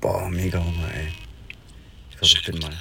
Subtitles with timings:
[0.00, 1.12] Boah, mega Hunger, ey.
[2.10, 2.72] Ich versuch den mal.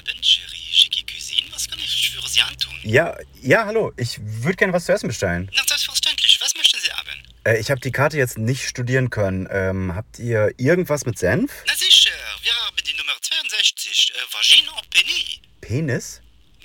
[2.84, 3.92] Ja, ja, hallo.
[3.98, 5.50] Ich würde gerne was zu essen bestellen.
[5.54, 6.40] Na, selbstverständlich.
[6.42, 7.10] Was möchten Sie haben?
[7.44, 9.48] Äh, ich habe die Karte jetzt nicht studieren können.
[9.52, 11.52] Ähm, habt ihr irgendwas mit Senf?
[11.68, 12.12] Na sicher,
[12.42, 15.42] wir haben die Nummer 62, äh, Vagina Penny.
[15.62, 16.22] Penis?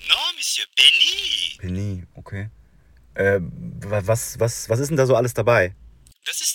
[0.09, 1.59] Non, Monsieur, Penny.
[1.59, 2.49] Penny, okay.
[3.15, 5.75] Äh, wa- was, was, was ist denn da so alles dabei?
[6.27, 6.54] Das ist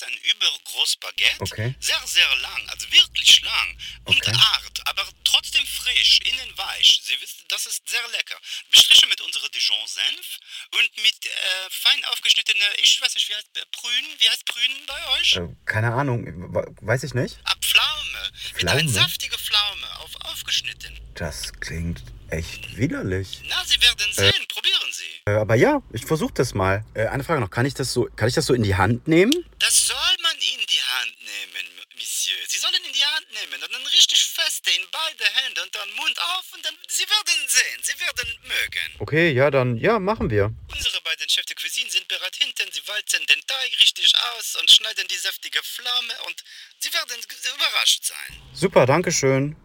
[0.90, 1.42] übergroßes Baguette.
[1.42, 1.76] Okay.
[1.80, 3.78] Sehr, sehr lang, also wirklich lang.
[4.06, 4.34] Und Okay.
[4.36, 7.02] hart, aber trotzdem frisch, innen weich.
[7.04, 8.36] Sie wissen, das ist sehr lecker.
[8.72, 10.40] Bestrichen mit unserer Dijon-Senf
[10.76, 11.30] und mit äh,
[11.70, 14.10] fein aufgeschnittene, ich weiß nicht, wie heißt äh, Prünen?
[14.20, 15.36] Wie heißt Prünen bei euch?
[15.36, 17.38] Äh, keine Ahnung, wa- weiß ich nicht.
[17.44, 18.32] Ah, Pflaume.
[18.54, 18.80] Mit Pflaume?
[18.80, 21.00] einer saftige Pflaume, auf, aufgeschnitten.
[21.16, 23.42] Das klingt echt widerlich.
[23.46, 25.04] Na, Sie werden sehen, probieren Sie.
[25.26, 26.86] Äh, aber ja, ich versuche das mal.
[26.94, 29.08] Äh, eine Frage noch, kann ich das so, kann ich das so in die Hand
[29.08, 29.34] nehmen?
[29.60, 30.54] Das soll man die
[30.90, 32.38] Hand nehmen, Monsieur.
[32.48, 35.90] Sie sollen in die Hand nehmen und dann richtig fest in beide Hände und dann
[35.94, 38.96] Mund auf und dann, Sie werden sehen, Sie werden mögen.
[39.00, 40.52] Okay, ja, dann, ja, machen wir.
[40.72, 44.70] Unsere beiden Chefs de Cuisine sind bereit hinten, sie walzen den Teig richtig aus und
[44.70, 46.44] schneiden die saftige Pflaume und
[46.80, 47.18] Sie werden
[47.56, 48.42] überrascht sein.
[48.54, 49.56] Super, danke schön.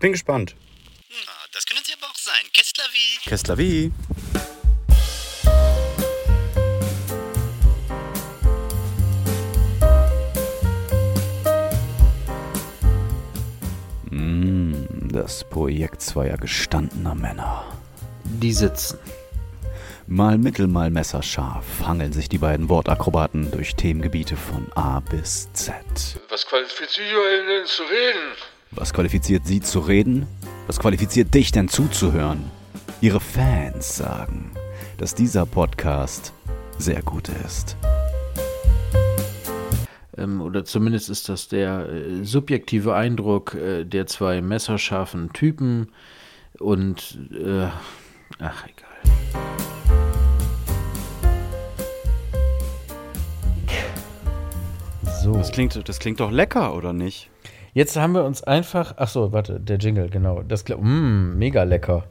[0.00, 0.54] Bin gespannt.
[1.08, 2.44] Na, das können Sie aber auch sein.
[2.52, 3.92] Kestler wie?
[15.16, 17.64] Das Projekt zweier gestandener Männer.
[18.22, 18.98] Die sitzen.
[20.06, 25.74] Mal mittel, mal messerscharf hangeln sich die beiden Wortakrobaten durch Themengebiete von A bis Z.
[26.28, 28.32] Was qualifiziert euch denn zu reden?
[28.72, 30.26] Was qualifiziert Sie zu reden?
[30.66, 32.50] Was qualifiziert dich denn zuzuhören?
[33.00, 34.50] Ihre Fans sagen,
[34.98, 36.34] dass dieser Podcast
[36.76, 37.74] sehr gut ist.
[40.18, 45.88] Ähm, oder zumindest ist das der äh, subjektive Eindruck äh, der zwei messerscharfen Typen.
[46.58, 47.68] Und, äh,
[48.38, 48.86] ach, egal.
[55.22, 55.32] So.
[55.32, 57.30] Das klingt, das klingt doch lecker, oder nicht?
[57.74, 58.94] Jetzt haben wir uns einfach.
[58.96, 60.42] Ach so, warte, der Jingle, genau.
[60.42, 60.82] Das klingt.
[60.82, 62.04] Mm, mega lecker.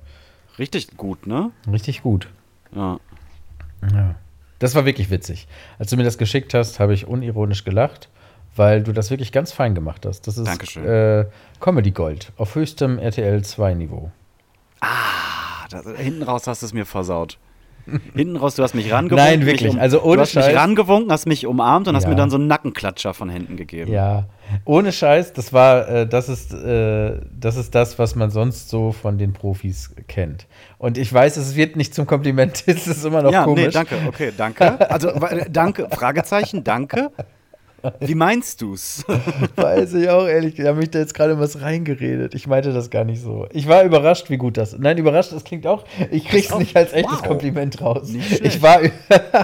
[0.60, 1.52] Richtig gut, ne?
[1.72, 2.28] Richtig gut.
[2.76, 3.00] Ja.
[3.92, 4.16] Ja.
[4.60, 5.48] Das war wirklich witzig.
[5.80, 8.10] Als du mir das geschickt hast, habe ich unironisch gelacht,
[8.56, 10.28] weil du das wirklich ganz fein gemacht hast.
[10.28, 10.78] Das ist.
[10.78, 11.26] Äh,
[11.60, 14.12] Comedy Gold auf höchstem RTL 2 Niveau.
[14.82, 17.38] Ah, das, hinten raus hast du es mir versaut.
[18.16, 19.26] Hinten raus, du hast mich rangewunken.
[19.26, 20.56] Nein, mich wirklich, Um, also ohne du hast mich Scheiß.
[20.56, 22.10] rangewunken, hast mich umarmt und hast Ja.
[22.10, 23.92] mir dann so einen Nackenklatscher von hinten gegeben.
[23.92, 24.26] Ja,
[24.64, 28.92] ohne Scheiß, das war, äh, das ist, äh, das ist das, was man sonst so
[28.92, 30.48] von den Profis kennt.
[30.78, 33.66] Und ich weiß, es wird nicht zum Kompliment, es ist immer noch ja, komisch.
[33.66, 34.90] nee, danke, okay, danke.
[34.90, 37.12] Also, wa- danke, Fragezeichen, danke.
[38.00, 39.04] Wie meinst du's?
[39.56, 42.36] Weiß ich auch, ehrlich, da habe ich da jetzt gerade was reingeredet.
[42.36, 43.48] Ich meinte das gar nicht so.
[43.52, 44.78] Ich war überrascht, wie gut das.
[44.78, 45.86] Nein, überrascht, das klingt auch.
[46.12, 47.28] Ich krieg's auch- nicht als echtes wow.
[47.28, 48.10] Kompliment raus.
[48.42, 48.80] Ich war,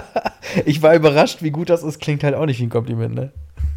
[0.64, 2.00] ich war überrascht, wie gut das ist.
[2.00, 3.32] Klingt halt auch nicht wie ein Kompliment, ne?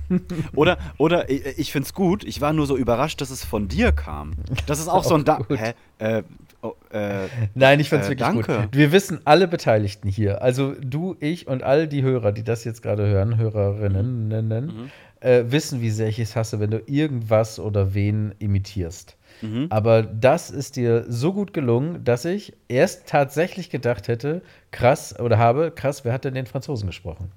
[0.55, 3.91] Oder, oder ich, ich find's gut, ich war nur so überrascht, dass es von dir
[3.91, 4.33] kam.
[4.67, 5.59] Das ist auch so ein da gut.
[5.59, 5.73] Hä?
[5.97, 6.21] Äh,
[6.65, 8.57] oh, äh, Nein, ich find's Äh, wirklich danke.
[8.61, 8.69] gut.
[8.75, 12.81] Wir wissen alle Beteiligten hier, also du, ich und all die Hörer, die das jetzt
[12.81, 14.91] gerade hören, Hörerinnen, Mhm.
[15.21, 19.15] äh, wissen, wie sehr ich es hasse, wenn du irgendwas oder wen imitierst.
[19.41, 19.67] Mhm.
[19.69, 25.37] Aber das ist dir so gut gelungen, dass ich erst tatsächlich gedacht hätte, krass, oder
[25.37, 27.31] habe, krass, wer hat denn den Franzosen gesprochen?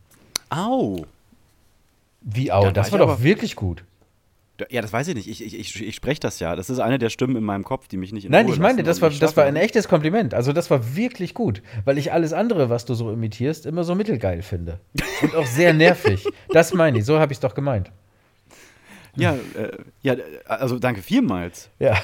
[0.50, 1.04] au.
[2.20, 3.84] Wie auch, Dann das war doch wirklich gut.
[4.70, 5.28] Ja, das weiß ich nicht.
[5.28, 6.56] Ich, ich, ich, ich spreche das ja.
[6.56, 8.60] Das ist eine der Stimmen in meinem Kopf, die mich nicht in Nein, Ruhe ich
[8.60, 10.34] meine, das war, das war ein echtes Kompliment.
[10.34, 13.94] Also das war wirklich gut, weil ich alles andere, was du so imitierst, immer so
[13.94, 14.80] mittelgeil finde.
[15.22, 16.24] Und auch sehr nervig.
[16.50, 17.90] Das meine ich, so habe ich es doch gemeint.
[19.16, 20.14] Ja, äh, ja,
[20.46, 21.68] also danke vielmals.
[21.78, 21.98] Ja.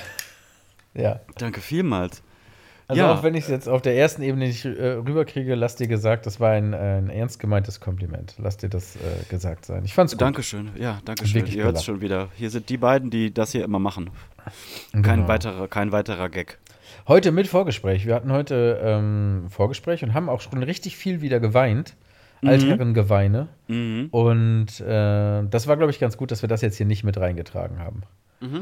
[0.95, 1.21] Ja.
[1.39, 2.23] Danke vielmals.
[2.87, 3.15] Also Ja.
[3.15, 6.27] auch wenn ich es jetzt auf der ersten Ebene nicht äh, rüberkriege, lass dir gesagt,
[6.27, 8.35] das war ein, ein ernst gemeintes Kompliment.
[8.39, 9.01] Lass dir das äh,
[9.31, 9.85] gesagt sein.
[9.85, 10.21] Ich fand's gut.
[10.21, 10.71] Dankeschön.
[10.79, 11.35] Ja, Dankeschön.
[11.41, 12.29] Wirklich Ihr hört es schon wieder.
[12.37, 14.11] Hier sind die beiden, die das hier immer machen.
[14.93, 15.29] Kein, Genau.
[15.29, 16.59] weiterer, kein weiterer Gag.
[17.09, 18.05] Heute mit Vorgespräch.
[18.07, 21.95] Wir hatten heute ähm, Vorgespräch und haben auch schon richtig viel wieder geweint.
[22.45, 23.49] Altherrengeweine.
[23.69, 24.09] Mhm.
[24.11, 27.17] Und äh, das war, glaube ich, ganz gut, dass wir das jetzt hier nicht mit
[27.19, 28.03] reingetragen haben.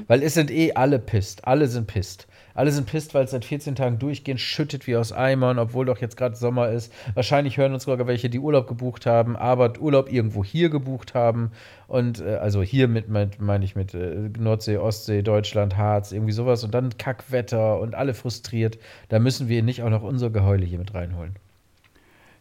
[0.06, 1.44] Weil es sind eh alle pisst.
[1.44, 2.28] Alle sind pisst.
[2.54, 5.98] Alle sind pisst, weil es seit 14 Tagen durchgehend schüttet wie aus Eimern, obwohl doch
[5.98, 6.92] jetzt gerade Sommer ist.
[7.14, 11.52] Wahrscheinlich hören uns sogar welche, die Urlaub gebucht haben, aber Urlaub irgendwo hier gebucht haben.
[11.88, 16.32] Und äh, also hier mit, mit meine ich mit äh, Nordsee, Ostsee, Deutschland, Harz, irgendwie
[16.32, 16.64] sowas.
[16.64, 18.78] Und dann Kackwetter und alle frustriert.
[19.08, 21.36] Da müssen wir nicht auch noch unser Geheule hier mit reinholen.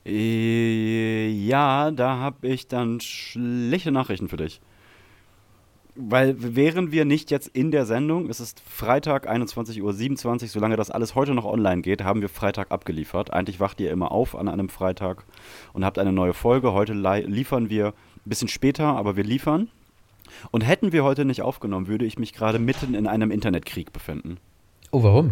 [0.06, 4.62] Äh, ja, da habe ich dann schlechte Nachrichten für dich.
[5.96, 9.82] Weil wären wir nicht jetzt in der Sendung, es ist Freitag 21.27
[10.44, 13.32] Uhr, solange das alles heute noch online geht, haben wir Freitag abgeliefert.
[13.34, 15.26] Eigentlich wacht ihr immer auf an einem Freitag
[15.74, 16.74] und habt eine neue Folge.
[16.74, 17.94] Heute liefern wir ein
[18.30, 19.70] bisschen später, aber wir liefern.
[20.52, 24.38] Und hätten wir heute nicht aufgenommen, würde ich mich gerade mitten in einem Internetkrieg befinden.
[24.92, 25.32] Oh, warum?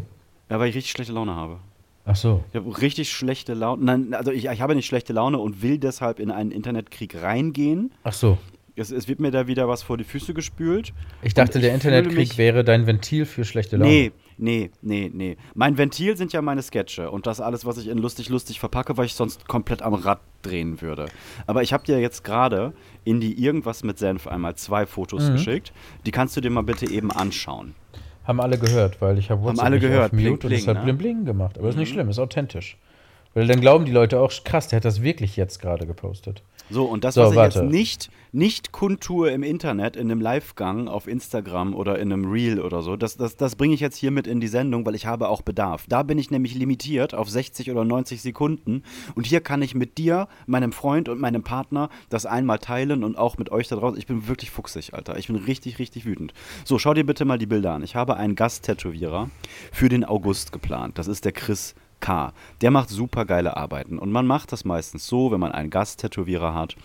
[0.50, 1.60] Ja, weil ich richtig schlechte Laune habe.
[2.06, 2.44] Ach so.
[2.50, 3.86] Ich habe richtig schlechte Laune.
[3.86, 7.92] Nein, also ich, ich habe nicht schlechte Laune und will deshalb in einen Internetkrieg reingehen.
[8.04, 8.38] Ach so.
[8.80, 10.94] Es, es, wird mir da wieder was vor die Füße gespült.
[11.22, 13.92] Ich dachte, der Internetkrieg wäre dein Ventil für schlechte Laune.
[13.92, 15.38] Nee, nee, nee, nee.
[15.54, 18.98] Mein Ventil sind ja meine Sketche und das alles, was ich in lustig, lustig verpacke,
[18.98, 21.08] weil ich sonst komplett am Rad drehen würde.
[21.46, 22.74] Aber ich habe dir jetzt gerade
[23.04, 25.34] in die irgendwas mit Senf einmal zwei Fotos mhm.
[25.34, 25.74] geschickt.
[26.06, 27.76] Die kannst du dir mal bitte eben anschauen.
[28.24, 30.14] Haben alle gehört, weil ich habe WhatsApp Haben alle gehört.
[30.14, 30.84] Auf Mute bling, bling, und es hat ne?
[30.84, 31.58] bling bling gemacht.
[31.58, 31.72] Aber mhm.
[31.72, 31.94] ist nicht mhm.
[31.94, 32.78] schlimm, ist authentisch.
[33.34, 36.44] Weil dann glauben die Leute auch, krass, der hat das wirklich jetzt gerade gepostet.
[36.69, 37.60] So, und das, so, was ich warte.
[37.60, 42.60] jetzt nicht, nicht kundtue im Internet, in einem Live-Gang auf Instagram oder in einem Reel
[42.60, 45.06] oder so, das, das, das bringe ich jetzt hier mit in die Sendung, weil ich
[45.06, 45.86] habe auch Bedarf.
[45.89, 48.83] Da bin ich nämlich limitiert auf 60 oder 90 Sekunden.
[49.16, 53.18] Und hier kann ich mit dir, meinem Freund und meinem Partner das einmal teilen und
[53.18, 53.98] auch mit euch da draußen.
[53.98, 55.18] Ich bin wirklich fuchsig, Alter.
[55.18, 56.33] Ich bin richtig, richtig wütend.
[56.66, 57.83] So, schau dir bitte mal die Bilder an.
[57.83, 59.30] Ich habe einen Gasttätowierer
[59.71, 60.98] für den August geplant.
[60.98, 62.34] Das ist der Chris K.
[62.62, 64.00] Der macht super geile Arbeiten.
[64.00, 66.75] Und man macht das meistens so, wenn man einen Gasttätowierer hat,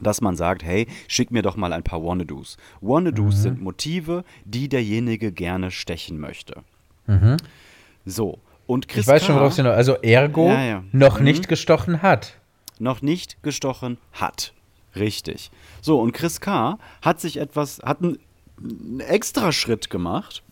[0.00, 2.56] dass man sagt, hey, schick mir doch mal ein paar Wannadoos.
[2.80, 3.40] Wannadoos mhm.
[3.40, 6.62] sind Motive, die derjenige gerne stechen möchte.
[7.06, 7.36] Mhm.
[8.04, 8.38] So.
[8.66, 9.26] Und Chris ich weiß K.
[9.26, 9.72] schon, worauf sie noch.
[9.72, 10.84] Also Ergo ja, ja.
[10.92, 11.24] noch mhm.
[11.24, 12.38] nicht gestochen hat.
[12.78, 14.52] Noch nicht gestochen hat.
[14.96, 15.50] Richtig.
[15.80, 16.78] So, und Chris K.
[17.00, 18.18] hat sich etwas, hat einen,
[18.58, 20.42] einen extra Schritt gemacht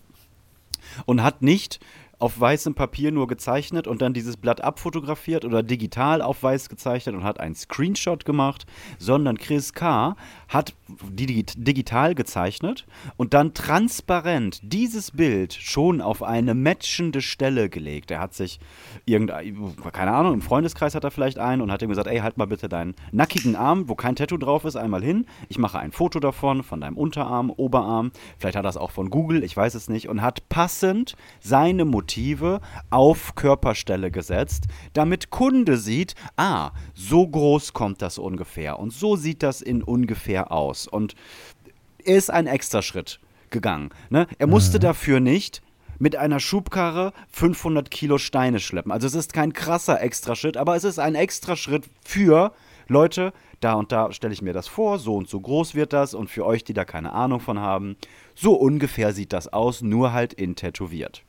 [1.07, 1.81] und hat nicht
[2.21, 7.15] auf weißem Papier nur gezeichnet und dann dieses Blatt abfotografiert oder digital auf weiß gezeichnet
[7.15, 8.67] und hat einen Screenshot gemacht,
[8.99, 10.17] sondern Chris K.
[10.51, 10.75] hat
[11.13, 12.85] digital gezeichnet
[13.17, 18.11] und dann transparent dieses Bild schon auf eine matchende Stelle gelegt.
[18.11, 18.59] Er hat sich
[19.07, 22.37] irgendein, keine Ahnung, im Freundeskreis hat er vielleicht einen und hat ihm gesagt, ey, halt
[22.37, 25.25] mal bitte deinen nackigen Arm, wo kein Tattoo drauf ist, einmal hin.
[25.49, 28.11] Ich mache ein Foto davon, von deinem Unterarm, Oberarm.
[28.37, 30.09] Vielleicht hat er es auch von Google, ich weiß es nicht.
[30.09, 32.61] Und hat passend seine Motive
[32.91, 39.45] auf Körperstelle gesetzt, damit Kunde sieht, ah, so groß kommt das ungefähr und so sieht
[39.45, 40.87] das in ungefähr aus.
[40.87, 41.15] Und
[42.05, 43.21] er ist ein Extraschritt
[43.51, 43.91] gegangen.
[44.09, 44.27] Ne?
[44.39, 44.83] Er musste mhm.
[44.83, 45.63] dafür nicht
[45.99, 48.91] mit einer Schubkarre 500 Kilo Steine schleppen.
[48.91, 52.53] Also es ist kein krasser Extraschritt, aber es ist ein Extraschritt für
[52.89, 56.15] Leute, da und da stelle ich mir das vor, so und so groß wird das
[56.15, 57.97] und für euch, die da keine Ahnung von haben,
[58.35, 61.23] so ungefähr sieht das aus, nur halt in tätowiert.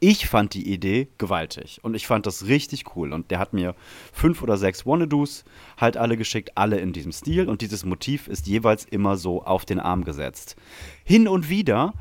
[0.00, 3.12] Ich fand die Idee gewaltig und ich fand das richtig cool.
[3.12, 3.74] Und der hat mir
[4.12, 5.44] fünf oder sechs Wannadoos
[5.78, 7.48] halt alle geschickt, alle in diesem Stil.
[7.48, 10.56] Und dieses Motiv ist jeweils immer so auf den Arm gesetzt.
[11.04, 11.94] Hin und wieder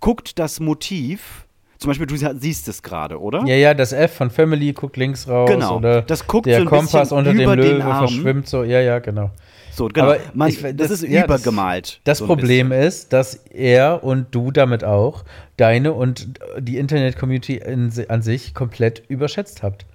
[0.00, 1.46] guckt das Motiv
[1.82, 3.44] zum Beispiel, du siehst es gerade, oder?
[3.44, 5.50] Ja, ja, das F von Family guckt links raus.
[5.50, 5.78] Genau.
[5.78, 8.62] Oder das guckt der so Kompass unter dem Löwe verschwimmt so.
[8.62, 9.32] Ja, ja, genau.
[9.74, 10.10] So, genau.
[10.10, 12.00] Aber Man, ich, das, das, ist ja, übergemalt.
[12.04, 15.24] Das, das so Problem ist, dass er und du damit auch
[15.56, 16.28] deine und
[16.58, 17.62] die Internet-Community
[18.08, 19.86] an sich komplett überschätzt habt.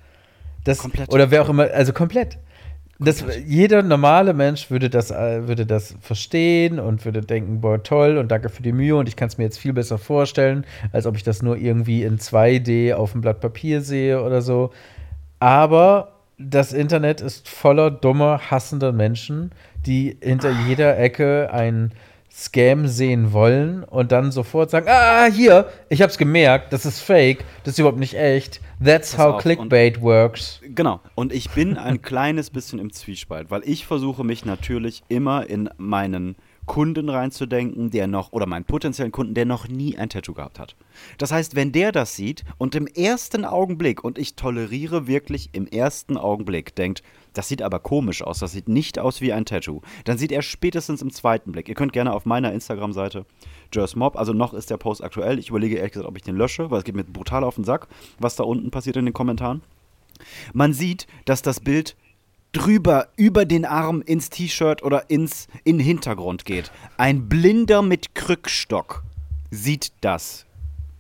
[0.64, 1.14] Das, komplett.
[1.14, 2.38] Oder wer auch immer, also komplett.
[3.00, 8.18] Das, jeder normale Mensch würde das, äh, würde das verstehen und würde denken, boah, toll
[8.18, 11.06] und danke für die Mühe und ich kann es mir jetzt viel besser vorstellen, als
[11.06, 14.72] ob ich das nur irgendwie in 2D auf dem Blatt Papier sehe oder so.
[15.40, 19.52] Aber das Internet ist voller dummer, hassender Menschen,
[19.86, 21.92] die hinter jeder Ecke ein
[22.32, 27.44] Scam sehen wollen und dann sofort sagen, ah, hier, ich hab's gemerkt, das ist fake,
[27.64, 28.62] das ist überhaupt nicht echt.
[28.84, 29.42] That's Pass how auf.
[29.42, 30.62] Clickbait und, works.
[30.76, 35.50] Genau, und ich bin ein kleines bisschen im Zwiespalt, weil ich versuche mich natürlich immer
[35.50, 36.36] in meinen
[36.68, 40.76] Kunden reinzudenken, der noch, oder meinen potenziellen Kunden, der noch nie ein Tattoo gehabt hat.
[41.18, 45.66] Das heißt, wenn der das sieht und im ersten Augenblick, und ich toleriere wirklich im
[45.66, 47.02] ersten Augenblick, denkt,
[47.34, 50.42] das sieht aber komisch aus, das sieht nicht aus wie ein Tattoo, dann sieht er
[50.44, 51.70] spätestens im zweiten Blick.
[51.70, 53.26] Ihr könnt gerne auf meiner Instagram-Seite
[53.74, 55.40] Jers Mob, also noch ist der Post aktuell.
[55.40, 57.64] Ich überlege ehrlich gesagt, ob ich den lösche, weil es geht mir brutal auf den
[57.64, 57.88] Sack,
[58.20, 59.62] was da unten passiert in den Kommentaren.
[60.54, 61.96] Man sieht, dass das Bild
[62.52, 66.72] drüber, über den Arm ins T-Shirt oder ins in den Hintergrund geht.
[66.98, 69.04] Ein Blinder mit Krückstock
[69.52, 70.46] sieht das.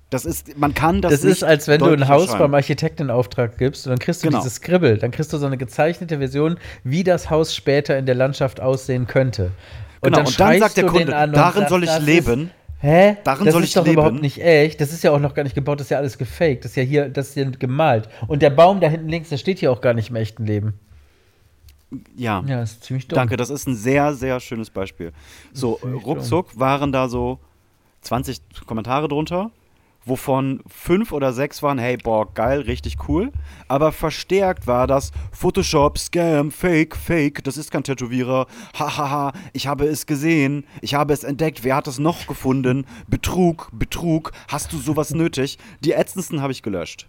[0.09, 3.09] Das ist, man kann das Das ist, als wenn du ein Haus beim Architekten in
[3.09, 4.39] Auftrag gibst und dann kriegst du genau.
[4.39, 8.15] dieses Skribbel, dann kriegst du so eine gezeichnete Version, wie das Haus später in der
[8.15, 9.51] Landschaft aussehen könnte.
[9.99, 12.51] Und genau, dann, und dann sagt der Kunde, darin sagst, soll ich leben.
[12.79, 13.17] Hä?
[13.23, 13.95] Darin das soll ist ich doch leben.
[13.95, 14.79] überhaupt nicht echt.
[14.79, 16.63] Das ist ja auch noch gar nicht gebaut, das ist ja alles gefaked.
[16.63, 18.07] Das ist ja hier, das ist ja gemalt.
[18.27, 20.79] Und der Baum da hinten links, der steht hier auch gar nicht im echten Leben.
[22.15, 22.43] Ja.
[22.45, 23.15] Ja, ist ziemlich dumm.
[23.15, 25.13] Danke, das ist ein sehr, sehr schönes Beispiel.
[25.53, 27.39] So, ruckzuck waren da so
[28.01, 29.51] 20 Kommentare drunter,
[30.05, 33.31] wovon fünf oder sechs waren, hey, boah, geil, richtig cool.
[33.67, 39.85] Aber verstärkt war das Photoshop, Scam, Fake, Fake, das ist kein Tätowierer, hahaha, ich habe
[39.85, 42.85] es gesehen, ich habe es entdeckt, wer hat es noch gefunden?
[43.07, 45.57] Betrug, Betrug, hast du sowas nötig?
[45.81, 47.07] Die ätzendsten habe ich gelöscht.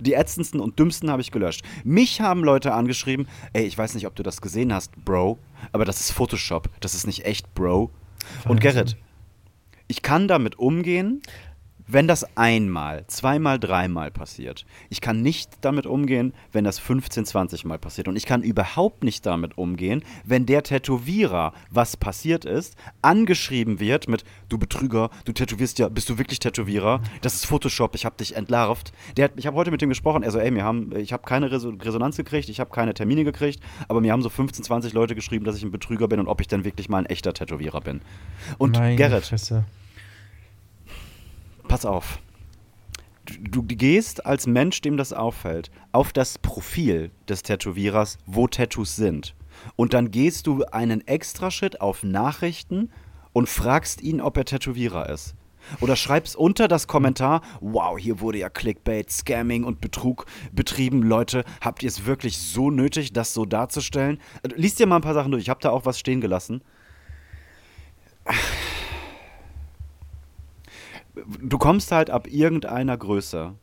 [0.00, 1.62] Die ätzendsten und dümmsten habe ich gelöscht.
[1.84, 5.38] Mich haben Leute angeschrieben, ey, ich weiß nicht, ob du das gesehen hast, Bro,
[5.72, 7.90] aber das ist Photoshop, das ist nicht echt, Bro.
[8.48, 8.96] Und Gerrit,
[9.88, 11.22] ich kann damit umgehen,
[11.92, 14.64] wenn das einmal, zweimal, dreimal passiert.
[14.88, 18.08] Ich kann nicht damit umgehen, wenn das 15, 20 Mal passiert.
[18.08, 24.08] Und ich kann überhaupt nicht damit umgehen, wenn der Tätowierer, was passiert ist, angeschrieben wird
[24.08, 27.00] mit Du Betrüger, du tätowierst ja, bist du wirklich Tätowierer?
[27.22, 28.92] Das ist Photoshop, ich habe dich entlarvt.
[29.16, 31.24] Der hat, ich habe heute mit dem gesprochen, er so, ey, wir haben, ich habe
[31.24, 34.92] keine Reso Resonanz gekriegt, ich habe keine Termine gekriegt, aber mir haben so 15, 20
[34.92, 37.32] Leute geschrieben, dass ich ein Betrüger bin und ob ich denn wirklich mal ein echter
[37.32, 38.00] Tätowierer bin.
[38.58, 39.64] Und Meine Gerrit, Fresse.
[41.70, 42.18] Pass auf.
[43.26, 49.36] Du, gehst als Mensch, dem das auffällt, auf das Profil des Tätowierers, wo Tattoos sind.
[49.76, 52.90] Und dann gehst du einen Extraschritt auf Nachrichten
[53.32, 55.36] und fragst ihn, ob er Tätowierer ist.
[55.80, 61.04] Oder schreibst unter das Kommentar, wow, hier wurde ja Clickbait, Scamming und Betrug betrieben.
[61.04, 64.18] Leute, habt ihr es wirklich so nötig, das so darzustellen?
[64.56, 65.44] Lies dir mal ein paar Sachen durch.
[65.44, 66.62] Ich habe da auch was stehen gelassen.
[71.40, 73.54] Du kommst halt ab irgendeiner Größe,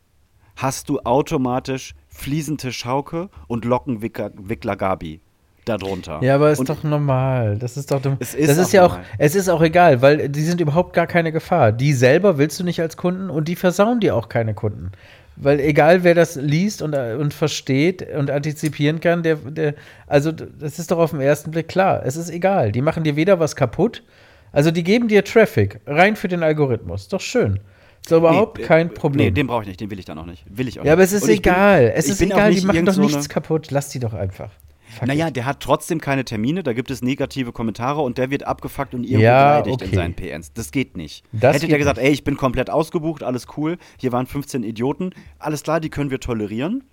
[0.56, 5.22] hast du automatisch fließende Schauke und Lockenwickler Gabi
[5.68, 6.20] darunter.
[6.22, 7.58] Ja, aber ist und doch normal.
[7.58, 8.18] Das ist doch dumm.
[8.20, 11.08] Es ist das ist ja auch, es ist auch egal, weil die sind überhaupt gar
[11.08, 11.72] keine Gefahr.
[11.72, 14.92] Die selber willst du nicht als Kunden und die versauen dir auch keine Kunden.
[15.36, 19.76] Weil egal wer das liest und, äh, und versteht und antizipieren kann, der, der,
[20.08, 22.04] also das ist doch auf den ersten Blick klar.
[22.04, 22.72] Es ist egal.
[22.72, 24.04] Die machen dir weder was kaputt,
[24.52, 27.08] also die geben dir Traffic, rein für den Algorithmus.
[27.08, 27.60] Doch schön.
[28.02, 29.26] Ist doch überhaupt Nee, äh, kein Problem.
[29.28, 30.44] Nee, den brauche ich nicht, den will ich dann auch nicht.
[30.50, 31.12] Will ich auch ja, aber nicht.
[31.14, 31.92] es ist ich bin- egal.
[31.96, 33.72] es ist egal, die machen doch so nichts kaputt.
[33.72, 34.50] Lass die doch einfach.
[34.98, 38.44] Fuck Naja, der hat trotzdem keine Termine, da gibt es negative Kommentare und der wird
[38.48, 39.96] abgefuckt und irgendwo Ja, beleidigt in okay.
[39.96, 40.54] seinen PNs.
[40.54, 41.24] Das geht nicht.
[41.34, 42.08] Das Hätte geht der gesagt, nicht.
[42.08, 46.10] ey, ich bin komplett ausgebucht, alles cool, hier waren 15 Idioten, alles klar, die können
[46.10, 46.84] wir tolerieren.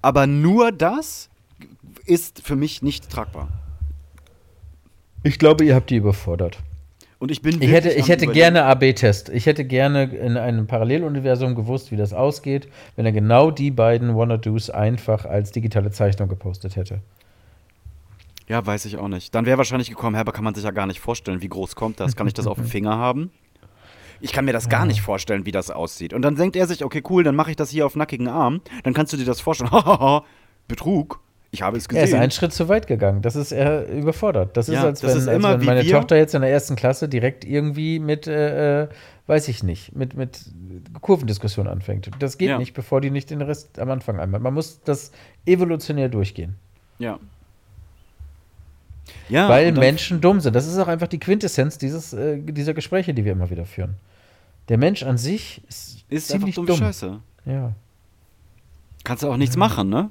[0.00, 1.28] Aber nur das
[2.06, 3.48] ist für mich nicht tragbar.
[5.22, 6.58] Ich glaube, ihr habt die überfordert.
[7.22, 9.28] Und ich bin Ich hätte, ich hätte gerne AB-Test.
[9.28, 14.16] Ich hätte gerne in einem Paralleluniversum gewusst, wie das ausgeht, wenn er genau die beiden
[14.16, 16.98] Wanna-Dos einfach als digitale Zeichnung gepostet hätte.
[18.48, 19.36] Ja, weiß ich auch nicht.
[19.36, 21.76] Dann wäre wahrscheinlich gekommen, Herr, aber kann man sich ja gar nicht vorstellen, wie groß
[21.76, 22.16] kommt das?
[22.16, 23.30] Kann ich das auf dem Finger haben?
[24.20, 26.14] Ich kann mir das gar nicht vorstellen, wie das aussieht.
[26.14, 28.62] Und dann denkt er sich, okay, cool, dann mache ich das hier auf nackigen Arm.
[28.82, 29.70] Dann kannst du dir das vorstellen.
[29.70, 30.24] Hahaha,
[30.66, 31.20] Betrug.
[31.54, 32.20] Ich habe es Er ist gesehen.
[32.20, 33.20] einen Schritt zu weit gegangen.
[33.20, 34.56] Das ist er überfordert.
[34.56, 36.50] Das ist, Ja, als das wenn, ist als immer wenn meine Tochter jetzt in der
[36.50, 38.88] ersten Klasse direkt irgendwie mit, äh, äh,
[39.26, 40.40] weiß ich nicht, mit, mit
[41.02, 42.10] Kurvendiskussion anfängt.
[42.18, 42.58] Das geht Ja.
[42.58, 44.40] nicht, bevor die nicht den Rest am Anfang einmal.
[44.40, 45.12] Man muss das
[45.46, 46.56] evolutionär durchgehen.
[46.98, 47.18] ja.
[49.28, 50.54] Ja, weil Menschen dumm sind.
[50.54, 53.96] Das ist auch einfach die Quintessenz dieses, äh, dieser Gespräche, die wir immer wieder führen.
[54.68, 56.76] Der Mensch an sich ist, ist einfach ziemlich dumm.
[56.76, 57.18] Scheiße.
[57.46, 57.72] Ja,
[59.04, 60.10] Kannst du auch nichts machen, ne?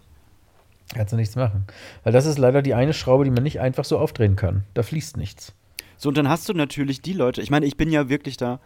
[0.93, 1.65] Kannst du nichts machen.
[2.03, 4.63] Weil das ist leider die eine Schraube, die man nicht einfach so aufdrehen kann.
[4.73, 5.53] Da fließt nichts.
[5.97, 8.59] So, und dann hast du natürlich die Leute, ich meine, ich bin ja wirklich da,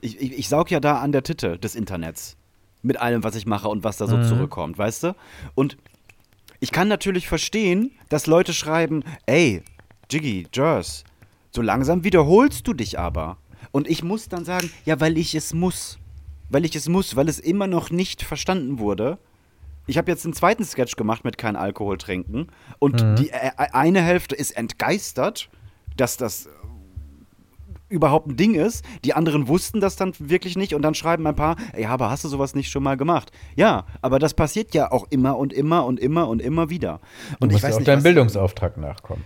[0.00, 2.36] ich, ich, ich saug ja da an der Titte des Internets.
[2.82, 5.14] Mit allem, was ich mache und was da so zurückkommt, weißt du?
[5.54, 5.76] Und
[6.60, 9.62] ich kann natürlich verstehen, dass Leute schreiben, ey,
[10.10, 11.04] Jiggy, Jers,
[11.50, 13.36] so langsam wiederholst du dich aber.
[13.70, 15.98] Und ich muss dann sagen, ja, weil ich es muss.
[16.48, 19.18] Weil ich es muss, weil es immer noch nicht verstanden wurde.
[19.86, 24.00] Ich habe jetzt einen zweiten Sketch gemacht mit kein Alkohol trinken und die äh, eine
[24.02, 25.48] Hälfte ist entgeistert,
[25.96, 26.48] dass das
[27.88, 28.84] überhaupt ein Ding ist.
[29.04, 32.24] Die anderen wussten das dann wirklich nicht und dann schreiben ein paar, ey, aber hast
[32.24, 33.32] du sowas nicht schon mal gemacht?
[33.56, 37.00] Ja, aber das passiert ja auch immer und immer und immer und immer wieder.
[37.30, 39.24] Du Und musst ich weiß ja auch nicht, deinem Bildungsauftrag nachkommen.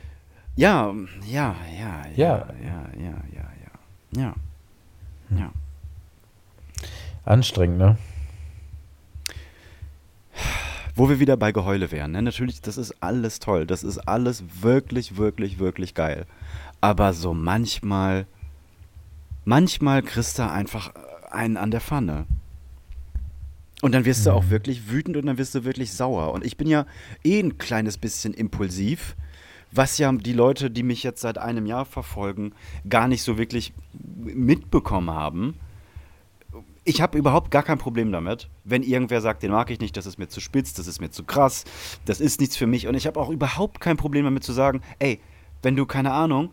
[0.56, 0.94] Ja,
[1.26, 2.46] ja, ja, ja, Ja.
[2.62, 3.42] ja, ja, ja,
[4.16, 4.34] ja, ja.
[5.30, 5.52] Ja.
[7.24, 7.96] Anstrengend, ne?
[10.94, 12.12] Wo wir wieder bei Geheule wären.
[12.12, 12.22] Ne?
[12.22, 13.66] Natürlich, das ist alles toll.
[13.66, 16.26] Das ist alles wirklich, wirklich, wirklich geil.
[16.80, 18.26] Aber so manchmal,
[19.44, 20.92] manchmal kriegst du einfach
[21.30, 22.26] einen an der Pfanne.
[23.82, 26.32] Und dann wirst du auch wirklich wütend und dann wirst du wirklich sauer.
[26.32, 26.86] Und ich bin ja
[27.22, 29.16] eh ein kleines bisschen impulsiv,
[29.72, 32.52] was ja die Leute, die mich jetzt seit einem Jahr verfolgen,
[32.88, 35.54] gar nicht so wirklich mitbekommen haben
[36.84, 40.06] ich habe überhaupt gar kein Problem damit, wenn irgendwer sagt, den mag ich nicht, das
[40.06, 41.64] ist mir zu spitz, das ist mir zu krass,
[42.04, 42.86] das ist nichts für mich.
[42.86, 45.20] Und ich habe auch überhaupt kein Problem damit zu sagen, ey,
[45.62, 46.50] wenn du, keine Ahnung,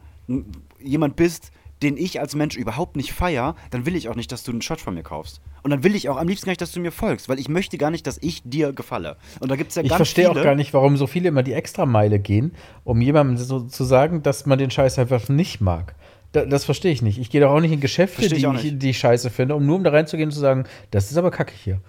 [0.79, 4.43] jemand bist, den ich als Mensch überhaupt nicht feier, dann will ich auch nicht, dass
[4.43, 5.41] du einen Shot von mir kaufst.
[5.63, 7.49] Und dann will ich auch am liebsten gar nicht, dass du mir folgst, weil ich
[7.49, 9.17] möchte gar nicht, dass ich dir gefalle.
[9.39, 10.39] Und da gibt es ja Ich ganz verstehe viele.
[10.39, 14.21] auch gar nicht, warum so viele immer die Extrameile gehen, um jemandem so zu sagen,
[14.21, 15.95] dass man den Scheiß einfach nicht mag.
[16.31, 17.19] Da, das verstehe ich nicht.
[17.19, 18.81] Ich gehe doch auch nicht in Geschäfte, ich die ich, nicht.
[18.81, 21.29] die ich scheiße finde, um nur um da reinzugehen und zu sagen, das ist aber
[21.31, 21.81] kacke hier.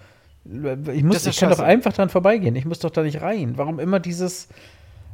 [0.93, 2.55] Ich, muss, ich kann doch einfach dran vorbeigehen.
[2.57, 3.53] Ich muss doch da nicht rein.
[3.55, 4.49] Warum immer dieses.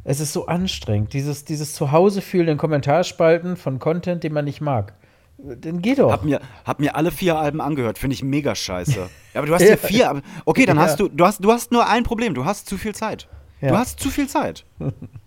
[0.04, 4.94] Es ist so anstrengend, dieses, dieses Zuhause-Fühlen in Kommentarspalten von Content, den man nicht mag.
[5.38, 6.12] Dann geh doch.
[6.12, 9.10] Hab mir, hab mir alle vier Alben angehört, finde ich mega scheiße.
[9.36, 10.22] Aber du hast ja vier.
[10.46, 10.84] Okay, dann Ja.
[10.84, 13.28] hast du, du hast, du hast nur ein Problem, du hast zu viel Zeit.
[13.62, 13.70] Ja.
[13.70, 14.66] Du hast zu viel Zeit.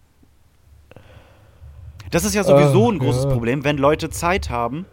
[2.13, 3.31] Das ist ja sowieso Ach, ein großes ja.
[3.31, 4.87] Problem, wenn Leute Zeit haben.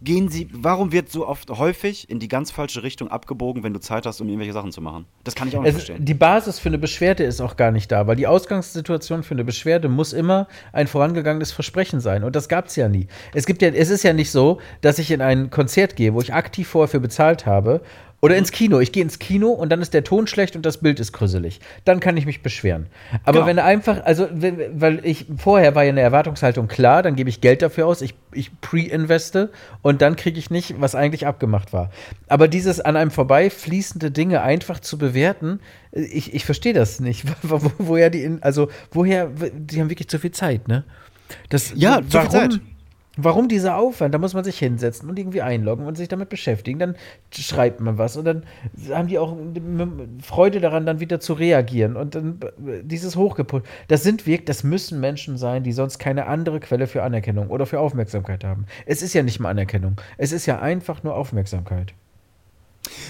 [0.00, 3.80] Gehen sie, warum wird so oft häufig in die ganz falsche Richtung abgebogen, wenn du
[3.80, 5.06] Zeit hast, um irgendwelche Sachen zu machen?
[5.24, 6.04] Das kann ich auch nicht Es, verstehen.
[6.04, 9.42] die Basis für eine Beschwerde ist auch gar nicht da, weil die Ausgangssituation für eine
[9.42, 12.22] Beschwerde muss immer ein vorangegangenes Versprechen sein.
[12.22, 13.08] Und das gab es ja nie.
[13.34, 16.20] Es, gibt ja, es ist ja nicht so, dass ich in ein Konzert gehe, wo
[16.20, 17.80] ich aktiv vorher für bezahlt habe.
[18.20, 18.80] Oder ins Kino.
[18.80, 21.60] Ich gehe ins Kino und dann ist der Ton schlecht und das Bild ist krüsselig.
[21.84, 22.86] Dann kann ich mich beschweren.
[23.22, 23.46] Aber Genau.
[23.46, 27.40] wenn einfach, also, wenn, weil ich, vorher war ja eine Erwartungshaltung klar, dann gebe ich
[27.40, 29.50] Geld dafür aus, ich, ich pre-investe
[29.82, 31.90] und dann kriege ich nicht, was eigentlich abgemacht war.
[32.26, 35.60] Aber dieses an einem vorbei fließende Dinge einfach zu bewerten,
[35.92, 37.24] ich, ich verstehe das nicht.
[37.42, 40.82] Wo, wo, woher die, in, also, woher, die haben wirklich zu viel Zeit, ne?
[41.50, 42.60] Das, Ja, zu viel Zeit.
[43.20, 44.14] Warum dieser Aufwand?
[44.14, 46.78] Da muss man sich hinsetzen und irgendwie einloggen und sich damit beschäftigen.
[46.78, 46.94] Dann
[47.32, 48.44] schreibt man was und dann
[48.90, 49.36] haben die auch
[50.22, 52.38] Freude daran, dann wieder zu reagieren und dann
[52.82, 53.64] dieses Hochgepult.
[53.88, 57.66] Das sind wirklich, das müssen Menschen sein, die sonst keine andere Quelle für Anerkennung oder
[57.66, 58.66] für Aufmerksamkeit haben.
[58.86, 60.00] Es ist ja nicht mal Anerkennung.
[60.16, 61.94] Es ist ja einfach nur Aufmerksamkeit.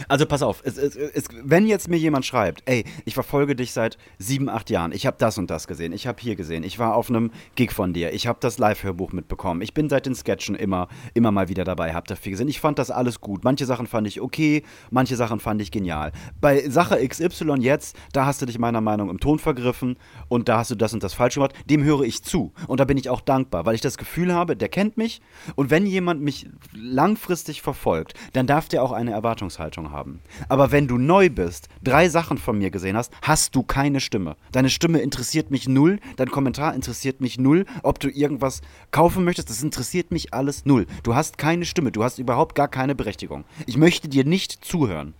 [0.08, 3.72] Also pass auf, es, es, es, wenn jetzt mir jemand schreibt, ey, ich verfolge dich
[3.72, 6.78] seit sieben, acht Jahren, ich habe das und das gesehen, ich habe hier gesehen, ich
[6.78, 10.14] war auf einem Gig von dir, ich habe das Live-Hörbuch mitbekommen, ich bin seit den
[10.14, 13.44] Sketchen immer, immer mal wieder dabei, habe da viel gesehen, ich fand das alles gut,
[13.44, 16.12] manche Sachen fand ich okay, manche Sachen fand ich genial.
[16.40, 19.96] Bei Sache XY jetzt, da hast du dich meiner Meinung im Ton vergriffen
[20.28, 22.84] und da hast du das und das falsch gemacht, dem höre ich zu und da
[22.84, 25.20] bin ich auch dankbar, weil ich das Gefühl habe, der kennt mich
[25.54, 30.20] und wenn jemand mich langfristig verfolgt, dann darf der auch eine Erwartungshaltung haben.
[30.48, 34.36] Aber wenn du neu bist, drei Sachen von mir gesehen hast, hast du keine Stimme.
[34.52, 39.50] Deine Stimme interessiert mich null, dein Kommentar interessiert mich null, ob du irgendwas kaufen möchtest,
[39.50, 40.86] das interessiert mich alles null.
[41.02, 43.44] Du hast keine Stimme, du hast überhaupt gar keine Berechtigung.
[43.66, 45.14] Ich möchte dir nicht zuhören.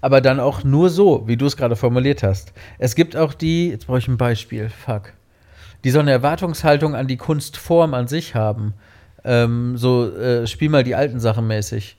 [0.00, 2.52] Aber dann auch nur so, wie du es gerade formuliert hast.
[2.78, 5.12] Es gibt auch die, jetzt brauche ich ein Beispiel, fuck,
[5.84, 8.74] die so eine Erwartungshaltung an die Kunstform an sich haben.
[9.24, 11.97] Ähm, so, äh, spiel mal die alten Sachen mäßig.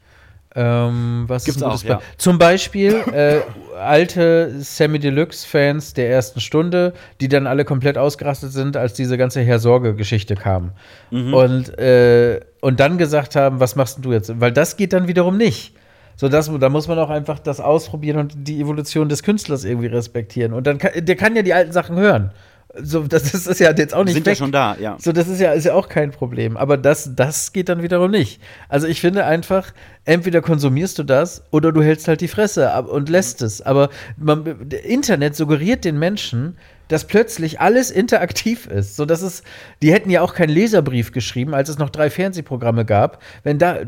[0.56, 2.02] Ähm, was Gibt's ist auch, ja.
[2.18, 3.42] Zum Beispiel äh,
[3.80, 9.42] alte Sammy Deluxe-Fans der ersten Stunde, die dann alle komplett ausgerastet sind, als diese ganze
[9.42, 10.72] Herr-Sorge-Geschichte kam.
[11.12, 11.34] Mhm.
[11.34, 14.40] Und, äh, und dann gesagt haben, was machst du jetzt?
[14.40, 15.76] Weil das geht dann wiederum nicht.
[16.16, 19.88] So, das, da muss man auch einfach das ausprobieren und die Evolution des Künstlers irgendwie
[19.88, 20.52] respektieren.
[20.52, 22.32] Und dann kann, der kann ja die alten Sachen hören.
[22.78, 24.34] So, das ist, ist ja jetzt auch nicht Sind weg.
[24.34, 24.96] ja schon da, ja.
[25.00, 26.56] So, das ist ja, ist ja auch kein Problem.
[26.56, 28.42] Aber das, das geht dann wiederum nicht.
[28.68, 29.74] Also ich finde einfach,
[30.06, 33.62] entweder konsumierst du das oder du hältst halt die Fresse ab und lässt es.
[33.64, 36.58] Aber man, Internet suggeriert den Menschen,
[36.90, 38.96] dass plötzlich alles interaktiv ist.
[38.96, 39.44] So, dass es,
[39.82, 43.22] die hätten ja auch keinen Leserbrief geschrieben, als es noch drei Fernsehprogramme gab.
[43.44, 43.86] Wenn da, äh,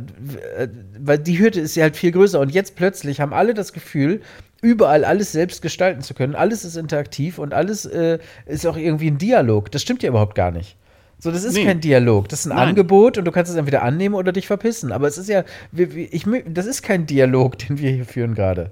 [1.00, 2.40] weil die Hürde ist ja halt viel größer.
[2.40, 4.22] Und jetzt plötzlich haben alle das Gefühl,
[4.62, 6.36] überall alles selbst gestalten zu können.
[6.36, 9.72] Alles ist interaktiv und alles äh, ist auch irgendwie ein Dialog.
[9.72, 10.78] Das stimmt ja überhaupt gar nicht.
[11.20, 11.66] So, das ist Nee.
[11.66, 12.30] kein Dialog.
[12.30, 12.70] Das ist ein Nein.
[12.70, 14.92] Angebot und du kannst es entweder annehmen oder dich verpissen.
[14.92, 15.44] Aber es ist ja,
[15.74, 18.72] ich, das ist kein Dialog, den wir hier führen gerade.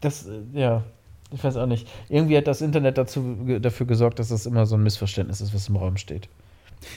[0.00, 0.84] Das, äh, ja,
[1.30, 1.88] ich weiß auch nicht.
[2.08, 5.68] Irgendwie hat das Internet dazu, dafür gesorgt, dass das immer so ein Missverständnis ist, was
[5.68, 6.28] im Raum steht.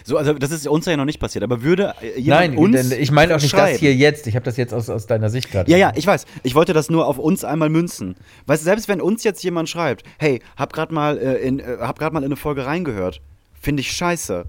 [0.03, 2.89] So, also das ist uns ja noch nicht passiert, aber würde äh, jemand Nein, uns
[2.89, 4.27] denn ich meine auch nicht schreiben, das hier jetzt.
[4.27, 5.69] Ich habe das jetzt aus, aus deiner Sicht gerade.
[5.69, 6.25] Ja, ja, ich weiß.
[6.43, 8.15] Ich wollte das nur auf uns einmal münzen.
[8.45, 11.77] Weißt du, selbst wenn uns jetzt jemand schreibt, hey, hab grad mal, äh, in, äh,
[11.79, 13.21] hab grad mal in eine Folge reingehört,
[13.59, 14.45] finde ich scheiße.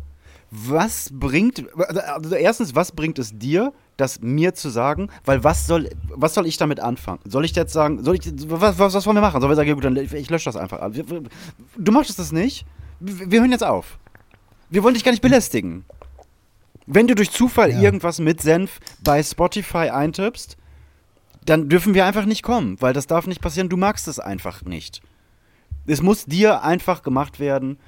[0.50, 5.08] Was bringt, also erstens, was bringt es dir, das mir zu sagen?
[5.24, 7.18] Weil was soll, was soll ich damit anfangen?
[7.24, 9.40] Soll ich jetzt sagen, soll ich, was, was, was wollen wir machen?
[9.40, 10.88] Sollen wir sagen, ja gut, dann ich, lösche das einfach.
[11.76, 12.64] Du möchtest das nicht?
[13.00, 13.98] Wir hören jetzt auf.
[14.70, 15.84] Wir wollen dich gar nicht belästigen.
[16.86, 17.80] Wenn du durch Zufall Ja.
[17.80, 20.56] irgendwas mit Senf bei Spotify eintippst,
[21.44, 23.68] dann dürfen wir einfach nicht kommen, weil das darf nicht passieren.
[23.68, 25.00] Du magst es einfach nicht.
[25.86, 27.78] Es muss dir einfach gemacht werden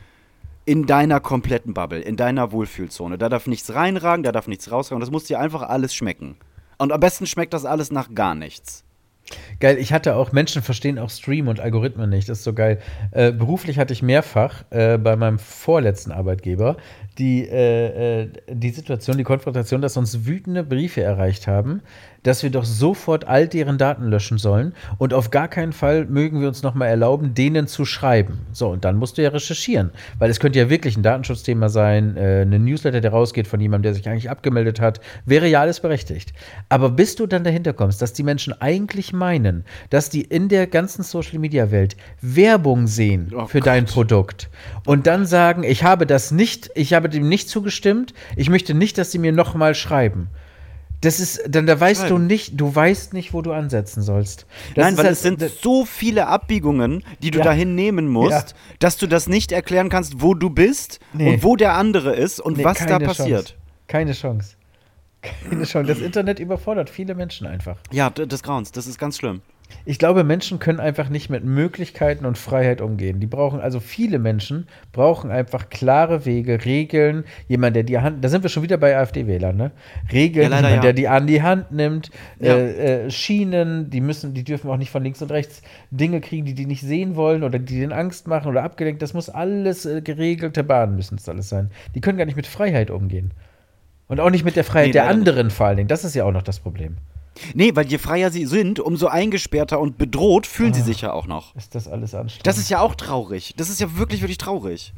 [0.64, 3.18] in deiner kompletten Bubble, in deiner Wohlfühlzone.
[3.18, 5.00] Da darf nichts reinragen, da darf nichts rausragen.
[5.00, 6.36] Das muss dir einfach alles schmecken.
[6.76, 8.84] Und am besten schmeckt das alles nach gar nichts.
[9.60, 12.78] Geil, ich hatte auch, Menschen verstehen auch Stream und Algorithmen nicht, das ist so geil.
[13.10, 16.76] Äh, beruflich hatte ich mehrfach äh, bei meinem vorletzten Arbeitgeber
[17.18, 21.83] die, äh, äh, die Situation, die Konfrontation, dass uns wütende Briefe erreicht haben,
[22.22, 26.40] dass wir doch sofort all deren Daten löschen sollen und auf gar keinen Fall mögen
[26.40, 28.46] wir uns nochmal erlauben, denen zu schreiben.
[28.52, 32.16] So, und dann musst du ja recherchieren, weil es könnte ja wirklich ein Datenschutzthema sein,
[32.16, 35.81] äh, eine Newsletter, der rausgeht von jemandem, der sich eigentlich abgemeldet hat, wäre ja alles
[35.81, 36.33] berechtigt.
[36.68, 40.66] Aber bis du dann dahinter kommst, dass die Menschen eigentlich meinen, dass die in der
[40.66, 44.50] ganzen Social-Media-Welt Werbung sehen Oh für dein Produkt
[44.85, 48.98] und dann sagen, ich habe das nicht, ich habe dem nicht zugestimmt, ich möchte nicht,
[48.98, 50.28] dass sie mir nochmal schreiben.
[51.00, 52.26] Das ist, dann da weißt du Schreiben.
[52.26, 54.46] nicht, du weißt nicht, wo du ansetzen sollst.
[54.74, 57.44] Das Nein, weil es sind so viele Abbiegungen, die du Ja.
[57.44, 58.56] dahin nehmen musst, Ja.
[58.80, 61.34] dass du das nicht erklären kannst, wo du bist Nee.
[61.34, 63.46] und wo der andere ist und Nee, was da passiert.
[63.50, 63.54] Chance.
[63.86, 64.56] Keine Chance.
[65.22, 65.86] Keine Chance.
[65.92, 67.76] Das Internet überfordert viele Menschen einfach.
[67.92, 69.40] Ja, des Grauens, das ist ganz schlimm.
[69.85, 73.20] Ich glaube, Menschen können einfach nicht mit Möglichkeiten und Freiheit umgehen.
[73.20, 78.28] Die brauchen, also viele Menschen brauchen einfach klare Wege, Regeln, jemand, der die Hand, da
[78.28, 79.70] sind wir schon wieder bei AfD-Wählern, ne?
[80.12, 80.92] Regeln, Ja, leider jemand, ja.
[80.92, 82.54] der die an die Hand nimmt, Ja.
[82.57, 86.44] äh, äh, Schienen, die müssen, die dürfen auch nicht von links und rechts Dinge kriegen,
[86.44, 89.00] die die nicht sehen wollen oder die denen Angst machen oder abgelenkt.
[89.02, 91.70] Das muss alles äh, geregelte Bahnen müssen es alles sein.
[91.94, 93.33] Die können gar nicht mit Freiheit umgehen.
[94.07, 95.28] Und auch nicht mit der Freiheit Nee, der leider nicht.
[95.28, 95.88] anderen vor allen Dingen.
[95.88, 96.96] Das ist ja auch noch das Problem.
[97.55, 100.74] Nee, weil je freier sie sind, umso eingesperrter und bedroht fühlen Ah.
[100.74, 101.55] sie sich ja auch noch.
[101.57, 102.46] Ist das alles anstrengend?
[102.46, 103.55] Das ist ja auch traurig.
[103.57, 104.92] Das ist ja wirklich, wirklich traurig.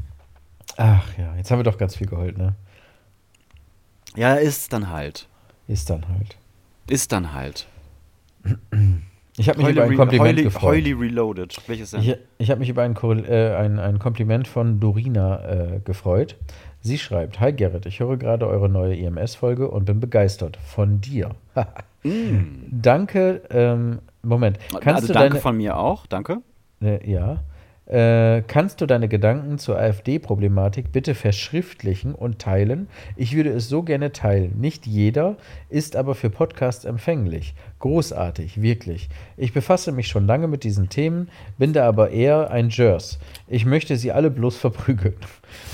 [0.77, 2.55] Ach ja, jetzt haben wir doch ganz viel geheult, ne?
[4.17, 5.29] Ja, ist dann halt.
[5.69, 6.37] Ist dann halt.
[6.89, 7.67] Ist dann halt.
[9.37, 10.63] Ich habe mich Heuli über ein Kompliment Heuli- gefreut.
[10.73, 11.57] Heuli Reloaded.
[11.67, 12.03] Welches denn?
[12.03, 16.37] Ich, ich habe mich über ein, äh, ein, ein Kompliment von Dorina äh, gefreut.
[16.81, 21.31] Sie schreibt: Hi Gerrit, ich höre gerade eure neue IMS-Folge und bin begeistert von dir.
[22.03, 23.43] Danke.
[23.51, 24.59] Ähm, Moment.
[24.71, 26.43] Kannst also du danke deine, von mir auch, danke.
[26.83, 27.41] Äh, ja.
[27.91, 32.87] Äh, kannst du deine Gedanken zur AfD-Problematik bitte verschriftlichen und teilen?
[33.17, 34.61] Ich würde es so gerne teilen.
[34.61, 35.37] Nicht jeder
[35.71, 37.55] ist aber für Podcasts empfänglich.
[37.81, 39.09] Großartig, wirklich.
[39.37, 43.19] Ich befasse mich schon lange mit diesen Themen, bin da aber eher ein Jers.
[43.49, 45.17] Ich möchte sie alle bloß verprügeln.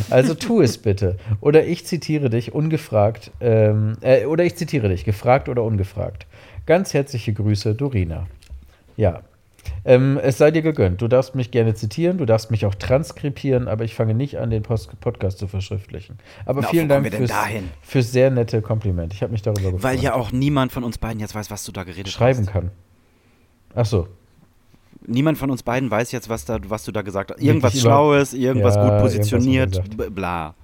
[0.09, 1.19] Also tu es bitte.
[1.43, 6.27] Oder ich zitiere dich ungefragt, ähm, äh, oder ich zitiere dich, gefragt oder ungefragt.
[6.65, 8.27] Ganz herzliche Grüße, Dorina.
[8.97, 9.21] Ja,
[9.85, 11.01] ähm, es sei dir gegönnt.
[11.03, 14.51] Du darfst mich gerne zitieren, du darfst mich auch transkribieren, aber ich fange nicht an,
[14.51, 16.19] den Post Podcast zu verschriftlichen.
[16.45, 17.33] Aber Na, vielen Dank fürs,
[17.83, 19.13] fürs sehr nette Kompliment.
[19.13, 19.83] Ich habe mich darüber gefreut.
[19.83, 22.53] Weil ja auch niemand von uns beiden jetzt weiß, was du da geredet schreiben hast.
[22.53, 22.71] kann.
[23.75, 24.09] Ach so.
[25.07, 27.41] Niemand von uns beiden weiß jetzt, was, da, was du da gesagt hast.
[27.41, 30.55] Irgendwas Wirklich Schlaues, irgendwas Ja, gut irgendwas positioniert, b- bla.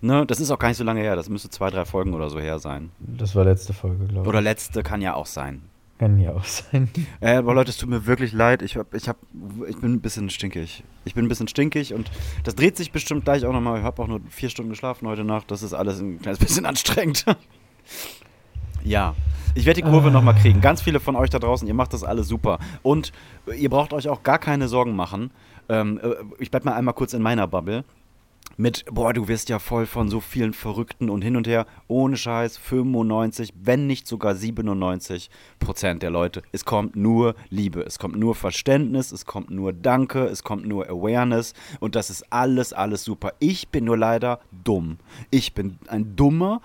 [0.00, 1.16] Ne, das ist auch gar nicht so lange her.
[1.16, 2.90] Das müsste zwei, drei Folgen oder so her sein.
[3.00, 4.28] Das war letzte Folge, glaube ich.
[4.28, 5.62] Oder letzte kann ja auch sein.
[5.98, 6.88] Kann ja auch sein.
[7.20, 8.62] Äh, aber Leute, es tut mir wirklich leid.
[8.62, 9.16] Ich, hab, ich, hab,
[9.68, 10.84] ich bin ein bisschen stinkig.
[11.04, 12.10] Ich bin ein bisschen stinkig und
[12.44, 13.78] das dreht sich bestimmt gleich auch nochmal.
[13.78, 15.50] Ich habe auch nur vier Stunden geschlafen heute Nacht.
[15.50, 17.24] Das ist alles ein kleines bisschen anstrengend.
[18.84, 19.14] ja.
[19.54, 20.60] Ich werde die Kurve nochmal kriegen.
[20.60, 22.58] Ganz viele von euch da draußen, ihr macht das alles super.
[22.82, 23.12] Und
[23.56, 25.32] ihr braucht euch auch gar keine Sorgen machen.
[25.68, 27.82] Ähm, äh, ich bleib mal einmal kurz in meiner Bubble
[28.58, 31.64] mit, boah, du wirst ja voll von so vielen Verrückten und hin und her.
[31.86, 36.42] Ohne Scheiß, 95, wenn nicht sogar 97 Prozent der Leute.
[36.50, 40.88] Es kommt nur Liebe, es kommt nur Verständnis, es kommt nur Danke, es kommt nur
[40.90, 43.32] Awareness und das ist alles, alles super.
[43.38, 44.98] Ich bin nur leider dumm.
[45.30, 46.60] Ich bin ein dummer,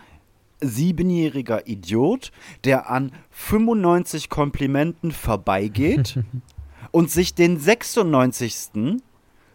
[0.61, 2.31] siebenjähriger Idiot,
[2.63, 6.19] der an 95 Komplimenten vorbeigeht
[6.91, 8.99] und sich den 96.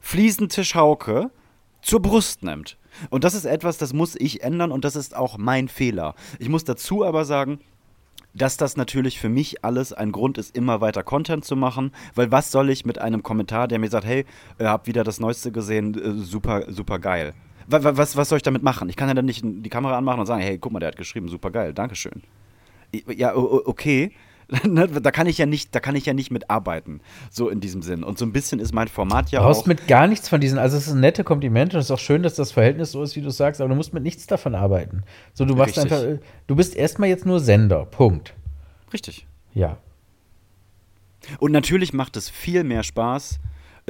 [0.01, 1.33] Fliesentisch Hauke
[1.83, 2.77] zur Brust nimmt.
[3.11, 6.15] Und das ist etwas, das muss ich ändern und das ist auch mein Fehler.
[6.39, 7.61] Ich muss dazu aber sagen,
[8.35, 12.31] dass das natürlich für mich alles ein Grund ist, immer weiter Content zu machen, weil
[12.31, 14.25] was soll ich mit einem Kommentar, der mir sagt, hey,
[14.59, 17.35] äh, hab wieder das Neueste gesehen, äh, super, super geil.
[17.69, 18.89] Wa- wa- Was, was soll ich damit machen?
[18.89, 20.97] Ich kann ja dann nicht die Kamera anmachen und sagen, hey, guck mal, der hat
[20.97, 22.23] geschrieben, super geil, Dankeschön.
[23.09, 24.13] Ja, okay.
[24.67, 27.83] Ne, da kann ich ja nicht, da kann ich ja nicht mitarbeiten, so in diesem
[27.83, 28.03] Sinn.
[28.03, 29.67] Und so ein bisschen ist mein Format ja Du brauchst auch.
[29.67, 31.99] mit gar nichts von diesen, also es ist ein nette Kompliment und es ist auch
[31.99, 34.55] schön, dass das Verhältnis so ist, wie du sagst, aber du musst mit nichts davon
[34.55, 35.03] arbeiten.
[35.35, 35.93] So, du machst Richtig.
[35.93, 37.85] einfach, du bist erstmal jetzt nur Sender.
[37.85, 38.35] Punkt.
[38.93, 39.27] Richtig.
[39.53, 39.77] Ja.
[41.39, 43.41] Und natürlich macht es viel mehr Spaß,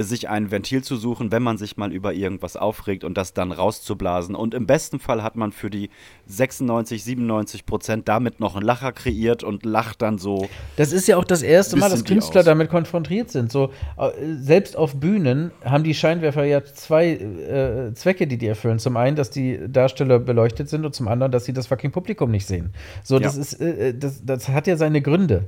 [0.05, 3.53] sich ein Ventil zu suchen, wenn man sich mal über irgendwas aufregt und das dann
[3.53, 4.35] rauszublasen.
[4.35, 5.91] Und im besten Fall hat man für die
[6.27, 10.49] 96, 97 Prozent damit noch einen Lacher kreiert und lacht dann so.
[10.77, 13.51] Das ist ja auch das erste Mal, dass Künstler damit konfrontiert sind.
[13.51, 18.79] So, äh, selbst auf Bühnen haben die Scheinwerfer ja zwei äh, Zwecke, die die erfüllen.
[18.79, 22.31] Zum einen, dass die Darsteller beleuchtet sind und zum anderen, dass sie das fucking Publikum
[22.31, 22.73] nicht sehen.
[23.03, 23.41] So, das Ja.
[23.43, 25.45] ist, äh, das, das hat ja seine Gründe.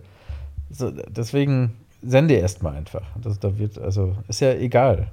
[0.70, 3.02] So, deswegen sende erstmal einfach.
[3.22, 5.08] Das, da wird, also, ist ja egal.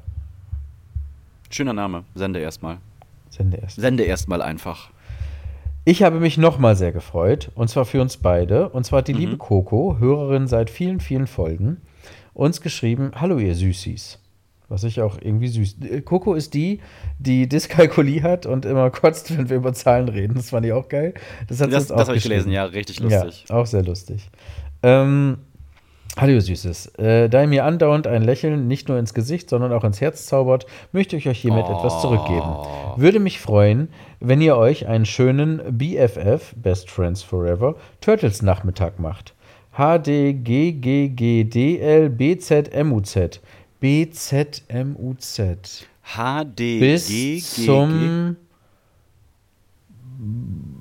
[1.49, 2.03] Schöner Name.
[2.15, 2.77] Sende erstmal.
[3.29, 3.77] Sende erst.
[3.79, 4.89] Sende erstmal einfach.
[5.85, 8.69] Ich habe mich nochmal sehr gefreut, und zwar für uns beide.
[8.69, 9.19] Und zwar hat die Mhm.
[9.19, 11.77] liebe Coco, Hörerin seit vielen, vielen Folgen,
[12.33, 14.19] uns geschrieben: Hallo, ihr Süßis.
[14.69, 15.77] Was ich auch irgendwie süß.
[15.89, 16.81] Äh, Coco ist die,
[17.19, 20.33] die Dyskalkulie hat und immer kotzt, wenn wir über Zahlen reden.
[20.35, 21.13] Das fand ich auch geil.
[21.47, 23.45] Das hat Das, uns das habe ich gelesen, ja, richtig lustig.
[23.47, 24.29] Ja, auch sehr lustig.
[24.83, 25.37] Ähm,
[26.19, 29.83] Hallo Süßes, äh, da ihr mir andauernd ein Lächeln nicht nur ins Gesicht, sondern auch
[29.83, 32.55] ins Herz zaubert, möchte ich euch hiermit etwas zurückgeben.
[32.95, 39.35] Würde mich freuen, wenn ihr euch einen schönen BFF, Best Friends Forever, Turtles Nachmittag macht.
[39.77, 41.29] HDGGGDL
[42.09, 43.39] BZMUZ.
[43.79, 45.41] BZMUZ.
[46.15, 46.79] HD.
[46.79, 48.35] Bis zum
[50.17, 50.76] B-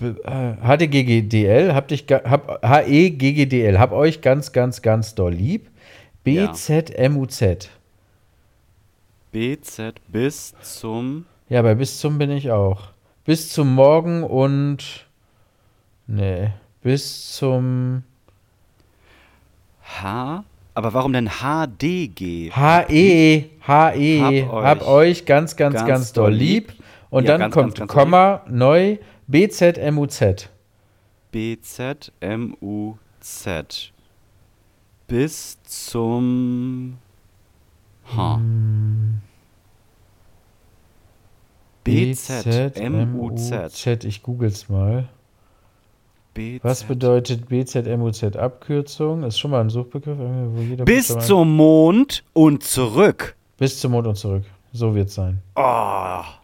[0.00, 5.68] HDGGDL, hab dich, hab, HEGGDL, hab euch ganz, ganz, ganz doll lieb.
[6.24, 6.52] Ja.
[6.52, 7.68] BZMUZ.
[9.32, 11.26] BZ bis zum.
[11.48, 12.88] Ja, bei bis zum bin ich auch.
[13.24, 15.06] Bis zum Morgen und.
[16.06, 16.50] Nee.
[16.82, 18.02] Bis zum
[19.82, 20.44] H.
[20.74, 22.50] Aber warum denn HDG?
[22.52, 23.50] HE.
[23.66, 24.46] HE.
[24.46, 26.72] Hab Hab euch euch ganz, ganz, ganz, ganz doll lieb.
[27.10, 28.98] Und Ja, dann ganz, kommt ganz Komma, neu,
[29.30, 30.50] BZMUZ.
[31.30, 32.98] BZMUZ.
[35.06, 36.98] Bis zum.
[38.12, 38.40] H.
[41.84, 43.86] BZMUZ.
[44.04, 45.08] Ich google's mal.
[46.34, 46.64] BZ.
[46.64, 49.22] Was bedeutet BZMUZ-Abkürzung?
[49.22, 50.18] Ist schon mal ein Suchbegriff,
[50.84, 53.36] Bis zum Mond und zurück.
[53.58, 54.42] Bis zum Mond und zurück.
[54.72, 55.42] So wird's sein.
[55.56, 55.60] Oh.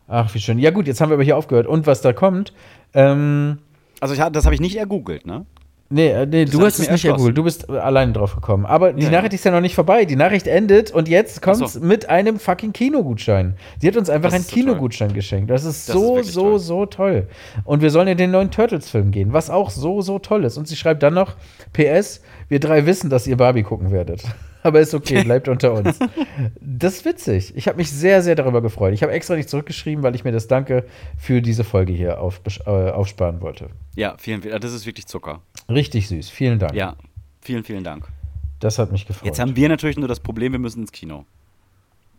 [0.08, 0.58] Ach, wie schön.
[0.58, 1.66] Ja, gut, jetzt haben wir aber hier aufgehört.
[1.66, 2.52] Und was da kommt,
[2.94, 3.58] ähm,
[4.00, 5.46] Also ich, das habe ich nicht ergoogelt, ne?
[5.88, 7.38] Nee, äh, nee du hast es nicht ergoogelt.
[7.38, 8.66] Du bist äh, alleine drauf gekommen.
[8.66, 10.04] Aber die Ja, Nachricht ist ja noch nicht vorbei.
[10.04, 11.80] Die Nachricht endet und jetzt kommt's so.
[11.80, 13.54] mit einem fucking Kinogutschein.
[13.80, 14.64] Sie hat uns einfach einen ist so toll.
[14.64, 15.48] Kinogutschein geschenkt.
[15.50, 16.58] Das ist Das ist so, wirklich so, toll.
[16.58, 17.28] so toll.
[17.64, 20.56] Und wir sollen in den neuen Turtles-Film gehen, was auch so, so toll ist.
[20.56, 21.34] Und sie schreibt dann noch:
[21.72, 24.24] PS, wir drei wissen, dass ihr Barbie gucken werdet.
[24.66, 25.98] Aber ist okay, bleibt unter uns.
[26.60, 27.56] Das ist witzig.
[27.56, 28.92] Ich habe mich sehr, sehr darüber gefreut.
[28.92, 30.84] Ich habe extra nicht zurückgeschrieben, weil ich mir das Danke
[31.16, 33.70] für diese Folge hier auf, äh, aufsparen wollte.
[33.94, 35.40] Ja, vielen, vielen Das ist wirklich Zucker.
[35.68, 36.28] Richtig süß.
[36.28, 36.74] Vielen Dank.
[36.74, 36.96] Ja,
[37.40, 38.08] vielen, vielen Dank.
[38.60, 39.26] Das hat mich gefreut.
[39.26, 41.24] Jetzt haben wir natürlich nur das Problem, wir müssen ins Kino.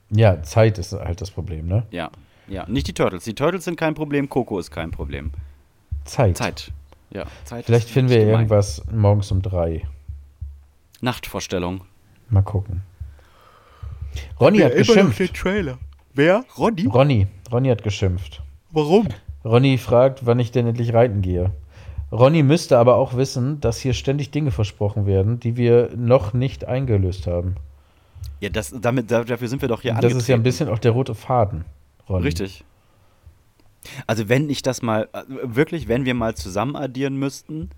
[0.09, 1.85] Ja, Zeit ist halt das Problem, ne?
[1.91, 2.09] Ja,
[2.47, 2.65] ja.
[2.67, 3.25] Nicht die Turtles.
[3.25, 5.31] Die Turtles sind kein Problem, Coco ist kein Problem.
[6.05, 6.37] Zeit.
[6.37, 6.71] Zeit.
[7.11, 7.65] Ja, Zeit.
[7.65, 8.33] Vielleicht finden wir gemein.
[8.33, 9.85] irgendwas morgens um drei.
[11.01, 11.81] Nachtvorstellung.
[12.29, 12.81] Mal gucken.
[14.39, 15.33] Ronny hat geschimpft.
[15.35, 15.77] Trailer.
[16.13, 16.43] Wer?
[16.57, 16.85] Ronny?
[16.87, 17.27] Ronny.
[17.51, 18.41] Ronny hat geschimpft.
[18.71, 19.07] Warum?
[19.45, 21.51] Ronny fragt, wann ich denn endlich reiten gehe.
[22.11, 26.65] Ronny müsste aber auch wissen, dass hier ständig Dinge versprochen werden, die wir noch nicht
[26.65, 27.55] eingelöst haben.
[28.39, 30.43] Ja, das, damit, da- dafür sind wir doch hier das ist ja ein angetreten.
[30.43, 31.65] bisschen auch der rote Faden,
[32.09, 32.23] Ronny.
[32.25, 32.63] Richtig.
[34.05, 37.69] Also wenn ich das mal, äh, wirklich, wenn wir mal zusammen addieren müssten,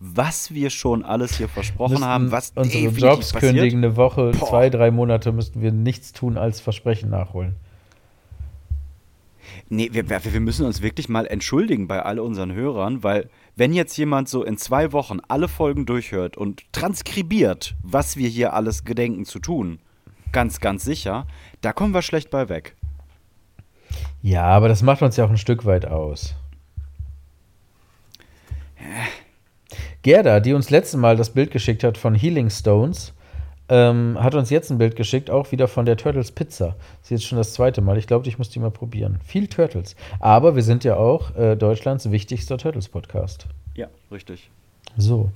[0.00, 3.54] was wir schon alles hier versprochen Müssten haben, was unsere Jobs passiert.
[3.54, 4.48] kündigen, eine Woche, Boah.
[4.48, 7.54] zwei, drei Monate müssten wir nichts tun als Versprechen nachholen.
[9.68, 13.72] Nee, wir, wir wir müssen uns wirklich mal entschuldigen bei all unseren Hörern, weil wenn
[13.74, 18.84] jetzt jemand so in zwei Wochen alle Folgen durchhört und transkribiert, was wir hier alles
[18.84, 19.80] gedenken zu tun,
[20.32, 21.26] ganz, ganz sicher,
[21.60, 22.74] da kommen wir schlecht bei weg.
[24.22, 26.34] Ja, aber das macht uns ja auch ein Stück weit aus.
[30.02, 33.12] Gerda, die uns letztes Mal das Bild geschickt hat von Healing Stones,
[33.68, 36.74] ähm, hat uns jetzt ein Bild geschickt, auch wieder von der Turtles Pizza.
[37.00, 37.98] Das ist jetzt schon das zweite Mal.
[37.98, 39.18] Ich glaube, ich muss die mal probieren.
[39.24, 39.94] Viel Turtles.
[40.18, 43.46] Aber wir sind ja auch äh, Deutschlands wichtigster Turtles-Podcast.
[43.74, 44.50] Ja, richtig.
[44.96, 45.30] So.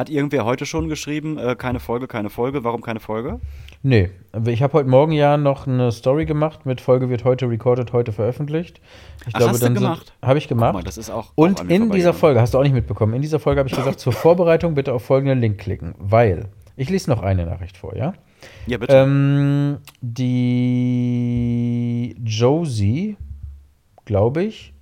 [0.00, 3.38] Hat irgendwer heute schon geschrieben, äh, keine Folge, keine Folge, warum keine Folge?
[3.82, 4.08] Nee,
[4.46, 8.10] ich habe heute Morgen ja noch eine Story gemacht mit Folge wird heute recorded, heute
[8.12, 8.80] veröffentlicht.
[9.26, 10.14] Ich Ach, hast du gemacht?
[10.22, 10.72] Habe ich gemacht.
[10.72, 11.26] Mal, das ist auch.
[11.26, 12.14] auch Und mir in dieser.
[12.14, 14.94] Folge, hast du auch nicht mitbekommen, in dieser Folge habe ich gesagt, zur Vorbereitung bitte
[14.94, 18.14] auf folgenden Link klicken, weil, ich lese noch eine Nachricht vor, ja?
[18.66, 18.96] Ja, bitte.
[18.96, 20.56] Ähm, die
[22.24, 23.18] Josie,
[24.06, 24.72] glaube ich,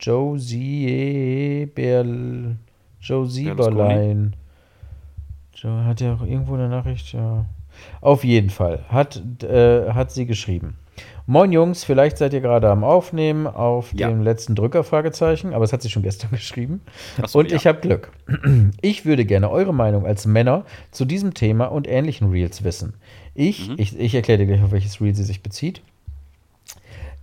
[0.00, 2.56] Josie Berl,
[3.02, 4.34] Joe Sieberlein.
[5.56, 7.44] Joe hat ja auch irgendwo eine Nachricht, ja.
[8.00, 10.76] Auf jeden Fall hat, äh, hat sie geschrieben.
[11.26, 14.08] Moin Jungs, vielleicht seid ihr gerade am Aufnehmen auf Ja.
[14.08, 16.80] dem letzten Drücker, Fragezeichen, aber es hat sie schon gestern geschrieben.
[17.26, 17.56] So, und ja.
[17.56, 18.12] ich habe Glück.
[18.80, 22.94] Ich würde gerne eure Meinung als Männer zu diesem Thema und ähnlichen Reels wissen.
[23.34, 23.74] Ich, Mhm.
[23.78, 25.82] ich, ich erkläre dir gleich, auf welches Reel sie sich bezieht.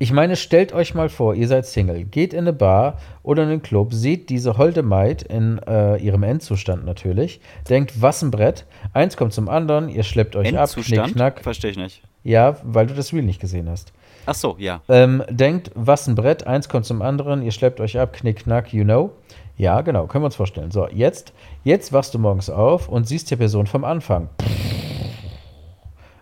[0.04, 3.50] Ich meine, stellt euch mal vor, ihr seid Single, geht in eine Bar oder in
[3.50, 7.40] einen Club, seht diese holde Maid in äh, ihrem Endzustand natürlich,
[7.70, 11.14] denkt, was ein Brett, eins kommt zum anderen, ihr schleppt euch ab, knick, Endzustand?
[11.14, 11.42] knack.
[11.42, 12.02] Verstehe ich nicht.
[12.22, 13.94] Ja, weil du das Reel nicht gesehen hast.
[14.26, 14.82] Ach so, ja.
[14.90, 18.74] Ähm, denkt, was ein Brett, eins kommt zum anderen, ihr schleppt euch ab, knick, knack,
[18.74, 19.12] you know.
[19.56, 20.72] Ja, genau, können wir uns vorstellen.
[20.72, 21.32] So, jetzt,
[21.64, 24.28] jetzt wachst du morgens auf und siehst die Person vom Anfang.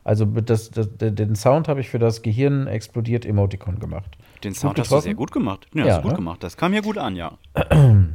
[0.03, 4.17] Also das, das, den Sound habe ich für das Gehirn explodiert Emoticon gemacht.
[4.43, 5.67] Den Sound hast du sehr gut gemacht.
[5.73, 6.17] Ja, Ja, hast du gut ne?
[6.17, 6.43] gemacht.
[6.43, 7.37] Das kam hier gut an, ja.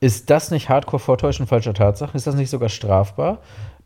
[0.00, 2.16] Ist das nicht Hardcore-Vortäuschen falscher Tatsachen?
[2.16, 3.40] Ist das nicht sogar strafbar?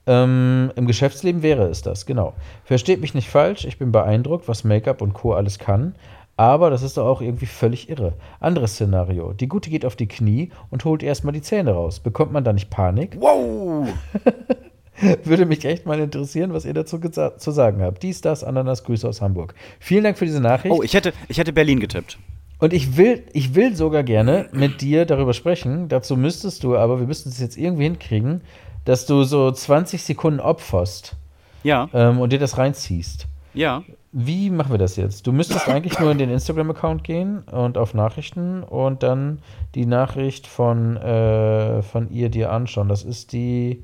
[0.07, 2.35] Ähm, Im Geschäftsleben wäre es das, genau.
[2.64, 5.33] Versteht mich nicht falsch, ich bin beeindruckt, was Make-up und Co.
[5.33, 5.94] alles kann.
[6.37, 8.14] Aber das ist doch auch irgendwie völlig irre.
[8.40, 9.33] Anderes Szenario.
[9.33, 12.01] Die Gute geht auf die Knie und holt erstmal die Zähne raus.
[12.01, 13.16] Bekommt man da nicht Panik?
[13.20, 13.88] Wow!
[15.25, 18.03] Würde mich echt mal interessieren, was ihr dazu zu sagen habt.
[18.03, 19.55] Dies, das, Ananas, Grüße aus Hamburg.
[19.81, 20.75] Vielen Dank für diese Nachricht.
[20.75, 22.19] Oh, ich hätte, ich hätte Berlin getippt.
[22.59, 25.88] Und ich will, ich will sogar gerne mit dir darüber sprechen.
[25.88, 28.43] Dazu müsstest du, aber wir müssten es jetzt irgendwie hinkriegen,
[28.85, 31.17] dass du so 20 Sekunden opferst
[31.62, 33.27] Ja, ähm, und dir das reinziehst.
[33.55, 33.83] ja.
[34.17, 35.27] Wie machen wir das jetzt?
[35.27, 39.40] Du müsstest eigentlich nur in den Instagram-Account gehen und auf Nachrichten und dann
[39.75, 42.88] die Nachricht von, äh, von ihr dir anschauen.
[42.88, 43.83] Das ist die.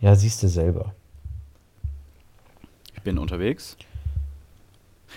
[0.00, 0.94] Ja, siehst du selber.
[2.94, 3.76] Ich bin unterwegs.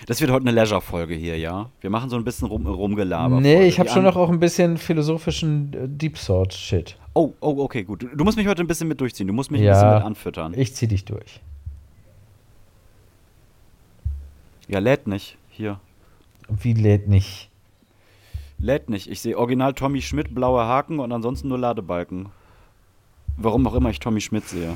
[0.06, 1.70] Das wird heute eine Leisure-Folge hier, ja?
[1.82, 3.42] Wir machen so ein bisschen rum, rumgelaber.
[3.42, 6.98] Nee, ich habe schon noch auch ein bisschen philosophischen äh, Deep Sword-Shit.
[7.16, 8.06] Oh, oh, okay, gut.
[8.16, 9.26] Du musst mich heute ein bisschen mit durchziehen.
[9.26, 9.72] Du musst mich Ja.
[9.72, 10.54] ein bisschen mit anfüttern.
[10.56, 11.42] Ich zieh dich durch.
[14.68, 15.38] ja, lädt nicht.
[15.50, 15.80] Hier.
[16.50, 17.50] Wie lädt nicht?
[18.60, 19.10] Lädt nicht.
[19.10, 22.28] Ich sehe original Tommy Schmidt, blaue Haken und ansonsten nur Ladebalken.
[23.38, 24.74] Warum auch immer ich Tommy Schmidt sehe.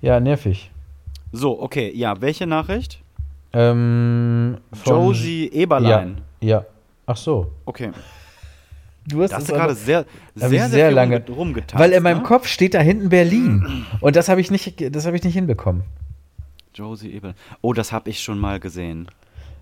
[0.00, 0.70] Ja, nervig.
[1.32, 3.00] So, okay, ja, welche Nachricht?
[3.52, 6.20] Ähm, von- Josie Eberlein.
[6.40, 6.64] Ja, ja.
[7.06, 7.50] Ach so.
[7.64, 7.90] Okay.
[9.06, 11.82] Du hast Da hast es du gerade sehr, hab sehr, sehr, sehr lange- rumge- rumgetanzt.
[11.82, 12.22] Weil in meinem ne?
[12.24, 13.84] Kopf steht da hinten Berlin.
[14.00, 15.82] Und das habe ich nicht, das habe ich nicht hinbekommen.
[16.74, 17.36] Josie Eberlein.
[17.60, 19.06] Oh, das habe ich schon mal gesehen.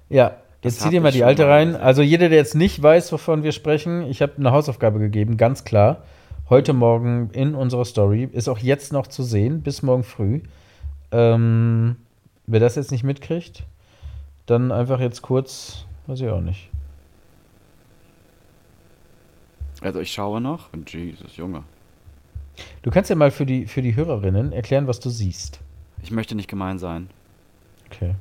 [0.09, 1.69] Ja, Das jetzt zieh hab dir mal die alte mal rein.
[1.69, 1.83] gesehen.
[1.83, 5.65] Also jeder, der jetzt nicht weiß, wovon wir sprechen, ich habe eine Hausaufgabe gegeben, ganz
[5.65, 6.03] klar.
[6.49, 8.29] Heute Morgen in unserer Story.
[8.31, 10.41] Ist auch jetzt noch zu sehen, bis morgen früh.
[11.11, 11.97] Ähm,
[12.47, 13.65] wer das jetzt nicht mitkriegt,
[14.47, 16.69] dann einfach jetzt kurz, weiß ich auch nicht.
[19.81, 20.69] Also ich schaue noch.
[20.87, 21.63] Jesus, Junge.
[22.83, 25.61] Du kannst ja mal für die, für die Hörerinnen erklären, was du siehst.
[26.03, 27.09] Ich möchte nicht gemein sein.
[27.87, 28.15] Okay.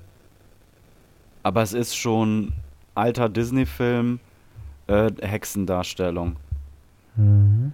[1.44, 2.54] Aber es ist schon
[2.96, 4.20] alter Disney-Film,
[4.88, 6.36] äh, Hexendarstellung.
[7.16, 7.74] Mhm.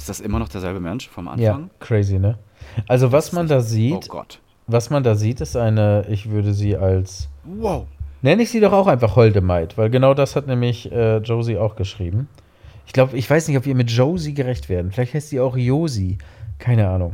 [0.00, 1.70] Ist das immer noch derselbe Mensch vom Ja, Anfang?
[1.78, 2.38] crazy, ne?
[2.88, 4.40] Also was man da Oh sieht, Gott.
[4.66, 7.84] was man da sieht, ist eine, ich würde sie als, Wow.
[8.22, 11.58] nenne ich sie doch auch einfach Holde Maid, weil genau das hat nämlich äh, Josie
[11.58, 12.28] auch geschrieben.
[12.86, 14.90] Ich glaube, ich weiß nicht, ob wir mit Josie gerecht werden.
[14.90, 16.16] Vielleicht heißt sie auch Josie.
[16.58, 17.12] Keine Ahnung.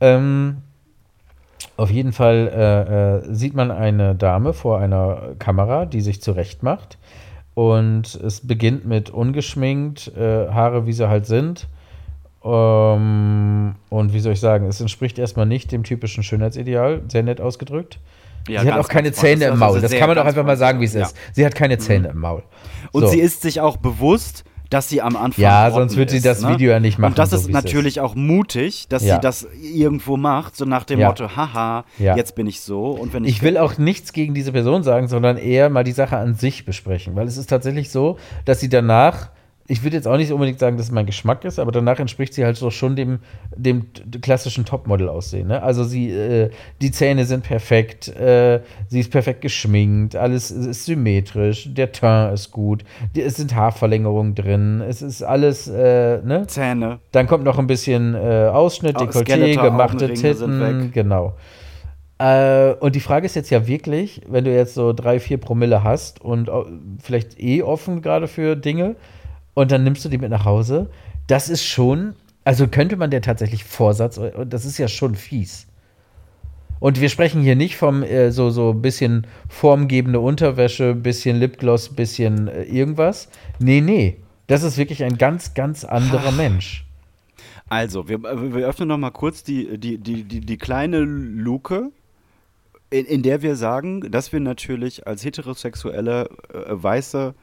[0.00, 0.58] Ähm,
[1.76, 6.64] auf jeden Fall äh, äh, sieht man eine Dame vor einer Kamera, die sich zurecht
[6.64, 6.98] macht.
[7.54, 11.68] Und es beginnt mit ungeschminkt, äh, Haare wie sie halt sind.
[12.46, 17.40] Ähm, und wie soll ich sagen, es entspricht erstmal nicht dem typischen Schönheitsideal, sehr nett
[17.40, 17.98] ausgedrückt.
[18.48, 19.10] Ja, sie hat auch keine.
[19.12, 19.80] Zähne im Also Maul.
[19.80, 21.12] Das kann man doch einfach mal sagen, wie es freundlich.
[21.12, 21.34] ist.
[21.36, 22.42] Sie hat keine Zähne im Maul.
[22.92, 23.08] Und So.
[23.08, 25.42] sie ist sich auch bewusst, dass sie am Anfang.
[25.42, 26.50] Ja, sonst wird sie ist, das ne?
[26.50, 29.16] Video ja nicht machen, Und das so ist natürlich auch mutig, dass Ja.
[29.16, 31.08] sie das irgendwo macht, so nach dem Ja.
[31.08, 32.16] Motto: Haha, Ja.
[32.16, 32.90] jetzt bin ich so.
[32.90, 33.30] Und wenn ich.
[33.36, 36.64] Ich will auch nichts gegen diese Person sagen, sondern eher mal die Sache an sich
[36.64, 37.16] besprechen.
[37.16, 39.30] Weil es ist tatsächlich so, dass sie danach,
[39.68, 42.34] ich würde jetzt auch nicht unbedingt sagen, dass es mein Geschmack ist, aber danach entspricht
[42.34, 43.18] sie halt so schon dem,
[43.56, 43.86] dem
[44.20, 45.48] klassischen Topmodel-Aussehen.
[45.48, 45.62] Ne?
[45.62, 46.50] Also sie, äh,
[46.80, 52.52] die Zähne sind perfekt, äh, sie ist perfekt geschminkt, alles ist symmetrisch, der Teint ist
[52.52, 56.44] gut, die, es sind Haarverlängerungen drin, es ist alles, äh, ne?
[56.46, 57.00] Zähne.
[57.12, 61.34] Dann kommt noch ein bisschen äh, Ausschnitt, Oh, Dekolleté, Skeletor, gemachte Titten, genau.
[62.18, 65.82] Äh, und die Frage ist jetzt ja wirklich, wenn du jetzt so drei, vier Promille
[65.82, 66.50] hast und
[67.02, 68.96] vielleicht eh offen gerade für Dinge
[69.56, 70.90] und dann nimmst du die mit nach Hause,
[71.26, 75.66] das ist schon, also könnte man der tatsächlich Vorsatz, und das ist ja schon fies.
[76.78, 82.48] Und wir sprechen hier nicht vom äh, so so bisschen formgebende Unterwäsche, bisschen Lipgloss, bisschen
[82.48, 83.30] äh, irgendwas.
[83.58, 84.18] Nee, nee.
[84.46, 86.84] Das ist wirklich ein ganz, ganz anderer Mensch.
[87.70, 91.90] Also, wir, wir öffnen noch mal kurz die, die, die, die, die kleine Luke,
[92.90, 97.34] in, in der wir sagen, dass wir natürlich als heterosexuelle äh, weiße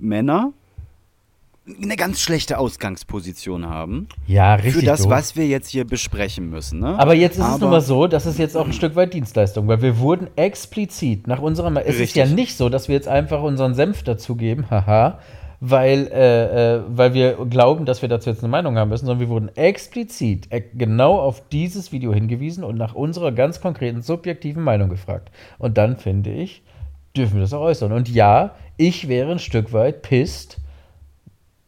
[0.00, 0.52] Männer
[1.82, 4.08] eine ganz schlechte Ausgangsposition haben.
[4.26, 4.74] Ja, richtig.
[4.74, 5.10] Für das, doof.
[5.10, 6.80] was wir jetzt hier besprechen müssen.
[6.80, 6.98] Ne?
[6.98, 9.14] Aber jetzt ist es Aber- nun mal so, das ist jetzt auch ein Stück weit
[9.14, 11.70] Dienstleistung, weil wir wurden explizit nach unserer.
[11.86, 12.16] Es ist Richtig.
[12.16, 15.18] ja nicht so, dass wir jetzt einfach unseren Senf dazugeben, haha,
[15.60, 19.20] weil, äh, äh, weil wir glauben, dass wir dazu jetzt eine Meinung haben müssen, sondern
[19.20, 24.62] wir wurden explizit äh, genau auf dieses Video hingewiesen und nach unserer ganz konkreten subjektiven
[24.62, 25.30] Meinung gefragt.
[25.58, 26.62] Und dann finde ich,
[27.16, 27.92] dürfen wir das auch äußern.
[27.92, 30.56] Und ja, ich wäre ein Stück weit pisst.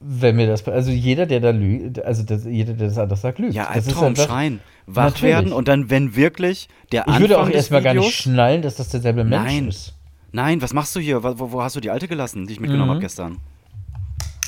[0.05, 3.39] Wenn mir das, also jeder, der da lügt, also das, jeder, der das anders sagt,
[3.39, 3.55] lügt.
[3.55, 5.23] Ja, Albtraum schreien, wach Natürlich.
[5.35, 8.77] werden und dann, wenn wirklich der Ich würde auch Anfang erstmal gar nicht schnallen, dass
[8.77, 9.69] das derselbe Mensch Nein.
[9.69, 9.95] ist.
[10.33, 11.23] Nein, was machst du hier?
[11.23, 12.95] Wo, wo hast du die alte gelassen, die ich mitgenommen Mhm.
[12.95, 13.39] habe gestern?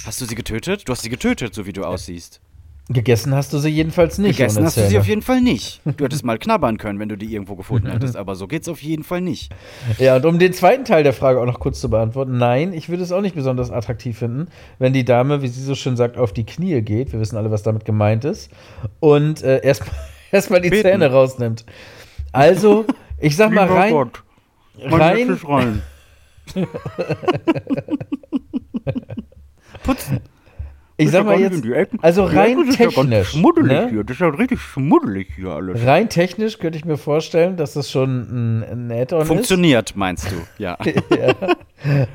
[0.07, 0.89] Hast du sie getötet?
[0.89, 2.41] Du hast sie getötet, so wie du aussiehst.
[2.91, 4.37] Gegessen hast du sie jedenfalls nicht.
[4.37, 5.81] Gegessen hast du sie auf jeden Fall nicht.
[5.97, 8.83] Du hättest mal knabbern können, wenn du die irgendwo gefunden hättest, aber so geht's auf
[8.83, 9.51] jeden Fall nicht.
[9.99, 12.91] Ja, und um den zweiten Teil der Frage auch noch kurz zu beantworten, nein, ich
[12.91, 16.19] würde es auch nicht besonders attraktiv finden, wenn die Dame, wie sie so schön sagt,
[16.19, 17.15] auf die Knie geht.
[17.15, 18.51] Wir wissen alle, was damit gemeint ist.
[19.01, 19.97] Und äh, erstmal
[20.31, 20.83] erst mal die Beten.
[20.83, 21.65] Zähne rausnimmt.
[22.33, 22.85] Also,
[23.19, 24.11] ich sag mal rein.
[24.79, 25.83] rein rein.
[29.83, 30.21] Putzen.
[30.97, 31.63] Ich sag mal jetzt,
[32.03, 33.29] also rein technisch.
[33.31, 33.89] schmuddelig ne?
[33.91, 34.05] hier.
[34.05, 35.85] Das ist ja richtig schmuddelig hier alles.
[35.85, 39.29] Rein technisch könnte ich mir vorstellen, dass das schon ein, ein Add-on ist.
[39.29, 40.37] Funktioniert, meinst du?
[40.59, 40.79] Ja.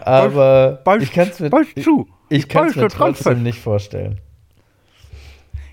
[0.01, 1.87] Aber Beiß- ich kann es mir, ich,
[2.29, 3.43] ich kann's mir trotzdem fest.
[3.43, 4.19] nicht vorstellen.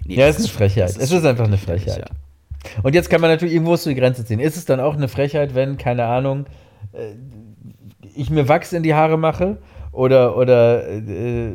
[0.05, 0.89] Nee, Ja, es ist eine Frechheit.
[0.89, 2.11] das Es ist einfach eine Frechheit.
[2.83, 4.41] Und jetzt kann man natürlich irgendwo du die Grenze ziehen.
[4.41, 6.47] Ist es dann auch eine Frechheit, wenn, keine Ahnung,
[6.93, 7.13] äh,
[8.15, 9.59] ich mir Wachs in die Haare mache
[9.97, 11.51] oder, oder äh,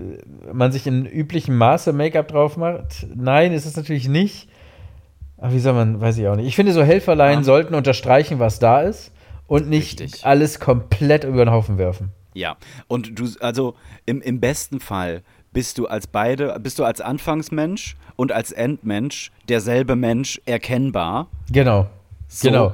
[0.52, 3.06] man sich in üblichem Maße Make-up drauf macht?
[3.16, 4.50] Nein, ist es natürlich nicht.
[5.38, 6.48] Aber wie soll man, weiß ich auch nicht.
[6.48, 7.44] Ich finde, so Helferlein Ja.
[7.44, 9.12] sollten unterstreichen, was da ist
[9.48, 10.26] und nicht Richtig.
[10.26, 12.10] alles komplett über den Haufen werfen.
[12.34, 12.56] Ja,
[12.88, 13.76] und du, also
[14.06, 19.32] im, im besten Fall bist du als beide, bist du als Anfangsmensch und als Endmensch
[19.50, 21.28] derselbe Mensch erkennbar.
[21.52, 21.88] Genau.
[22.28, 22.74] So, Genau.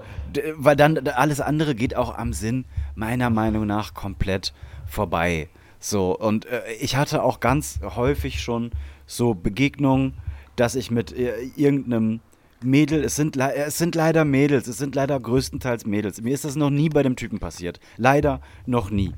[0.57, 2.65] Weil dann alles andere geht auch am Sinn
[2.95, 4.53] meiner Meinung nach komplett
[4.85, 5.47] vorbei.
[5.79, 8.71] So, und äh, ich hatte auch ganz häufig schon
[9.05, 10.13] so Begegnungen,
[10.55, 12.19] dass ich mit äh, irgendeinem
[12.61, 16.21] Mädel, es sind, es sind leider Mädels, es sind leider größtenteils Mädels.
[16.21, 17.79] Mir ist das noch nie bei dem Typen passiert.
[17.97, 19.13] Leider noch nie.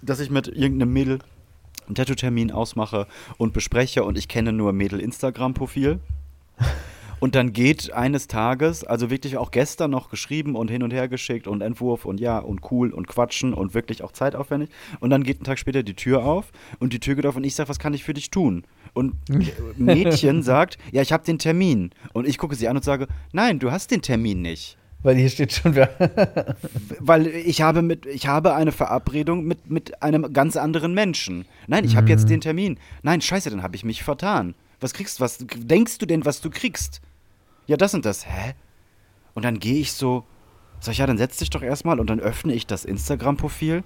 [0.00, 1.18] Dass ich mit irgendeinem Mädel
[1.86, 5.98] einen Tattoo-Termin ausmache und bespreche und ich kenne nur Mädel-Instagram-Profil.
[7.20, 11.06] Und dann geht eines Tages, also wirklich auch gestern noch geschrieben und hin und her
[11.06, 14.70] geschickt und Entwurf und ja und cool und quatschen und wirklich auch zeitaufwendig.
[15.00, 17.44] Und dann geht ein Tag später die Tür auf und die Tür geht auf und
[17.44, 18.64] ich sage, was kann ich für dich tun?
[18.94, 19.14] Und
[19.76, 21.90] Mädchen sagt, ja, ich habe den Termin.
[22.12, 24.76] Und ich gucke sie an und sage, nein, du hast den Termin nicht.
[25.02, 25.88] Weil hier steht schon wer.
[26.98, 31.46] Weil ich habe mit, ich habe eine Verabredung mit, mit einem ganz anderen Menschen.
[31.66, 32.10] Nein, ich habe Mhm.
[32.10, 32.78] jetzt den Termin.
[33.02, 34.54] Nein, scheiße, dann habe ich mich vertan.
[34.80, 37.00] Was kriegst du, was denkst du denn, was du kriegst?
[37.70, 38.26] Ja, das und das.
[38.26, 38.54] Hä?
[39.32, 40.24] Und dann gehe ich so,
[40.80, 43.84] sag ich, ja, dann setz dich doch erstmal und dann öffne ich das Instagram-Profil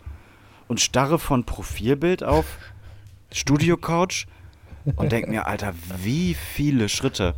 [0.68, 2.46] und starre von Profilbild auf
[3.30, 4.24] Studio Couch
[4.96, 7.34] und denke mir, Alter, wie viele Schritte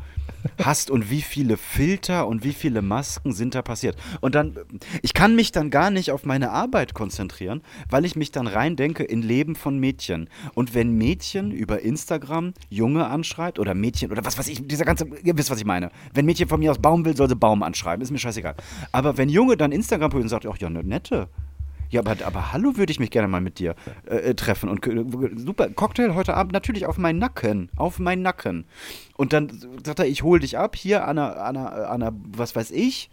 [0.63, 3.97] hast und wie viele Filter und wie viele Masken sind da passiert.
[4.21, 4.57] Und dann,
[5.03, 9.05] ich kann mich dann gar nicht auf meine Arbeit konzentrieren, weil ich mich dann reindenke
[9.05, 10.29] in Leben von Mädchen.
[10.55, 15.07] Und wenn Mädchen über Instagram Junge anschreibt oder Mädchen oder was weiß ich, dieser ganze,
[15.23, 15.91] ihr wisst, was ich meine.
[16.15, 18.55] Wenn Mädchen von mir aus Baum will, soll sie Baum anschreiben, ist mir scheißegal.
[18.93, 21.29] Aber wenn Junge dann Instagram und sagt, ach ja, eine nette.
[21.91, 23.75] Ja, aber, aber hallo würde ich mich gerne mal mit dir
[24.09, 24.69] äh, äh, treffen.
[24.69, 25.05] Und äh,
[25.37, 27.71] super, Cocktail heute Abend natürlich auf meinen Nacken.
[27.77, 28.65] Auf meinen Nacken.
[29.17, 29.51] Und dann
[29.85, 32.71] sagt er, ich hole dich ab hier an einer, an, einer, an einer, was weiß
[32.73, 33.11] ich,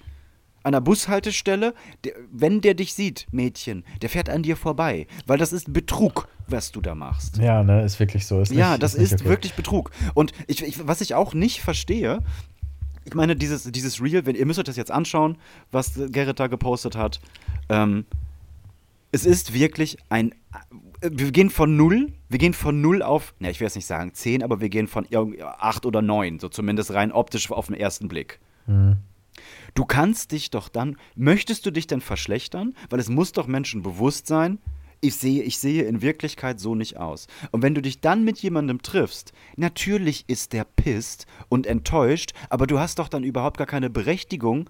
[0.63, 1.73] an einer Bushaltestelle.
[2.03, 5.07] Der, wenn der dich sieht, Mädchen, der fährt an dir vorbei.
[5.27, 7.37] Weil das ist Betrug, was du da machst.
[7.37, 8.41] Ja, ne, ist wirklich so.
[8.41, 9.25] Ist Ja, nicht- das ist okay.
[9.25, 9.91] wirklich Betrug.
[10.13, 12.19] Und ich, ich, was ich auch nicht verstehe,
[13.05, 15.37] ich meine, dieses, dieses Reel, wenn, ihr müsst euch das jetzt anschauen,
[15.71, 17.19] was Gerrit da gepostet hat.
[17.67, 18.05] Ähm,
[19.13, 20.33] es ist wirklich ein.
[21.01, 24.13] Wir gehen von null, wir gehen von null auf, ne, ich will jetzt nicht sagen
[24.13, 25.07] 10, aber wir gehen von
[25.41, 28.39] acht oder neun, so zumindest rein optisch auf den ersten Blick.
[29.75, 32.73] Du kannst dich doch dann, möchtest du dich denn verschlechtern?
[32.89, 34.59] Weil es muss doch Menschen bewusst sein,
[35.01, 37.27] ich sehe, ich sehe in Wirklichkeit so nicht aus.
[37.51, 42.67] Und wenn du dich dann mit jemandem triffst, natürlich ist der pisst und enttäuscht, aber
[42.67, 44.69] du hast doch dann überhaupt gar keine Berechtigung,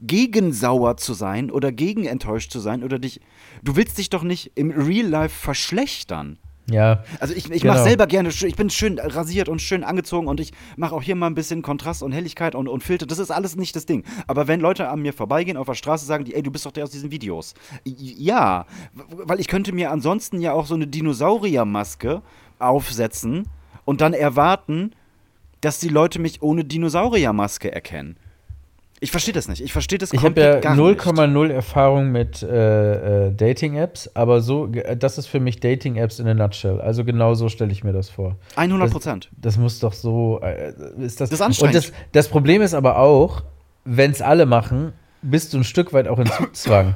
[0.00, 3.20] gegen sauer zu sein oder gegen enttäuscht zu sein oder dich.
[3.62, 6.38] Du willst dich doch nicht im Real Life verschlechtern.
[6.70, 7.04] Ja.
[7.20, 7.74] Also ich, ich Genau.
[7.74, 11.14] mache selber gerne, ich bin schön rasiert und schön angezogen und ich mache auch hier
[11.14, 13.04] mal ein bisschen Kontrast und Helligkeit und, und Filter.
[13.06, 14.02] Das ist alles nicht das Ding.
[14.26, 16.72] Aber wenn Leute an mir vorbeigehen auf der Straße, sagen die, ey, du bist doch
[16.72, 17.52] der aus diesen Videos.
[17.84, 18.64] Ja,
[18.94, 22.22] weil ich könnte mir ansonsten ja auch so eine Dinosauriermaske
[22.58, 23.46] aufsetzen
[23.84, 24.92] und dann erwarten,
[25.60, 28.16] dass die Leute mich ohne Dinosauriermaske erkennen.
[29.04, 29.60] Ich verstehe das nicht.
[29.60, 30.98] Ich verstehe das Ich habe komplett ja gar nicht.
[30.98, 36.26] 0,0 Erfahrung mit äh, äh, Dating-Apps, aber so, äh, das ist für mich Dating-Apps in
[36.26, 36.80] a nutshell.
[36.80, 38.36] Also genau so stelle ich mir das vor.
[38.56, 39.28] 100 Prozent.
[39.36, 40.40] Das muss doch so.
[40.40, 40.70] Äh,
[41.04, 41.76] ist das, Das ist anstrengend.
[41.76, 43.42] Und das, das Problem ist aber auch,
[43.84, 46.94] wenn es alle machen, bist du ein Stück weit auch in Zugzwang.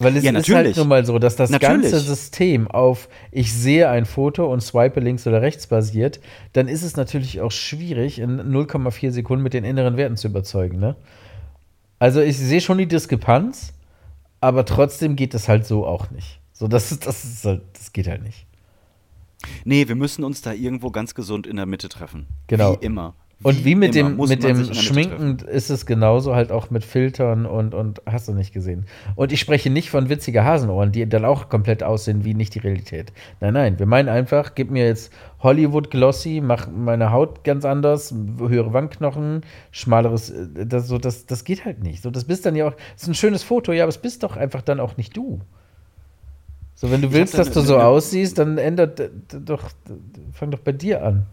[0.00, 1.82] Weil es Ja, ist halt nun mal so, dass das Natürlich.
[1.90, 6.20] ganze System auf ich sehe ein Foto und swipe links oder rechts basiert,
[6.52, 10.78] dann ist es natürlich auch schwierig, in 0,4 Sekunden mit den inneren Werten zu überzeugen.
[10.78, 10.96] Ne?
[11.98, 13.74] Also ich sehe schon die Diskrepanz,
[14.40, 16.40] aber trotzdem geht das halt so auch nicht.
[16.52, 18.46] So, das ist, das ist halt, das geht halt nicht.
[19.64, 22.26] Nee, wir müssen uns da irgendwo ganz gesund in der Mitte treffen.
[22.46, 22.72] Genau.
[22.80, 23.14] Wie immer.
[23.42, 25.54] Und wie mit immer dem, mit dem Schminken treffen.
[25.54, 28.84] ist es genauso halt auch mit Filtern und, und hast du nicht gesehen.
[29.14, 32.58] Und ich spreche nicht von witziger Hasenohren, die dann auch komplett aussehen wie nicht die
[32.58, 33.14] Realität.
[33.40, 38.14] Nein, nein, wir meinen einfach, gib mir jetzt Hollywood Glossy, mach meine Haut ganz anders,
[38.38, 42.02] höhere Wangenknochen, schmaleres, äh, das, so, das, das geht halt nicht.
[42.02, 44.22] So, das bist dann ja auch, das ist ein schönes Foto, ja, aber es bist
[44.22, 45.40] doch einfach dann auch nicht du.
[46.74, 49.00] So, wenn du Ich willst, dass du so aussiehst, dann ändert
[49.32, 49.64] doch,
[50.32, 51.26] fang doch bei dir an.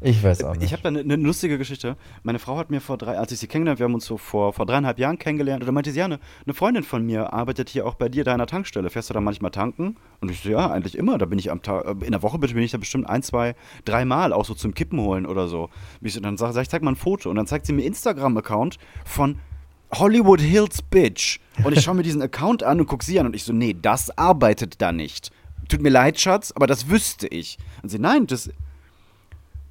[0.00, 0.62] Ich weiß auch nicht.
[0.62, 1.96] Ich habe da eine ne lustige Geschichte.
[2.22, 4.52] Meine Frau hat mir vor drei, als ich sie kennengelernt, wir haben uns so vor,
[4.52, 7.68] vor dreieinhalb Jahren kennengelernt, und da meinte sie, ja, eine, eine Freundin von mir arbeitet
[7.68, 8.90] hier auch bei dir der Tankstelle.
[8.90, 9.96] Fährst du da manchmal tanken?
[10.20, 11.18] Und ich so, ja, eigentlich immer.
[11.18, 14.04] Da bin ich am Tag, in der Woche bin ich da bestimmt ein, zwei, drei
[14.04, 15.68] Mal auch so zum Kippen holen oder so.
[16.00, 17.28] Ich so, dann sag, sag ich, zeig mal ein Foto.
[17.28, 19.40] Und dann zeigt sie mir Instagram-Account von
[19.92, 21.40] Hollywood Hills Bitch.
[21.64, 23.74] Und ich schaue mir diesen Account an und gucke sie an und ich so, nee,
[23.80, 25.32] das arbeitet da nicht.
[25.68, 27.58] Tut mir leid, Schatz, aber das wüsste ich.
[27.82, 28.50] Und sie, nein, das,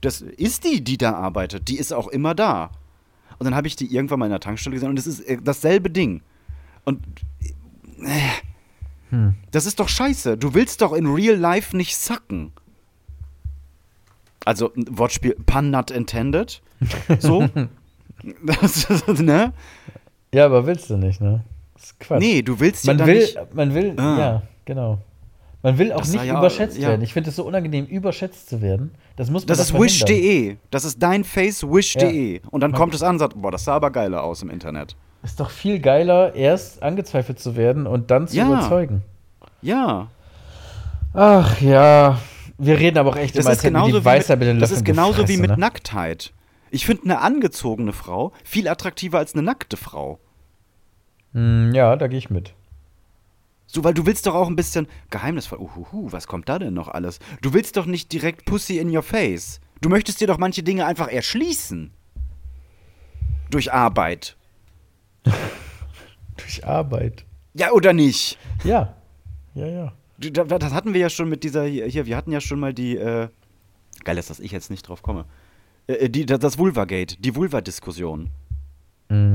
[0.02, 1.68] das ist die, die da arbeitet.
[1.68, 2.72] Die ist auch immer da.
[3.40, 5.38] Und dann habe ich die irgendwann mal in der Tankstelle gesehen und es ist äh,
[5.42, 6.22] dasselbe Ding.
[6.86, 7.02] Und
[8.02, 9.18] äh,
[9.52, 10.38] das ist doch scheiße.
[10.38, 12.52] Du willst doch in real life nicht sacken.
[14.46, 16.62] Also ein Wortspiel, pun not intended.
[17.20, 17.48] So.
[18.44, 19.54] das, ne?
[20.34, 21.44] Ja, aber willst du nicht, ne?
[21.74, 22.20] Das ist Quatsch.
[22.20, 23.54] Nee, du willst ja man dann will, nicht.
[23.54, 24.18] man will, Ah.
[24.20, 25.00] ja, genau.
[25.64, 26.90] Man will auch Das nicht ja- überschätzt ja.
[26.90, 27.02] werden.
[27.02, 28.92] Ich finde es so unangenehm, überschätzt zu werden.
[29.16, 30.58] Das muss man Das ist wish.de.
[30.70, 32.42] Das ist dein Face wish.de.
[32.52, 34.50] Und dann Man- kommt es an und sagt, boah, das sah aber geiler aus im
[34.50, 34.96] Internet.
[35.24, 38.48] Ist doch viel geiler, erst angezweifelt zu werden und dann zu Ja.
[38.48, 39.02] überzeugen.
[39.62, 40.08] Ja.
[41.14, 42.20] Ach ja,
[42.60, 44.60] wir reden aber auch echt Das immer, ist als hätten die wie Weisheit mit den
[44.60, 45.58] das ist genauso wie gefressen, mit ne?
[45.58, 46.32] Nacktheit.
[46.70, 50.20] Ich finde eine angezogene Frau viel attraktiver als eine nackte Frau.
[51.34, 52.54] Hm, ja, da gehe ich mit.
[53.68, 55.60] So, weil du willst doch auch ein bisschen geheimnisvoll.
[55.60, 57.20] Uhuhu, was kommt da denn noch alles?
[57.42, 59.60] Du willst doch nicht direkt Pussy in your face.
[59.82, 61.92] Du möchtest dir doch manche Dinge einfach erschließen.
[63.50, 64.38] Durch Arbeit.
[66.38, 67.26] Durch Arbeit.
[67.54, 68.38] Ja, oder nicht?
[68.64, 68.96] Ja.
[69.54, 69.94] Ja, ja.
[70.18, 72.96] Das hatten wir ja schon mit dieser hier, hier wir hatten ja schon mal die,
[72.98, 73.28] äh,
[74.04, 75.26] geil ist, dass ich jetzt nicht drauf komme.
[75.88, 78.30] Äh, die, das Vulva-Gate, die Vulva-Diskussion.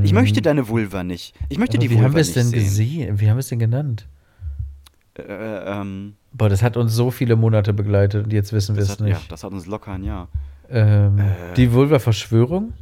[0.02, 1.34] Ich möchte deine Vulva nicht.
[1.48, 1.80] Ich möchte Mhm.
[1.80, 2.60] Aber die wie Vulva haben wir es nicht denn sehen.
[2.60, 3.20] gesehen?
[3.20, 4.06] Wie haben wir es denn genannt?
[5.18, 8.90] Äh, ähm, Boah, das hat uns so viele Monate begleitet und jetzt wissen wir es
[8.90, 9.30] hat, ja, nicht.
[9.30, 10.28] das hat uns locker ein Jahr.
[10.70, 11.54] ähm, Äh.
[11.56, 12.72] Die Vulva-Verschwörung?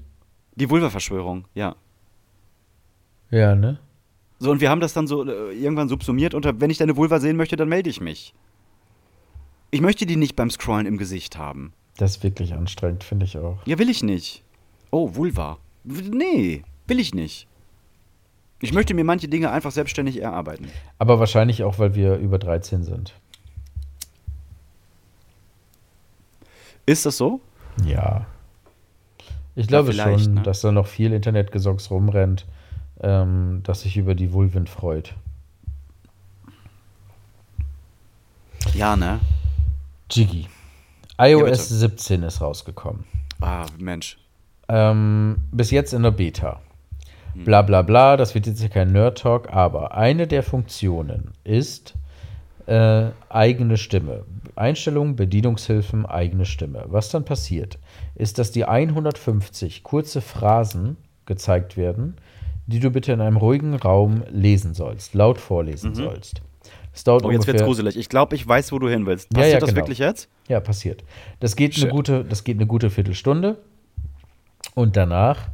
[0.54, 1.74] Die Vulva-Verschwörung, ja.
[3.30, 3.78] Ja, ne?
[4.38, 7.20] So, und wir haben das dann so äh, irgendwann subsumiert unter, wenn ich deine Vulva
[7.20, 8.34] sehen möchte, dann melde ich mich.
[9.70, 11.72] Ich möchte die nicht beim Scrollen im Gesicht haben.
[11.96, 13.58] Das ist wirklich anstrengend, finde ich auch.
[13.66, 14.42] Ja, will ich nicht.
[14.90, 15.58] Oh, Vulva.
[15.84, 17.46] Nee, will ich nicht.
[18.62, 20.68] Ich möchte mir manche Dinge einfach selbstständig erarbeiten.
[20.98, 23.14] Aber wahrscheinlich auch, weil wir über 13 sind.
[26.84, 27.40] Ist das so?
[27.84, 28.26] Ja.
[29.54, 30.42] Ich glaube schon, ne?
[30.42, 32.46] dass da noch viel Internetgesocks rumrennt,
[33.00, 35.14] ähm, das sich über die Vulven freut.
[38.74, 39.20] Ja, ne?
[40.10, 40.48] Jiggy.
[41.18, 43.04] iOS 17 ist rausgekommen.
[43.40, 44.18] Ah, Mensch.
[44.68, 46.60] Ähm, bis jetzt in der Beta.
[47.34, 47.44] Hm.
[47.44, 51.94] Bla bla bla, das wird jetzt hier kein Nerd-Talk, aber eine der Funktionen ist
[52.66, 54.24] äh, eigene Stimme.
[54.56, 56.84] Einstellungen, Bedienungshilfen, eigene Stimme.
[56.88, 57.78] Was dann passiert,
[58.14, 62.16] ist, dass die 150 kurze Phrasen gezeigt werden,
[62.66, 66.42] die du bitte in einem ruhigen Raum lesen sollst, laut vorlesen sollst.
[66.92, 67.28] Es dauert Mhm.
[67.28, 67.96] Oh, jetzt wird's ungefähr gruselig.
[67.96, 69.28] Ich glaube, ich weiß, wo du hin willst.
[69.32, 69.80] Ja, Passiert ja, das genau.
[69.80, 70.28] wirklich jetzt?
[70.48, 71.04] ja, passiert.
[71.38, 73.58] Das geht, eine gute, das geht eine gute Viertelstunde.
[74.74, 75.48] Und danach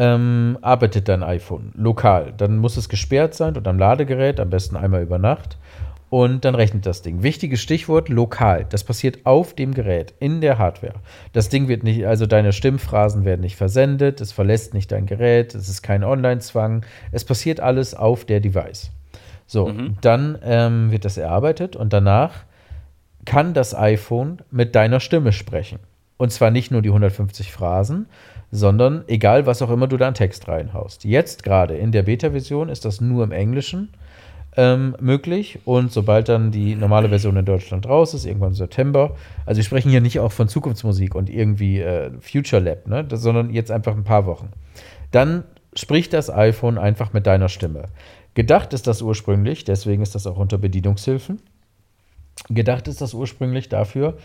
[0.00, 2.32] ähm, arbeitet dein iPhone lokal.
[2.34, 5.58] Dann muss es gesperrt sein und am Ladegerät, am besten einmal über Nacht.
[6.08, 7.22] Und dann rechnet das Ding.
[7.22, 8.66] Wichtiges Stichwort, lokal.
[8.68, 10.94] Das passiert auf dem Gerät, in der Hardware.
[11.34, 15.54] Das Ding wird nicht, also deine Stimmphrasen werden nicht versendet, es verlässt nicht dein Gerät,
[15.54, 16.84] es ist kein Online-Zwang.
[17.12, 18.90] Es passiert alles auf der Device.
[19.46, 22.44] So, dann ähm, wird das erarbeitet und danach
[23.26, 25.78] kann das iPhone mit deiner Stimme sprechen.
[26.20, 28.04] Und zwar nicht nur die 150 Phrasen,
[28.52, 31.04] sondern egal, was auch immer du da an Text reinhaust.
[31.04, 33.88] Jetzt gerade in der Beta-Version ist das nur im Englischen
[34.54, 39.16] ähm, möglich und sobald dann die normale Version in Deutschland raus ist, irgendwann im September,
[39.46, 43.22] also wir sprechen hier nicht auch von Zukunftsmusik und irgendwie äh, Future Lab, ne, das,
[43.22, 44.50] sondern jetzt einfach ein paar Wochen,
[45.12, 45.44] dann
[45.74, 47.84] spricht das iPhone einfach mit deiner Stimme.
[48.34, 51.40] Gedacht ist das ursprünglich, deswegen ist das auch unter Bedienungshilfen.
[52.50, 54.18] Gedacht ist das ursprünglich dafür,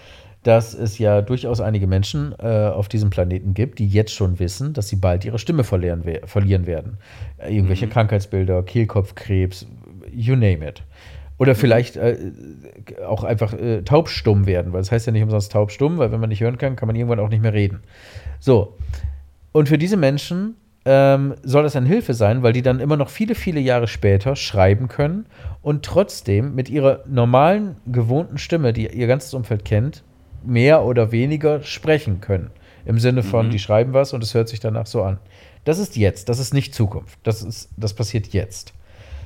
[0.45, 4.73] dass es ja durchaus einige Menschen äh, auf diesem Planeten gibt, die jetzt schon wissen,
[4.73, 6.99] dass sie bald ihre Stimme verlieren, we verlieren werden.
[7.39, 9.65] Äh, irgendwelche Krankheitsbilder, Kehlkopfkrebs,
[10.11, 10.83] you name it.
[11.39, 12.17] Oder vielleicht äh,
[13.07, 16.29] auch einfach äh, taubstumm werden, weil das heißt ja nicht umsonst taubstumm, weil wenn man
[16.29, 17.81] nicht hören kann, kann man irgendwann auch nicht mehr reden.
[18.39, 18.77] So.
[19.51, 23.09] Und für diese Menschen ähm, soll das eine Hilfe sein, weil die dann immer noch
[23.09, 25.25] viele, viele Jahre später schreiben können
[25.63, 30.03] und trotzdem mit ihrer normalen, gewohnten Stimme, die ihr ganzes Umfeld kennt,
[30.45, 32.51] mehr oder weniger sprechen können.
[32.85, 35.17] Im Sinne von, die schreiben was und es hört sich danach so an.
[35.63, 37.17] Das ist jetzt, das ist nicht Zukunft.
[37.23, 38.73] Das, ist, das passiert jetzt.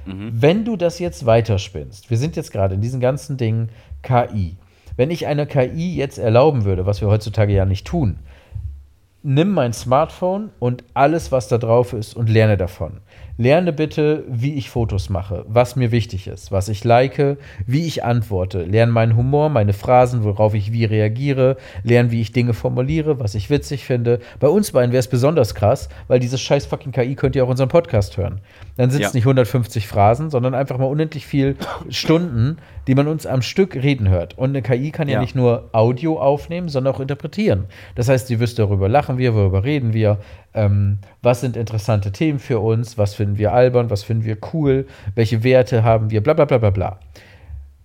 [0.05, 3.69] Wenn du das jetzt weiterspinnst, wir sind jetzt gerade in diesen ganzen Dingen
[4.01, 4.55] KI.
[4.95, 8.19] Wenn ich einer KI jetzt erlauben würde, was wir heutzutage ja nicht tun,
[9.21, 13.01] nimm mein Smartphone und alles, was da drauf ist, und lerne davon.
[13.39, 18.03] Lerne bitte, wie ich Fotos mache, was mir wichtig ist, was ich like, wie ich
[18.03, 18.63] antworte.
[18.63, 21.55] Lerne meinen Humor, meine Phrasen, worauf ich wie reagiere.
[21.83, 24.19] Lerne, wie ich Dinge formuliere, was ich witzig finde.
[24.41, 27.49] Bei uns beiden wäre es besonders krass, weil dieses scheiß fucking KI könnt ihr auch
[27.49, 28.41] unseren Podcast hören.
[28.75, 29.15] Dann sind es Ja.
[29.15, 31.55] nicht 150 Phrasen, sondern einfach mal unendlich viel
[31.89, 34.37] Stunden, die man uns am Stück reden hört.
[34.37, 35.21] Und eine KI kann ja, Ja.
[35.21, 37.65] nicht nur Audio aufnehmen, sondern auch interpretieren.
[37.95, 40.17] Das heißt, sie wüsste, darüber lachen wir, worüber reden wir,
[40.53, 44.87] ähm, was sind interessante Themen für uns, was finden wir albern, was finden wir cool,
[45.15, 46.99] welche Werte haben wir, bla bla bla bla bla.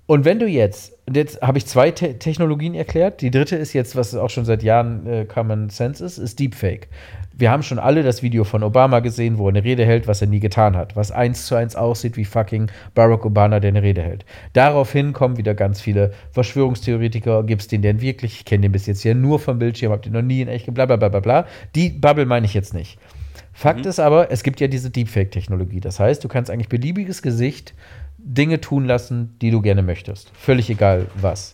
[0.07, 3.97] Und wenn du jetzt, jetzt habe ich zwei Te Technologien erklärt, die dritte ist jetzt,
[3.97, 6.89] was auch schon seit Jahren äh, Common Sense ist, ist Deepfake.
[7.37, 10.20] Wir haben schon alle das Video von Obama gesehen, wo er eine Rede hält, was
[10.20, 13.82] er nie getan hat, was eins zu eins aussieht wie fucking Barack Obama, der eine
[13.82, 14.24] Rede hält.
[14.53, 18.37] Daraufhin kommen wieder ganz viele Verschwörungstheoretiker, gibt es den denn wirklich?
[18.39, 20.72] Ich kenne den bis jetzt ja nur vom Bildschirm, hab den noch nie in echt,
[20.72, 21.47] bla bla bla bla bla.
[21.74, 22.99] Die Bubble meine ich jetzt nicht.
[23.53, 25.80] Fakt ist aber, es gibt ja diese Deepfake-Technologie.
[25.80, 27.74] Das heißt, du kannst eigentlich beliebiges Gesicht
[28.18, 30.30] Dinge tun lassen, die du gerne möchtest.
[30.37, 31.54] Völlig egal was.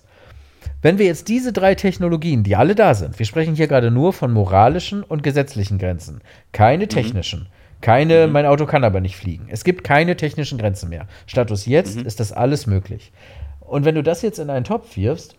[0.83, 4.13] Wenn wir jetzt diese drei Technologien, die alle da sind, wir sprechen hier gerade nur
[4.13, 6.21] von moralischen und gesetzlichen Grenzen,
[6.53, 7.49] keine technischen,
[7.81, 9.47] keine, mein Auto kann aber nicht fliegen.
[9.49, 11.07] Es gibt keine technischen Grenzen mehr.
[11.27, 13.13] Status jetzt ist das alles möglich.
[13.61, 15.37] Und wenn du das jetzt in einen Topf wirfst,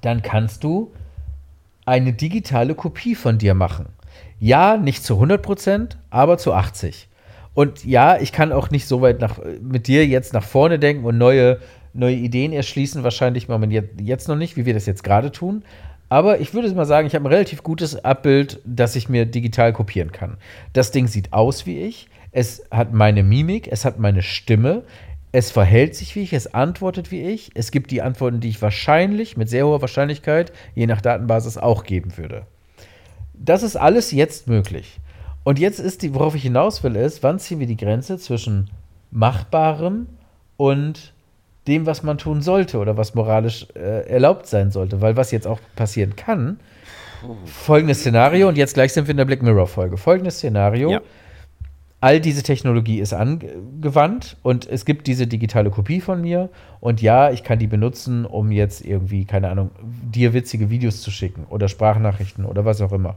[0.00, 0.92] dann kannst du
[1.86, 3.86] eine digitale Kopie von dir machen.
[4.38, 7.06] Ja, nicht zu 100%, aber zu 80%.
[7.54, 11.04] Und ja, ich kann auch nicht so weit nach, mit dir jetzt nach vorne denken
[11.04, 11.60] und neue,
[11.94, 15.64] neue Ideen erschließen, wahrscheinlich jetzt, jetzt noch nicht, wie wir das jetzt gerade tun.
[16.08, 19.72] Aber ich würde mal sagen, ich habe ein relativ gutes Abbild, das ich mir digital
[19.72, 20.36] kopieren kann.
[20.72, 24.82] Das Ding sieht aus wie ich, es hat meine Mimik, es hat meine Stimme,
[25.32, 28.62] es verhält sich wie ich, es antwortet wie ich, es gibt die Antworten, die ich
[28.62, 32.46] wahrscheinlich, mit sehr hoher Wahrscheinlichkeit, je nach Datenbasis auch geben würde.
[33.34, 35.00] Das ist alles jetzt möglich.
[35.42, 38.70] Und jetzt ist die, worauf ich hinaus will, ist, wann ziehen wir die Grenze zwischen
[39.10, 40.06] Machbarem
[40.56, 41.13] und
[41.66, 45.00] dem, was man tun sollte oder was moralisch äh, erlaubt sein sollte.
[45.00, 46.60] Weil was jetzt auch passieren kann,
[47.46, 49.96] folgendes Szenario, und jetzt gleich sind wir in der Black Mirror-Folge.
[49.96, 50.90] Folgendes Szenario.
[50.90, 51.00] Ja.
[52.00, 56.50] All diese Technologie ist angewandt und es gibt diese digitale Kopie von mir.
[56.80, 61.10] Und ja, ich kann die benutzen, um jetzt irgendwie, keine Ahnung, dir witzige Videos zu
[61.10, 63.16] schicken oder Sprachnachrichten oder was auch immer.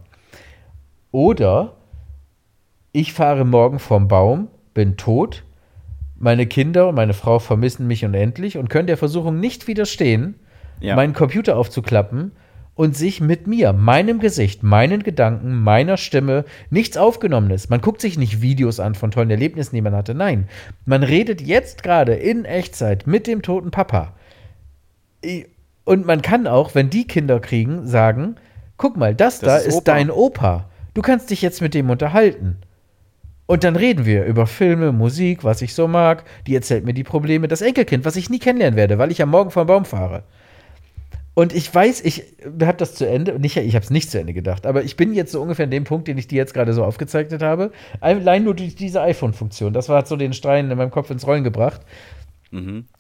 [1.12, 1.74] Oder
[2.94, 5.44] ich fahre morgen vom Baum, bin tot,
[6.20, 10.36] meine Kinder und meine Frau vermissen mich unendlich und können der Versuchung nicht widerstehen,
[10.80, 10.96] Ja.
[10.96, 12.32] meinen Computer aufzuklappen
[12.76, 17.70] und sich mit mir, meinem Gesicht, meinen Gedanken, meiner Stimme nichts Aufgenommenes.
[17.70, 20.14] Man guckt sich nicht Videos an von tollen Erlebnissen, die man hatte.
[20.14, 20.48] Nein,
[20.86, 24.14] man redet jetzt gerade in Echtzeit mit dem toten Papa.
[25.86, 28.36] Und man kann auch, wenn die Kinder kriegen, sagen,
[28.78, 30.70] guck mal, das, Das da ist ist, dein Opa.
[30.94, 32.58] Du kannst dich jetzt mit dem unterhalten.
[33.48, 36.26] Und dann reden wir über Filme, Musik, was ich so mag.
[36.46, 37.48] Die erzählt mir die Probleme.
[37.48, 40.24] Das Enkelkind, was ich nie kennenlernen werde, weil ich am Morgen vom Baum fahre.
[41.34, 42.24] Und ich weiß, ich
[42.62, 45.14] habe das zu Ende, nicht, ich habe es nicht zu Ende gedacht, aber ich bin
[45.14, 47.72] jetzt so ungefähr an dem Punkt, den ich dir jetzt gerade so aufgezeichnet habe.
[48.02, 49.72] Allein nur durch diese iPhone-Funktion.
[49.72, 51.82] Das war hat so den Stein in meinem Kopf ins Rollen gebracht.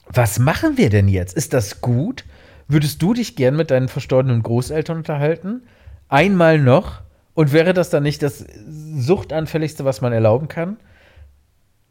[0.07, 1.35] Was machen wir denn jetzt?
[1.35, 2.25] Ist das gut?
[2.67, 5.63] Würdest du dich gern mit deinen verstorbenen Großeltern unterhalten?
[6.07, 7.01] Einmal noch?
[7.37, 8.43] Und wäre das dann nicht das
[8.95, 10.77] Suchtanfälligste, was man erlauben kann?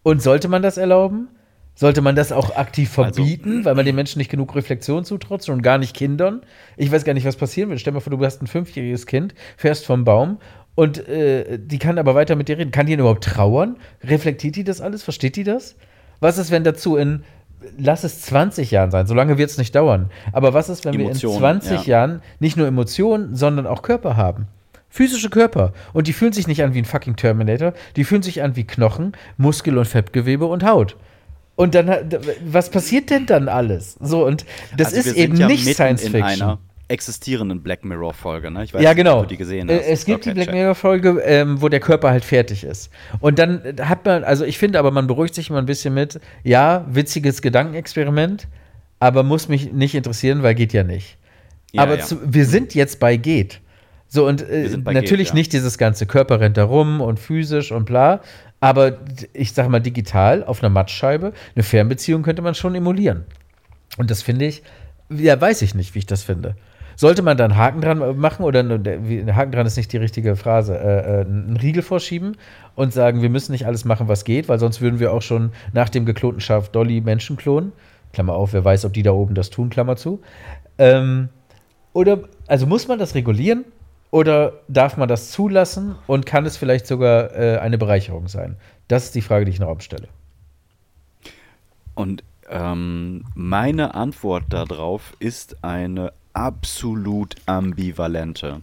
[0.03, 1.29] Und sollte man das erlauben?
[1.77, 5.49] Sollte man das auch aktiv Also, verbieten, weil man den Menschen nicht genug Reflexion zutraut
[5.49, 6.43] und gar nicht Kindern?
[6.77, 7.79] Ich weiß gar nicht, was passieren wird.
[7.79, 10.39] Stell dir mal vor, du hast ein fünfjähriges Kind, fährst vom Baum
[10.75, 12.73] und äh, die kann aber weiter mit dir reden.
[12.73, 13.77] Kann die denn überhaupt trauern?
[14.03, 15.05] Reflektiert die das alles?
[15.05, 15.77] Versteht die das?
[16.19, 17.23] Was ist, wenn dazu in,
[17.79, 20.11] lass es 20 Jahren sein, so lange wird es nicht dauern.
[20.33, 22.01] Aber was ist, wenn Emotionen, wir in 20 ja.
[22.01, 24.49] Jahren nicht nur Emotionen, sondern auch Körper haben?
[24.97, 25.75] Physische Körper.
[25.93, 28.65] Und die fühlen sich nicht an wie ein fucking Terminator, die fühlen sich an wie
[28.65, 30.97] Knochen, Muskel- und Fettgewebe und Haut.
[31.55, 31.91] Und dann,
[32.47, 33.97] was passiert denn dann alles?
[34.01, 36.43] So, und das Also ist eben ja nicht Science in Fiction.
[36.43, 38.65] einer existierenden Black Mirror-Folge, ne?
[38.65, 39.17] Ich weiß Ja, nicht, genau.
[39.19, 39.87] ob du die gesehen Äh, hast.
[39.87, 40.55] Es gibt Okay, die Black check.
[40.55, 42.91] Mirror-Folge, ähm, wo der Körper halt fertig ist.
[43.21, 46.21] Und dann hat man, also ich finde aber, man beruhigt sich immer ein bisschen mit,
[46.43, 48.49] ja, witziges Gedankenexperiment,
[48.99, 51.19] aber muss mich nicht interessieren, weil geht ja nicht.
[51.73, 52.05] Ja, aber ja.
[52.05, 53.61] Zu, wir sind jetzt bei geht.
[54.09, 55.35] So, und äh, natürlich geht, ja.
[55.35, 58.21] nicht dieses ganze Körper rennt da rum und physisch und bla,
[58.61, 58.99] aber
[59.33, 63.25] ich sag mal digital auf einer Mattscheibe, eine Fernbeziehung könnte man schon emulieren.
[63.99, 64.63] Und das finde ich,
[65.11, 66.57] ja, weiß ich nicht, wie ich das finde.
[66.99, 70.35] Sollte man da einen Haken dran machen oder ein Haken dran ist nicht die richtige
[70.35, 72.39] Phrase, äh, äh, einen Riegel vorschieben
[72.75, 75.53] und sagen, wir müssen nicht alles machen, was geht, weil sonst würden wir auch schon
[75.75, 77.73] nach dem geklonten Schaf Dolly Menschen klonen.
[78.15, 80.23] Klammer auf, wer weiß, ob die da oben das tun, Klammer zu.
[80.79, 81.29] Ähm,
[81.93, 83.67] oder, also muss man das regulieren
[84.11, 88.57] oder darf man das zulassen und kann es vielleicht sogar äh, eine Bereicherung sein?
[88.89, 90.09] Das ist die Frage, die ich in den Raum stelle.
[91.95, 98.61] Und ähm, meine Antwort darauf ist eine absolut ambivalente.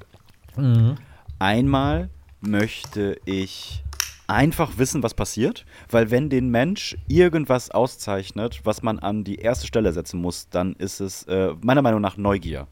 [1.40, 3.84] Einmal möchte ich
[4.28, 9.68] einfach wissen, was passiert, weil wenn den Mensch irgendwas auszeichnet, was man an die erste
[9.68, 12.68] Stelle setzen muss, dann ist es äh, meiner Meinung nach Neugier.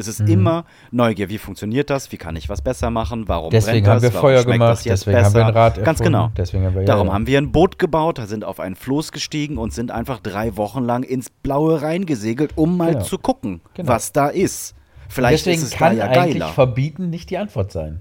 [0.00, 1.28] Es ist immer Neugier.
[1.28, 2.10] Wie funktioniert das?
[2.10, 3.28] Wie kann ich was besser machen?
[3.28, 4.02] Warum Deswegen brennt haben das?
[4.02, 6.32] wir Warum Feuer gemacht, deswegen haben wir ein Rad Ganz erfunden, genau.
[6.36, 7.12] deswegen haben wir- ja, Darum ja.
[7.14, 10.56] haben wir ein Boot gebaut, da sind auf ein Floß gestiegen und sind einfach drei
[10.56, 13.04] Wochen lang ins Blaue reingesegelt, um mal Genau.
[13.04, 13.88] zu gucken, Genau.
[13.92, 14.74] was da ist.
[15.08, 16.52] Vielleicht Deswegen ist es kann da ja eigentlich geiler.
[16.52, 18.00] verbieten nicht die Antwort sein.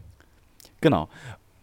[0.82, 1.10] Genau.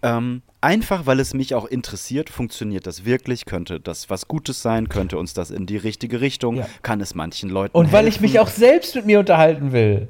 [0.03, 3.45] Ähm, einfach, weil es mich auch interessiert, funktioniert das wirklich?
[3.47, 4.89] Könnte das was Gutes sein?
[4.89, 6.57] Könnte uns das in die richtige Richtung?
[6.57, 6.67] Ja.
[6.83, 8.23] Kann es manchen Leuten Und weil ich helfen?
[8.25, 10.09] mich auch selbst mit mir unterhalten will.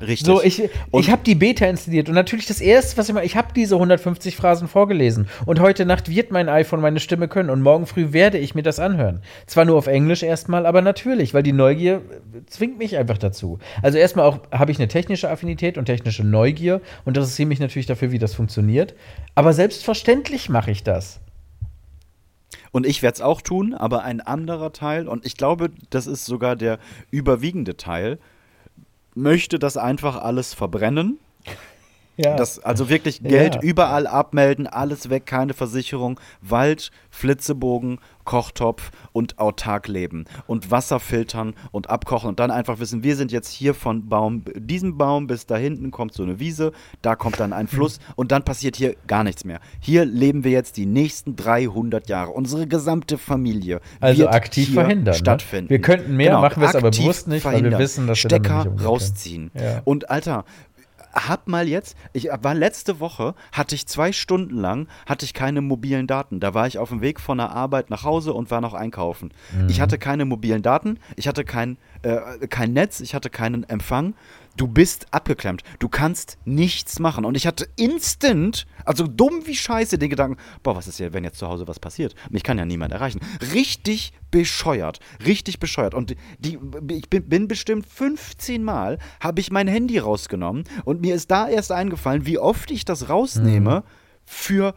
[0.00, 0.26] Richtig.
[0.26, 3.24] So, ich, Und- ich habe die Beta installiert und natürlich das erste, was ich mache,
[3.24, 7.48] ich habe diese 150 Phrasen vorgelesen und heute Nacht wird mein iPhone meine Stimme können
[7.50, 9.22] und morgen früh werde ich mir das anhören.
[9.46, 12.02] Zwar nur auf Englisch erstmal, aber natürlich, weil die Neugier
[12.46, 13.58] zwingt mich einfach dazu.
[13.82, 17.86] Also erstmal auch habe ich eine technische Affinität und technische Neugier und interessiere mich natürlich
[17.86, 18.94] dafür, wie das funktioniert.
[19.34, 21.20] Aber selbstverständlich mache ich das.
[22.70, 26.26] Und ich werde es auch tun, aber ein anderer Teil, und ich glaube, das ist
[26.26, 26.78] sogar der
[27.10, 28.18] überwiegende Teil,
[29.16, 31.18] möchte das einfach alles verbrennen.
[32.18, 32.34] Ja.
[32.34, 33.60] Das, also wirklich Geld Ja.
[33.60, 41.54] überall abmelden, alles weg, keine Versicherung, Wald, Flitzebogen, Kochtopf und autark leben und Wasser filtern
[41.70, 45.46] und abkochen und dann einfach wissen, wir sind jetzt hier von Baum, diesem Baum bis
[45.46, 48.94] da hinten kommt so eine Wiese, da kommt dann ein Fluss und dann passiert hier
[49.06, 49.60] gar nichts mehr.
[49.80, 52.32] Hier leben wir jetzt die nächsten 300 Jahre.
[52.32, 55.18] Unsere gesamte Familie Also wird aktiv verhindern, ne?
[55.18, 55.68] stattfinden.
[55.68, 57.80] Genau, Wir könnten mehr, machen wir es aber bewusst nicht, weil wir verhindern.
[57.80, 58.80] wissen, dass wir Stecker können.
[58.80, 59.50] rausziehen.
[59.54, 59.80] Ja.
[59.84, 60.44] Und Alter,
[61.16, 65.62] hab mal jetzt, ich war letzte Woche, hatte ich zwei Stunden lang, hatte ich keine
[65.62, 66.40] mobilen Daten.
[66.40, 69.32] Da war ich auf dem Weg von der Arbeit nach Hause und war noch einkaufen.
[69.52, 69.68] Mhm.
[69.68, 74.14] Ich hatte keine mobilen Daten, ich hatte kein, äh, kein Netz, ich hatte keinen Empfang.
[74.56, 75.62] Du bist abgeklemmt.
[75.78, 77.24] Du kannst nichts machen.
[77.24, 81.24] Und ich hatte instant, also dumm wie scheiße, den Gedanken, boah, was ist hier, wenn
[81.24, 82.14] jetzt zu Hause was passiert?
[82.30, 83.20] Mich kann ja niemand erreichen.
[83.52, 85.00] Richtig bescheuert.
[85.24, 85.94] Richtig bescheuert.
[85.94, 86.58] Und die,
[86.90, 91.48] ich bin, bin bestimmt 15 Mal, habe ich mein Handy rausgenommen und mir ist da
[91.48, 93.84] erst eingefallen, wie oft ich das rausnehme
[94.24, 94.74] für.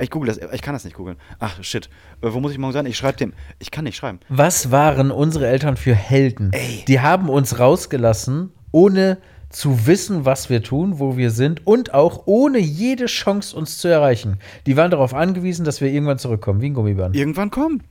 [0.00, 1.16] Ich google das, ich kann das nicht googeln.
[1.40, 1.90] Ach, shit.
[2.20, 2.86] Äh, wo muss ich morgen sein?
[2.86, 3.32] Ich schreibe dem.
[3.58, 4.20] Ich kann nicht schreiben.
[4.28, 6.52] Was waren unsere Eltern für Helden?
[6.86, 9.18] Die haben uns rausgelassen, ohne
[9.50, 13.88] zu wissen, was wir tun, wo wir sind und auch ohne jede Chance, uns zu
[13.88, 14.38] erreichen.
[14.66, 17.16] Die waren darauf angewiesen, dass wir irgendwann zurückkommen, wie ein Gummiband.
[17.16, 17.82] Irgendwann kommen.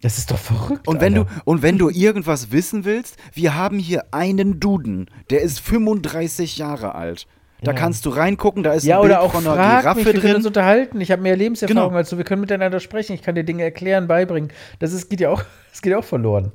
[0.00, 0.86] Das ist doch verrückt.
[0.88, 5.42] Und wenn, du, und wenn du irgendwas wissen willst, wir haben hier einen Duden, der
[5.42, 7.26] ist 35 Jahre alt.
[7.62, 7.76] Da Ja.
[7.76, 10.06] kannst du reingucken, da ist Ja, ein Bild oder auch von einer frag Giraffe mich,
[10.06, 10.36] wir können drin.
[10.36, 11.00] uns unterhalten.
[11.00, 11.96] Ich habe mehr Lebenserfahrung Genau.
[11.98, 12.16] als du.
[12.16, 13.14] Wir können miteinander sprechen.
[13.14, 14.52] Ich kann dir Dinge erklären, beibringen.
[14.78, 16.52] Das ist, geht ja auch, das geht ja auch verloren.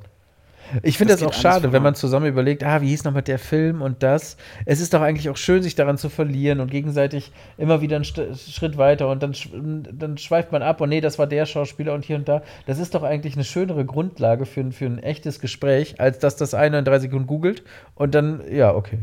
[0.82, 3.38] Ich finde Das das, auch schade, wenn man zusammen überlegt, ah, wie hieß nochmal der
[3.38, 4.36] Film und das.
[4.64, 8.04] Es ist doch eigentlich auch schön, sich daran zu verlieren und gegenseitig immer wieder einen
[8.04, 9.50] St Schritt weiter und dann, sch-
[9.92, 12.42] dann schweift man ab und nee, das war der Schauspieler und hier und da.
[12.66, 16.36] Das ist doch eigentlich eine schönere Grundlage für, ein- für ein echtes Gespräch, als dass
[16.36, 17.62] das einer in drei Sekunden googelt
[17.94, 18.98] und dann, ja, okay.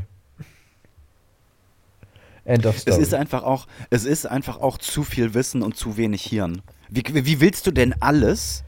[2.43, 3.01] End of Es story.
[3.01, 6.61] ist einfach auch, es ist einfach auch zu viel Wissen und zu wenig Hirn.
[6.89, 8.63] Wie, wie willst du denn alles?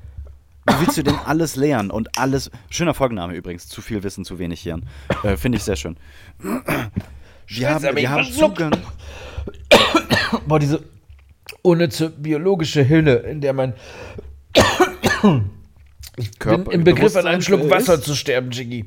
[0.66, 2.50] Wie willst du denn alles lernen und alles?
[2.70, 3.68] Schöner Folgenname übrigens.
[3.68, 4.86] Zu viel Wissen, zu wenig Hirn.
[5.24, 5.98] Äh, Finde ich sehr schön.
[7.48, 8.72] Wir haben, wir haben Zugang.
[10.48, 10.84] Boah, diese
[11.62, 13.74] unnütze biologische Hülle, in der man
[16.16, 18.86] ich Körper- bin im Begriff, an einem Schluck ist- Wasser zu sterben, Jiggy.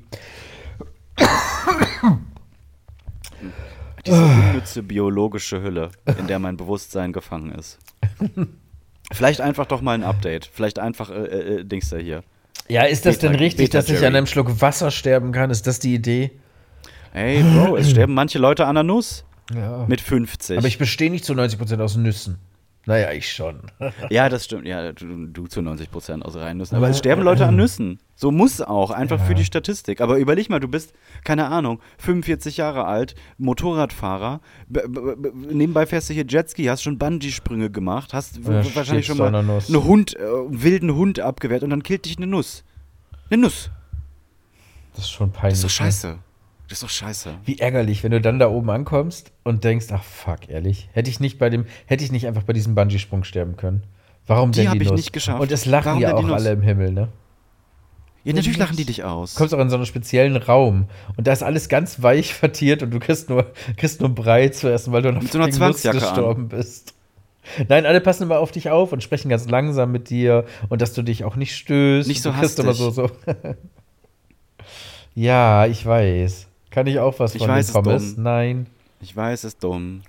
[4.07, 7.79] Diese unnütze biologische Hülle, in der mein Bewusstsein gefangen ist.
[9.13, 10.51] Vielleicht einfach doch mal ein Update.
[10.53, 11.15] Vielleicht einfach äh,
[11.61, 12.23] äh, Dings da hier.
[12.69, 14.07] Ja, ist das Beta- denn richtig, Beta dass ich Jerry.
[14.07, 15.51] an einem Schluck Wasser sterben kann?
[15.51, 16.33] Ist das die Idee?
[17.13, 19.25] Hey, Bro, es sterben manche Leute an der Nuss.
[19.55, 19.85] Ja.
[19.89, 20.59] Mit 50.
[20.59, 22.39] Aber ich bestehe nicht zu 90% aus Nüssen.
[22.87, 23.63] Naja, ich schon.
[24.11, 24.65] ja, das stimmt.
[24.65, 26.77] Ja, du, du zu 90% aus reinen Nüssen.
[26.77, 27.99] Aber es sterben Leute an Nüssen.
[28.15, 28.93] So muss auch.
[28.93, 30.01] Einfach für die Statistik.
[30.01, 34.41] Aber überleg mal, du bist, keine Ahnung, 45 Jahre alt, Motorradfahrer.
[34.69, 39.85] Nebenbei fährst du hier Jetski, hast schon Bungee-Sprünge gemacht, hast Ja, wahrscheinlich schon mal einen
[39.85, 42.63] Hund, äh, wilden Hund abgewehrt und dann killt dich eine Nuss.
[43.31, 43.71] Eine Nuss.
[44.95, 45.61] Das ist schon peinlich.
[45.61, 45.91] Das ist doch ne?
[45.91, 46.19] scheiße.
[46.69, 47.35] Das ist doch scheiße.
[47.45, 51.21] Wie ärgerlich, wenn du dann da oben ankommst und denkst, ach fuck, ehrlich, hätte ich
[51.21, 53.85] nicht bei dem, hätte ich nicht einfach bei diesem Bungee-Sprung sterben können.
[54.27, 54.97] Warum Die denn die ich Nuss?
[54.97, 55.41] nicht geschafft.
[55.41, 57.09] Und es lachen Warum ja auch alle im Himmel, ne?
[58.25, 59.35] Ja, natürlich lachen die dich aus.
[59.35, 60.87] Du kommst auch in so einen speziellen Raum
[61.17, 64.69] und da ist alles ganz weich vertiert und du kriegst nur, kriegst nur Brei zu
[64.69, 66.03] essen, weil du noch Mit so einer Zwangsjacke an.
[66.03, 66.95] gestorben bist.
[67.69, 70.93] Nein, alle passen immer auf dich auf und sprechen ganz langsam mit dir und dass
[70.93, 72.09] du dich auch nicht stößt.
[72.09, 73.15] Nicht so du kriegst immer so, hastig.
[73.25, 73.55] so.
[75.15, 76.49] ja, ich weiß.
[76.77, 78.15] Kann ich auch was Ich von weiß, den es Pommes?
[78.17, 78.23] dumm.
[78.25, 78.67] Nein.
[79.01, 80.03] Ich weiß, es ist dumm.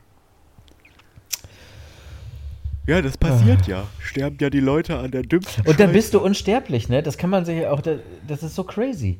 [2.86, 3.86] Ja, das passiert ja.
[4.00, 7.02] Sterben ja die Leute an der dümmsten Und dann bist du unsterblich, ne?
[7.02, 9.18] Das kann man sich ja auch, das ist so crazy.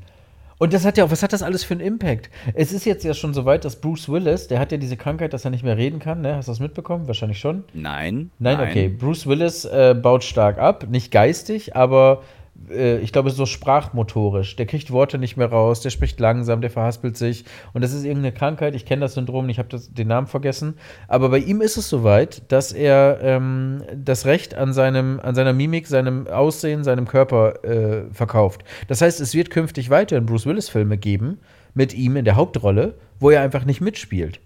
[0.58, 2.30] Und das hat ja auch, was hat das alles für einen Impact?
[2.54, 5.32] Es ist jetzt ja schon so weit, dass Bruce Willis, der hat ja diese Krankheit,
[5.32, 6.36] dass er nicht mehr reden kann, ne?
[6.36, 7.08] Hast du das mitbekommen?
[7.08, 7.64] Wahrscheinlich schon.
[7.74, 8.32] Nein.
[8.40, 8.90] Nein, okay.
[8.90, 12.37] Bruce Willis äh, baut stark ab, nicht geistig, aber äh,
[12.70, 14.56] ich glaube so sprachmotorisch.
[14.56, 17.46] Der kriegt Worte nicht mehr raus, der spricht langsam, der verhaspelt sich.
[17.74, 18.76] Und das ist irgendeine Krankheit.
[18.76, 20.76] Ich kenne das Syndrom, ich habe den Namen vergessen.
[21.08, 25.54] Aber bei ihm ist es soweit, dass er ähm, das Recht an, seinem, an seiner
[25.54, 28.64] Mimik, seinem Aussehen, seinem Körper äh, verkauft.
[28.88, 31.40] Das heißt, es wird künftig weiterhin Bruce Willis-Filme geben
[31.74, 34.40] mit ihm in der Hauptrolle, wo er einfach nicht mitspielt.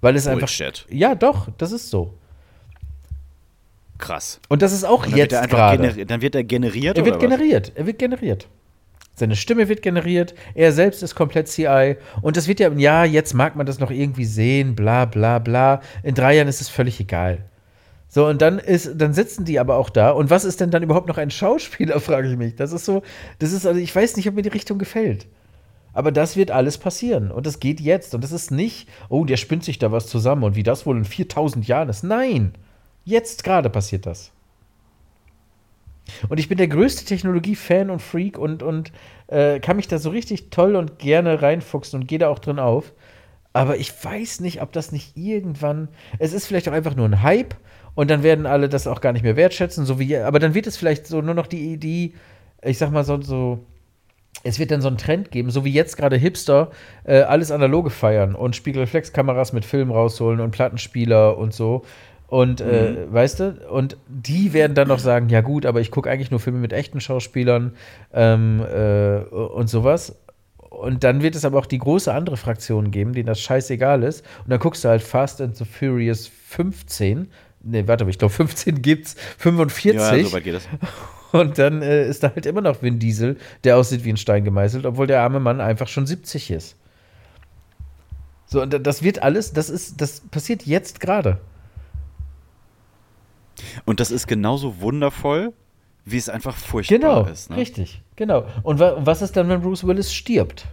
[0.00, 0.66] Weil es Bullshit.
[0.66, 0.84] einfach.
[0.90, 2.14] Ja, doch, das ist so.
[3.98, 4.40] Krass.
[4.48, 6.04] Und das ist auch dann, jetzt er gerade.
[6.04, 7.22] dann wird er generiert Er wird was?
[7.22, 7.72] generiert.
[7.74, 8.48] Er wird generiert.
[9.14, 10.34] Seine Stimme wird generiert.
[10.54, 11.96] Er selbst ist komplett CI.
[12.20, 15.80] Und das wird ja, ja, jetzt mag man das noch irgendwie sehen, bla, bla, bla.
[16.02, 17.38] In drei Jahren ist es völlig egal.
[18.08, 20.10] So, und dann ist, dann sitzen die aber auch da.
[20.10, 22.56] Und was ist denn dann überhaupt noch ein Schauspieler, frage ich mich.
[22.56, 23.02] Das ist so,
[23.38, 25.26] das ist, also ich weiß nicht, ob mir die Richtung gefällt.
[25.94, 27.30] Aber das wird alles passieren.
[27.30, 28.14] Und das geht jetzt.
[28.14, 30.98] Und das ist nicht, oh, der spinnt sich da was zusammen und wie das wohl
[30.98, 32.04] in 4000 Jahren ist.
[32.04, 32.52] Nein.
[33.06, 34.32] Jetzt gerade passiert das.
[36.28, 38.92] Und ich bin der größte Technologie-Fan und Freak und, und
[39.28, 42.58] äh, kann mich da so richtig toll und gerne reinfuchsen und gehe da auch drin
[42.58, 42.92] auf.
[43.52, 45.88] Aber ich weiß nicht, ob das nicht irgendwann.
[46.18, 47.54] Es ist vielleicht auch einfach nur ein Hype
[47.94, 50.16] und dann werden alle das auch gar nicht mehr wertschätzen, so wie.
[50.16, 52.12] Aber dann wird es vielleicht so nur noch die Idee,
[52.62, 53.64] ich sag mal so, so
[54.42, 56.70] es wird dann so einen Trend geben, so wie jetzt gerade Hipster
[57.04, 61.84] äh, alles analoge feiern und Spiegelreflexkameras mit Film rausholen und Plattenspieler und so.
[62.28, 66.10] Und äh, weißt du, und die werden dann noch sagen, ja gut, aber ich gucke
[66.10, 67.72] eigentlich nur Filme mit echten Schauspielern
[68.12, 70.16] ähm, äh, und sowas.
[70.58, 74.24] Und dann wird es aber auch die große andere Fraktion geben, denen das scheißegal ist.
[74.44, 77.28] Und dann guckst du halt Fast and the Furious 15.
[77.62, 79.14] Ne, warte mal, ich glaube 15 gibt's.
[79.38, 79.94] 45.
[79.94, 80.68] Ja, so weit geht das.
[81.32, 84.44] Und dann äh, ist da halt immer noch Vin Diesel, der aussieht wie ein Stein
[84.44, 86.76] gemeißelt, obwohl der arme Mann einfach schon 70 ist.
[88.46, 91.38] So, und da- das wird alles, das ist, das passiert jetzt gerade.
[93.84, 95.52] Und das ist genauso wundervoll,
[96.04, 97.50] wie es einfach furchtbar Genau, ist.
[97.50, 97.56] Ne?
[97.56, 98.46] richtig, genau.
[98.62, 100.66] Und wa was ist dann, wenn Bruce Willis stirbt?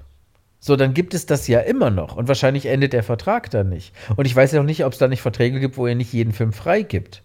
[0.60, 2.16] So, dann gibt es das ja immer noch.
[2.16, 3.94] Und wahrscheinlich endet der Vertrag dann nicht.
[4.16, 6.14] Und ich weiß ja noch nicht, ob es da nicht Verträge gibt, wo er nicht
[6.14, 7.22] jeden Film freigibt.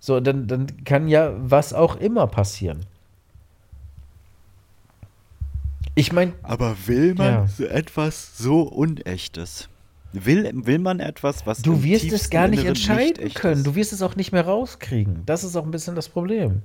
[0.00, 2.86] So, dann, dann kann ja was auch immer passieren.
[5.94, 7.46] Ich meine, Aber will man Ja.
[7.48, 9.68] so etwas so Unechtes?
[10.12, 13.62] Will, will man etwas, was Du wirst es gar nicht entscheiden echt können.
[13.62, 15.22] Du wirst es auch nicht mehr rauskriegen.
[15.26, 16.62] Das ist auch ein bisschen das Problem.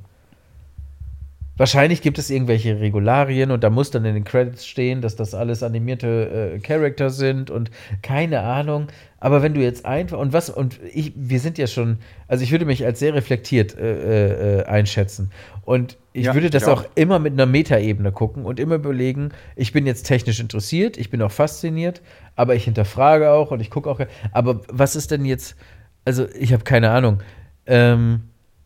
[1.55, 5.35] Wahrscheinlich gibt es irgendwelche Regularien und da muss dann in den Credits stehen, dass das
[5.35, 7.69] alles animierte äh, Charakter sind und
[8.01, 8.87] keine Ahnung.
[9.19, 12.51] Aber wenn du jetzt einfach und was und ich, wir sind ja schon, also ich
[12.51, 15.31] würde mich als sehr reflektiert äh, äh, einschätzen
[15.63, 16.85] und ich Ja, würde das ich auch.
[16.85, 21.11] auch immer mit einer Metaebene gucken und immer überlegen, ich bin jetzt technisch interessiert, ich
[21.11, 22.01] bin auch fasziniert,
[22.35, 23.99] aber ich hinterfrage auch und ich gucke auch.
[24.31, 25.55] Aber was ist denn jetzt,
[26.03, 27.19] also ich habe keine Ahnung,
[27.67, 28.21] ähm,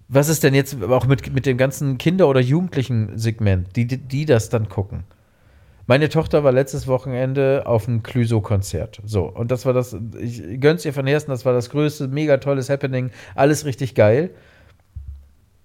[0.09, 4.25] was ist denn jetzt auch mit, mit dem ganzen Kinder- oder Jugendlichen-Segment, die, die, die
[4.25, 5.03] das dann gucken?
[5.85, 9.01] Meine Tochter war letztes Wochenende auf einem Clüso-Konzert.
[9.05, 12.37] So, und das war das, ich gönn's ihr von Herzen, das war das größte, mega
[12.37, 14.31] tolles Happening, alles richtig geil.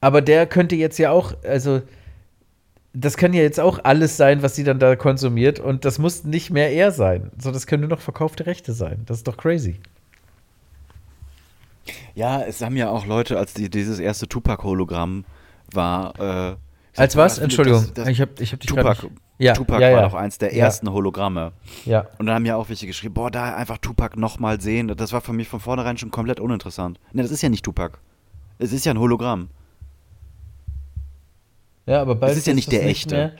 [0.01, 1.82] Aber der könnte jetzt ja auch, also,
[2.93, 6.24] das kann ja jetzt auch alles sein, was sie dann da konsumiert, und das muss
[6.24, 7.30] nicht mehr er sein.
[7.38, 9.03] So, das können nur noch verkaufte Rechte sein.
[9.07, 9.80] Das ist doch crazy.
[12.15, 15.25] Ja, es haben ja auch Leute, als die, dieses erste Tupac-Hologramm
[15.73, 16.19] war.
[16.21, 16.57] Äh,
[16.97, 17.37] Als was?
[17.37, 19.09] das- Entschuldigung, das- das- ich habe ich hab dich Tupac,
[19.39, 20.09] Ja, Tupac ja, war ja.
[20.09, 21.53] doch eins der ersten Hologramme.
[21.87, 22.07] Ja.
[22.19, 24.89] Und dann haben ja auch welche geschrieben, boah, da einfach Tupac nochmal sehen.
[24.97, 27.01] Das war für mich von vornherein schon komplett uninteressant.
[27.13, 27.99] Ne, das ist ja nicht Tupac.
[28.59, 29.49] Es ist ja ein Hologramm.
[31.85, 33.14] Ja, aber bald Es ist ja nicht das der echte.
[33.14, 33.33] mehr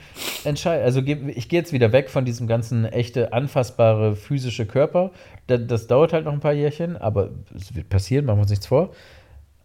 [0.43, 5.11] entscheid- Also ich gehe jetzt wieder weg von diesem ganzen echte, anfassbare physische Körper.
[5.47, 8.49] Das, das dauert halt noch ein paar Jährchen, aber es wird passieren, machen wir uns
[8.51, 8.91] nichts vor.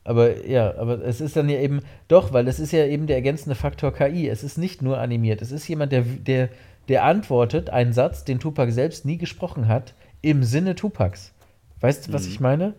[0.05, 3.17] Aber ja, aber es ist dann ja eben doch, weil es ist ja eben der
[3.17, 4.29] ergänzende Faktor KI.
[4.29, 5.43] Es ist nicht nur animiert.
[5.43, 6.49] Es ist jemand, der, der,
[6.89, 11.33] der antwortet einen Satz, den Tupac selbst nie gesprochen hat, im Sinne Tupacs.
[11.81, 12.75] Weißt du, was ich meine?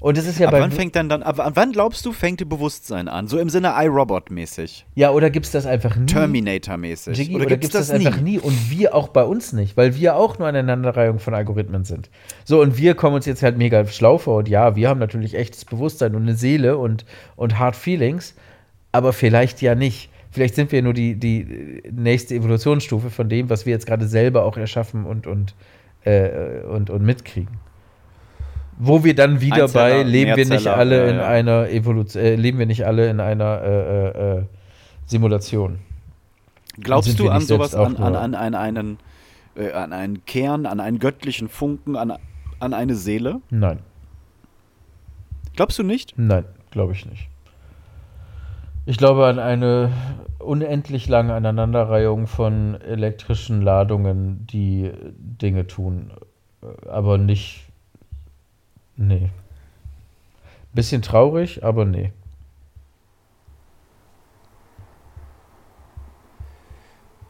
[0.00, 2.12] Und es ist ja ab bei wann fängt dann dann, ab ab wann glaubst du,
[2.12, 3.28] fängt Bewusstsein an?
[3.28, 4.86] So im Sinne iRobot-mäßig.
[4.94, 6.06] ja oder gibt es das einfach nie?
[6.06, 7.18] Terminator-mäßig.
[7.18, 8.38] Jiggy, Oder, oder, gibt's gibt es das, einfach nie?
[8.38, 12.08] Und wir auch bei uns nicht, weil wir auch nur eine Aneinanderreihung von Algorithmen sind.
[12.44, 14.38] So, und wir kommen uns jetzt halt mega schlau vor.
[14.38, 17.04] Und ja, wir haben natürlich echtes Bewusstsein und eine Seele und,
[17.36, 18.34] und Hard Feelings,
[18.92, 20.08] aber vielleicht ja nicht.
[20.30, 24.44] Vielleicht sind wir nur die, die nächste Evolutionsstufe von dem, was wir jetzt gerade selber
[24.44, 25.54] auch erschaffen und, und,
[26.04, 27.58] äh, und, und mitkriegen.
[28.82, 31.28] Wo wir dann wieder Einzeller, bei leben wir nicht alle ja, in ja.
[31.28, 34.42] einer Evolution, äh, leben wir nicht alle in einer äh, äh, äh,
[35.04, 35.80] Simulation.
[36.78, 38.98] Glaubst du an sowas, an, an, an, an, einen,
[39.54, 42.14] äh, an einen Kern, an einen göttlichen Funken, an,
[42.58, 43.42] an eine Seele?
[43.50, 43.80] Nein.
[45.56, 46.14] Glaubst du nicht?
[46.16, 47.28] Nein, glaube ich nicht.
[48.86, 49.92] Ich glaube an eine
[50.38, 56.12] unendlich lange Aneinanderreihung von elektrischen Ladungen, die Dinge tun,
[56.88, 57.69] aber nicht.
[59.00, 59.30] Nee.
[60.74, 62.12] Bisschen traurig, aber nee.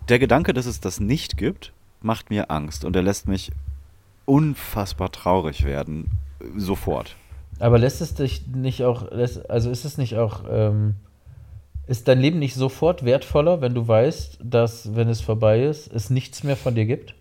[0.08, 3.52] Der Gedanke, dass es das nicht gibt, macht mir Angst und er lässt mich
[4.24, 6.10] unfassbar traurig werden.
[6.56, 7.14] Sofort.
[7.60, 10.96] Aber lässt es dich nicht auch, also ist es nicht auch, ähm,
[11.86, 16.10] ist dein Leben nicht sofort wertvoller, wenn du weißt, dass, wenn es vorbei ist, es
[16.10, 17.14] nichts mehr von dir gibt?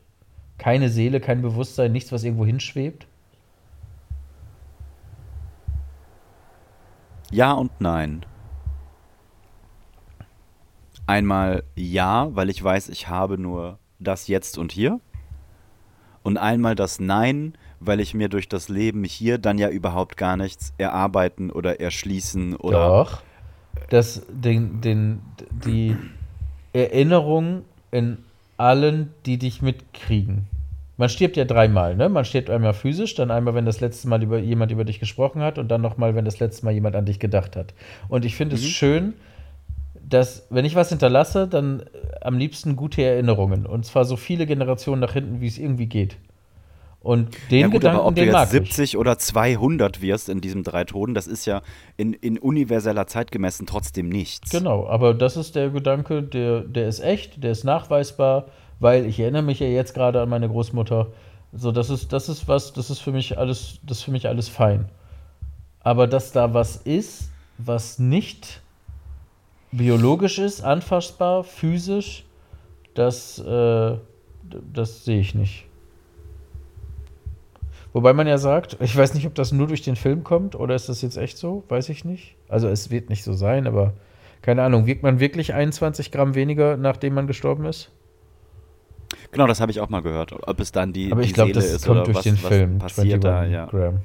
[0.58, 3.06] Keine Seele, kein Bewusstsein, nichts, was irgendwo hinschwebt?
[7.32, 8.26] Ja und nein.
[11.06, 15.00] Einmal ja, weil ich weiß, ich habe nur das Jetzt und hier.
[16.24, 20.38] Und einmal das Nein, weil ich mir durch das Leben hier dann ja überhaupt gar
[20.38, 22.88] nichts erarbeiten oder erschließen oder.
[22.88, 23.22] Doch.
[23.90, 25.22] Das, den, den,
[25.52, 25.96] die
[26.74, 28.18] Erinnerung in
[28.58, 30.48] allen, die dich mitkriegen.
[31.00, 32.10] Man stirbt ja dreimal, ne?
[32.10, 35.42] Man stirbt einmal physisch, dann einmal, wenn das letzte Mal über, jemand über dich gesprochen
[35.42, 37.74] hat und dann nochmal, wenn das letzte Mal jemand an dich gedacht hat.
[38.10, 39.14] Und ich finde es schön,
[39.96, 41.86] dass, wenn ich was hinterlasse, dann äh,
[42.20, 43.66] am liebsten gute Erinnerungen.
[43.66, 46.18] Und zwar so viele Generationen nach hinten, wie es irgendwie geht.
[47.00, 48.52] Und den ja gut, Gedanken, aber ob du jetzt mag ich.
[48.52, 51.62] 70 oder 200 wirst in diesem drei Toden, das ist ja
[51.96, 54.52] in, in universeller Zeit gemessen trotzdem nichts.
[54.52, 58.48] Genau, aber das ist der Gedanke, der, der ist echt, der ist nachweisbar,
[58.80, 61.08] weil ich erinnere mich ja jetzt gerade an meine Großmutter.
[61.52, 64.28] So, das ist, das ist was, das ist für mich alles, das ist für mich
[64.28, 64.90] alles fein.
[65.82, 68.62] Aber dass da was ist, was nicht
[69.72, 72.26] biologisch ist, anfassbar, physisch,
[72.94, 73.98] das, äh,
[74.74, 75.66] das sehe ich nicht.
[77.92, 80.76] Wobei man ja sagt, ich weiß nicht, ob das nur durch den Film kommt oder
[80.76, 82.36] ist das jetzt echt so, weiß ich nicht.
[82.48, 83.94] Also es wird nicht so sein, aber
[84.42, 87.92] keine Ahnung, wiegt man wirklich 21 Gramm weniger, nachdem man gestorben ist?
[89.32, 90.34] Genau, das habe ich auch mal gehört.
[90.48, 92.24] Ob es dann die, Aber die ich glaube, Seele das ist kommt oder durch was,
[92.24, 92.78] den was Film.
[92.80, 93.66] passiert da, 21 ja.
[93.66, 94.02] Gramm.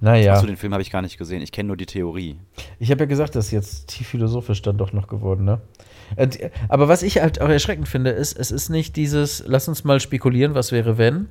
[0.00, 1.42] Naja, Achso, den Film habe ich gar nicht gesehen.
[1.42, 2.36] Ich kenne nur die Theorie.
[2.80, 5.60] ich habe ja gesagt, das ist jetzt tief philosophisch dann doch noch geworden, ne?
[6.68, 10.00] Aber was ich halt auch erschreckend finde, ist, es ist nicht dieses, lass uns mal
[10.00, 11.28] spekulieren, was wäre wenn,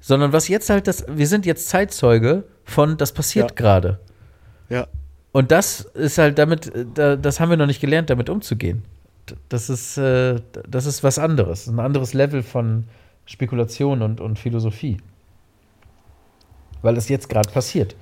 [0.00, 3.54] sondern was jetzt halt das, wir sind jetzt Zeitzeuge von, das passiert Ja.
[3.54, 4.00] gerade.
[4.70, 4.86] Ja.
[5.32, 8.82] Und das ist halt damit, äh, da, das haben wir noch nicht gelernt, damit umzugehen.
[9.48, 12.84] Das ist, äh, das ist was anderes, ein anderes Level von
[13.24, 14.98] Spekulation und, und Philosophie.
[16.82, 17.96] Weil es jetzt gerade passiert.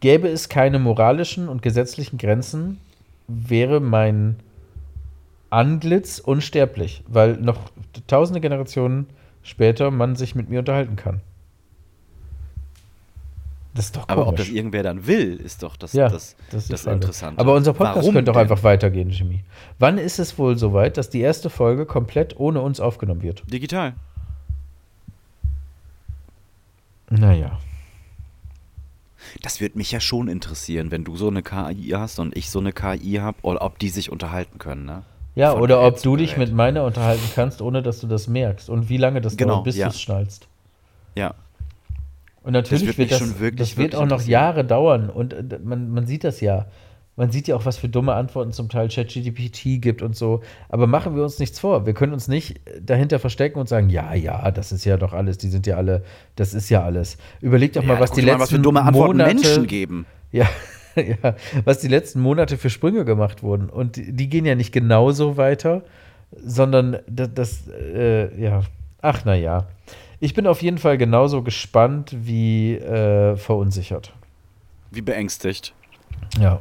[0.00, 2.80] Gäbe es keine moralischen und gesetzlichen Grenzen,
[3.28, 4.36] wäre mein
[5.50, 7.70] Antlitz unsterblich, weil noch
[8.06, 9.06] tausende Generationen
[9.42, 11.20] später man sich mit mir unterhalten kann.
[13.76, 14.56] Das ist doch Aber ob das komisch.
[14.58, 16.86] irgendwer dann will, ist doch das, Ja, das, das das.
[16.86, 17.38] Interessante.
[17.40, 18.40] Aber unser Podcast Warum könnte denn?
[18.40, 19.44] einfach weitergehen, Jimmy.
[19.78, 23.42] Wann ist es wohl soweit, dass die erste Folge komplett ohne uns aufgenommen wird?
[23.52, 23.92] Digital.
[27.10, 27.58] Naja.
[29.42, 32.58] Das würde mich ja schon interessieren, wenn du so eine KI hast und ich so
[32.60, 35.02] eine KI habe, oder ob die sich unterhalten können, ne?
[35.34, 38.70] Ja, Von oder ob du dich mit meiner unterhalten kannst, ohne dass du das merkst.
[38.70, 39.86] Und wie lange das Genau, dauert, bis ja.
[39.88, 40.48] du es schnallst.
[41.14, 41.34] Ja.
[42.46, 44.22] Und natürlich wird wird mich das, wirklich, das wird auch noch.
[44.22, 45.10] Jahre dauern.
[45.10, 46.66] Und äh, man, man sieht das ja.
[47.16, 50.42] Man sieht ja auch, was für dumme Antworten zum Teil ChatGPT gibt und so.
[50.68, 51.86] Aber machen wir uns nichts vor.
[51.86, 55.38] Wir können uns nicht dahinter verstecken und sagen, ja, ja, das ist ja doch alles.
[55.38, 56.04] Die sind ja alle,
[56.36, 57.16] das ist ja alles.
[57.40, 60.06] Überleg doch mal, Ja, was die mal, letzten was für dumme Antworten Monate, Menschen geben.
[60.30, 60.48] Ja,
[60.94, 61.34] ja,
[61.64, 63.68] was die letzten Monate für Sprünge gemacht wurden.
[63.70, 65.82] Und die, die gehen ja nicht genauso weiter,
[66.30, 68.60] sondern das, das äh, ja,
[69.02, 69.66] ach na ja.
[70.20, 74.12] Ich bin auf jeden Fall genauso gespannt wie äh, verunsichert.
[74.90, 75.74] Wie beängstigt.
[76.40, 76.60] Ja.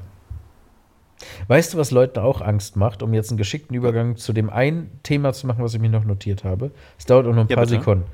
[1.47, 4.99] Weißt du, was Leuten auch Angst macht, um jetzt einen geschickten Übergang zu dem einen
[5.03, 6.71] Thema zu machen, was ich mir noch notiert habe?
[6.97, 7.77] Es dauert auch nur ein Ja, paar bitte.
[7.79, 8.05] Sekunden.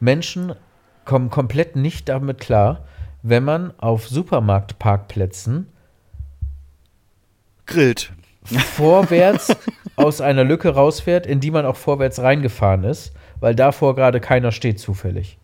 [0.00, 0.54] Menschen
[1.04, 2.84] kommen komplett nicht damit klar,
[3.22, 5.68] wenn man auf Supermarktparkplätzen
[7.66, 8.12] Grillt.
[8.44, 9.54] vorwärts
[9.96, 14.52] aus einer Lücke rausfährt, in die man auch vorwärts reingefahren ist, weil davor gerade keiner
[14.52, 15.38] steht zufällig.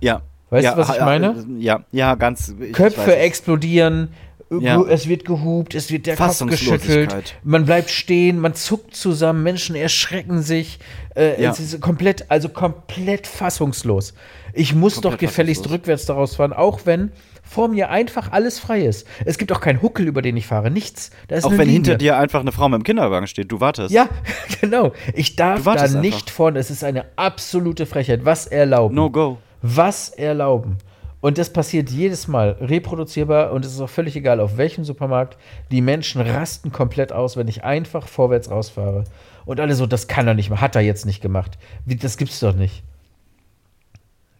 [0.00, 0.22] Ja.
[0.50, 1.46] Weißt ja, du, was ich ja, meine?
[1.58, 2.54] Ja, ja, ganz.
[2.58, 3.22] ich- ich Köpfe es.
[3.24, 4.08] explodieren,
[4.50, 4.80] Ja.
[4.84, 9.76] es wird gehupt, es wird der Kopf geschüttelt, man bleibt stehen, man zuckt zusammen, Menschen
[9.76, 10.78] erschrecken sich.
[11.14, 11.50] Äh, Ja.
[11.50, 14.14] Es ist komplett, also komplett fassungslos.
[14.54, 17.12] Ich muss Komplett doch gefälligst rückwärts daraus fahren, auch wenn
[17.48, 19.06] vor mir einfach alles frei ist.
[19.24, 21.10] Es gibt auch keinen Huckel, über den ich fahre, nichts.
[21.28, 21.72] Da ist Auch wenn Linie.
[21.74, 23.90] hinter dir einfach eine Frau mit dem Kinderwagen steht, du wartest.
[23.90, 24.08] Ja,
[24.60, 24.92] genau.
[25.14, 26.30] Ich darf da nicht einfach.
[26.30, 26.58] vorne.
[26.58, 28.24] Es ist eine absolute Frechheit.
[28.24, 28.94] Was erlauben?
[28.94, 29.38] No go.
[29.62, 30.76] Was erlauben?
[31.20, 35.36] Und das passiert jedes Mal reproduzierbar und es ist auch völlig egal, auf welchem Supermarkt.
[35.72, 39.04] Die Menschen rasten komplett aus, wenn ich einfach vorwärts rausfahre.
[39.44, 41.58] Und alle so, das kann er nicht mehr, hat er jetzt nicht gemacht.
[41.86, 42.82] Wie, das gibt's doch nicht.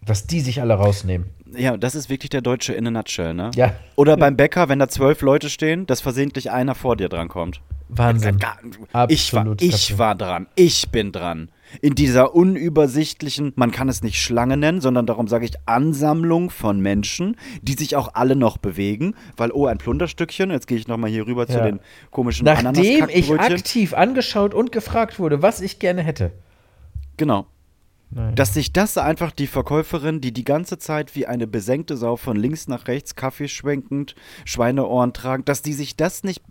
[0.08, 1.28] Dass die sich alle rausnehmen.
[1.56, 3.50] Ja, das ist wirklich der Deutsche in a nutshell, ne?
[3.54, 3.74] Ja.
[3.96, 7.60] Oder beim Bäcker, wenn da zwölf Leute stehen, dass versehentlich einer vor dir drankommt.
[7.90, 8.38] Wahnsinn.
[9.08, 10.46] Ich war, ich war dran.
[10.56, 11.50] Ich bin dran.
[11.80, 16.80] In dieser unübersichtlichen, man kann es nicht Schlange nennen, sondern darum sage ich Ansammlung von
[16.80, 21.10] Menschen, die sich auch alle noch bewegen, weil, oh, ein Plunderstückchen, jetzt gehe ich nochmal
[21.10, 21.64] hier rüber zu Ja.
[21.64, 21.80] den
[22.10, 26.32] komischen Nachdem ich aktiv angeschaut und gefragt wurde, was ich gerne hätte.
[27.16, 27.46] Genau.
[28.10, 32.38] Dass sich das einfach die Verkäuferin, die die ganze Zeit wie eine besenkte Sau von
[32.38, 34.14] links nach rechts, Kaffee schwenkend,
[34.46, 36.42] Schweineohren tragend, dass die sich das nicht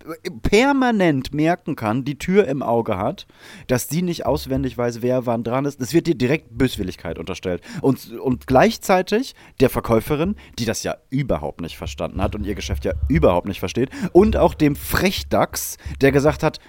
[0.44, 3.26] permanent merken kann, die Tür im Auge hat,
[3.66, 5.82] dass die nicht auswendig weiß, wer wann dran ist.
[5.82, 7.64] Das wird dir direkt Böswilligkeit unterstellt.
[7.82, 12.86] Und, und gleichzeitig der Verkäuferin, die das ja überhaupt nicht verstanden hat und ihr Geschäft
[12.86, 16.60] ja überhaupt nicht versteht, und auch dem Frechdachs, der gesagt hat,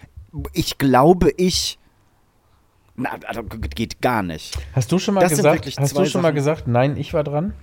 [0.54, 1.78] ich glaube, ich.
[3.00, 4.58] Na, also geht gar nicht.
[4.72, 6.34] Hast du schon mal Das gesagt, hast du schon mal Sachen.
[6.34, 7.54] gesagt, nein, ich war dran?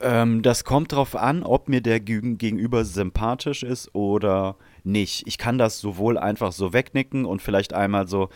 [0.00, 5.26] Ähm, das kommt drauf an, ob mir der Gegen- Gegenüber sympathisch ist oder nicht.
[5.26, 8.30] Ich kann das sowohl einfach so wegnicken und vielleicht einmal so,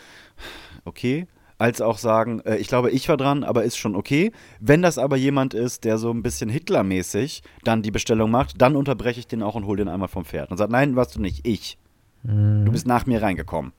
[0.85, 1.25] okay,
[1.57, 4.31] als auch sagen, äh, ich glaube, ich war dran, aber ist schon okay.
[4.59, 8.75] Wenn das aber jemand ist, der so ein bisschen Hitlermäßig dann die Bestellung macht, dann
[8.75, 11.21] unterbreche ich den auch und hole den einmal vom Pferd und sage, nein, warst du
[11.21, 11.79] nicht, ich.
[12.65, 13.71] Du bist nach mir reingekommen.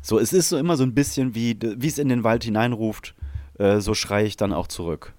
[0.00, 3.14] So, es ist so immer so ein bisschen wie, wie es in den Wald hineinruft,
[3.58, 5.14] äh, so schreie ich dann auch zurück.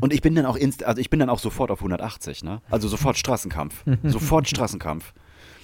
[0.00, 2.62] Und ich bin dann auch inst also ich bin dann auch sofort auf 180, ne?
[2.70, 3.84] Also sofort Straßenkampf.
[4.04, 5.12] sofort Straßenkampf.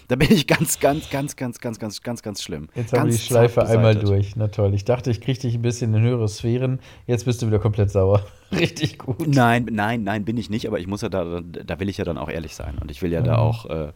[0.08, 2.68] Da bin ich ganz, ganz, ganz, ganz, ganz, ganz, ganz, ganz schlimm.
[2.74, 4.36] Jetzt haben wir ganz die Schleife einmal durch.
[4.36, 4.72] Na toll.
[4.72, 6.80] Ich dachte, ich kriege dich ein bisschen in höhere Sphären.
[7.06, 8.22] Jetzt bist du wieder komplett sauer.
[8.52, 9.28] Richtig gut.
[9.28, 12.04] Nein, nein, nein, bin ich nicht, aber ich muss ja da, da will ich ja
[12.06, 12.78] dann auch ehrlich sein.
[12.78, 13.92] Und ich will ja da auch, äh,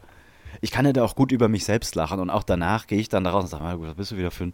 [0.61, 3.09] ich kann ja da auch gut über mich selbst lachen und auch danach gehe ich
[3.09, 4.53] dann da raus und sage, "Ah, gut, was bist du wieder für ein.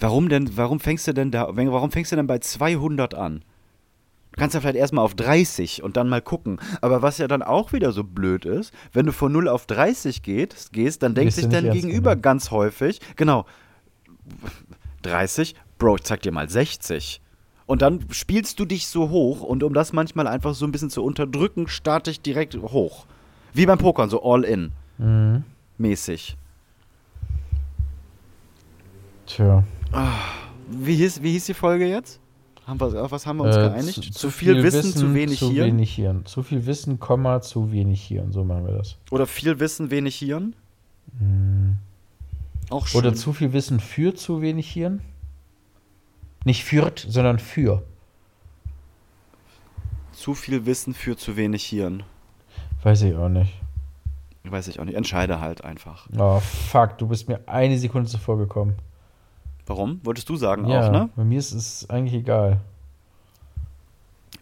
[0.00, 3.42] Warum denn, warum fängst du denn da, warum fängst du denn bei 200 an?
[4.36, 6.60] Kannst ja vielleicht erstmal auf 30 und dann mal gucken.
[6.82, 10.22] Aber was ja dann auch wieder so blöd ist, wenn du von 0 auf 30
[10.22, 12.22] gehst, gehst dann denkt sich dein Gegenüber genommen.
[12.22, 13.46] ganz häufig, genau,
[15.02, 17.20] 30, Bro, ich zeig dir mal 60.
[17.66, 20.90] Und dann spielst du dich so hoch und um das manchmal einfach so ein bisschen
[20.90, 23.06] zu unterdrücken, starte ich direkt hoch.
[23.52, 25.44] Wie beim Pokern, so all in Mhm.
[25.78, 26.36] mäßig.
[29.26, 29.64] Tja.
[30.70, 32.20] Wie hieß, wie hieß die Folge jetzt?
[32.66, 34.12] Haben wir, auf was haben wir uns Äh, geeinigt?
[34.14, 35.66] Zu, viel, Wissen, zu wenig zu Hirn?
[35.68, 36.26] wenig Hirn.
[36.26, 38.32] Zu viel Wissen, Komma, zu wenig Hirn.
[38.32, 38.96] So machen wir das.
[39.10, 40.54] Oder viel Wissen, wenig Hirn?
[42.70, 42.98] Auch schön.
[42.98, 45.00] Oder zu viel Wissen für zu wenig Hirn?
[46.44, 47.82] Nicht führt, sondern für.
[50.12, 52.02] zu viel Wissen für zu wenig Hirn.
[52.82, 53.52] Weiß ich auch nicht.
[54.44, 54.94] Weiß ich auch nicht.
[54.96, 56.08] Entscheide halt einfach.
[56.18, 58.74] Oh, fuck, du bist mir eine Sekunde zuvor gekommen.
[59.66, 60.00] Warum?
[60.04, 61.08] Wolltest du sagen Ja, auch, ne?
[61.16, 62.60] bei mir ist es eigentlich egal.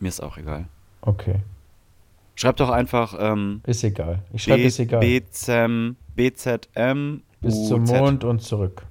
[0.01, 0.67] Mir ist auch egal.
[1.01, 1.41] Okay,
[2.37, 4.19] Schreib doch einfach ähm, ist egal.
[4.33, 5.01] Ich schreibe ist egal.
[5.01, 7.85] BZM, BZM, Bis zum.
[7.85, 8.85] Mond und zurück.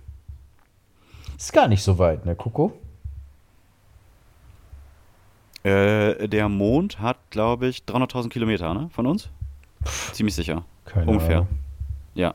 [1.38, 2.72] Ist gar nicht so weit, ne, Coco?
[5.64, 8.90] Äh, der Mond hat, glaube ich, 300.000 Kilometer, ne?
[8.94, 9.30] Von uns?
[10.14, 10.64] Ziemlich sicher.
[10.86, 11.38] Keine Ungefähr.
[11.38, 11.48] Ahnung.
[12.16, 12.34] Ja.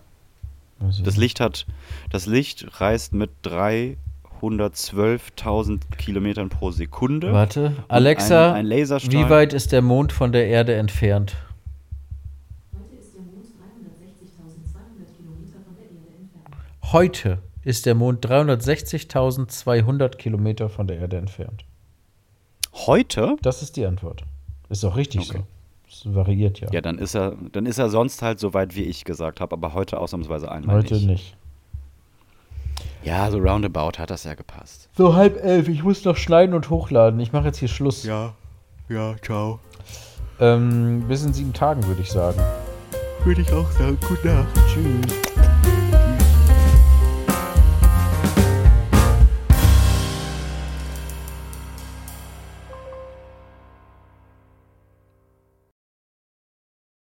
[0.91, 1.17] Ich Das.
[1.17, 1.67] Licht hat,
[2.11, 7.33] das Licht reist mit 312.000 Kilometern pro Sekunde.
[7.33, 9.27] Warte, Alexa, ein, ein Laserstrahl.
[9.27, 11.37] wie weit ist der Mond von der Erde entfernt?
[12.73, 16.93] Heute ist der Mond 360.200 Kilometer von der Erde entfernt.
[16.93, 21.65] Heute ist der Mond 360.200 Kilometer von der Erde entfernt.
[22.73, 23.37] Heute?
[23.43, 24.23] Das ist die Antwort.
[24.69, 25.39] Ist auch richtig Okay.
[25.39, 25.45] so.
[26.07, 26.69] Variiert ja.
[26.73, 29.55] Ja, dann ist er, dann ist er sonst halt so weit, wie ich gesagt habe,
[29.55, 31.07] aber heute ausnahmsweise einmal Heute nicht.
[31.07, 31.37] nicht.
[33.03, 34.89] Ja, so roundabout hat das ja gepasst.
[34.97, 37.21] So halb elf, ich muss noch schneiden und hochladen.
[37.21, 38.05] Ich mache jetzt hier Schluss.
[38.05, 38.35] Ja,
[38.89, 39.61] ja, ciao.
[40.41, 42.41] Ähm, bis in sieben Tagen, würde ich sagen.
[43.25, 43.99] Würde ich auch sagen.
[44.09, 44.49] Gute Nacht.
[44.69, 45.28] Tschüss.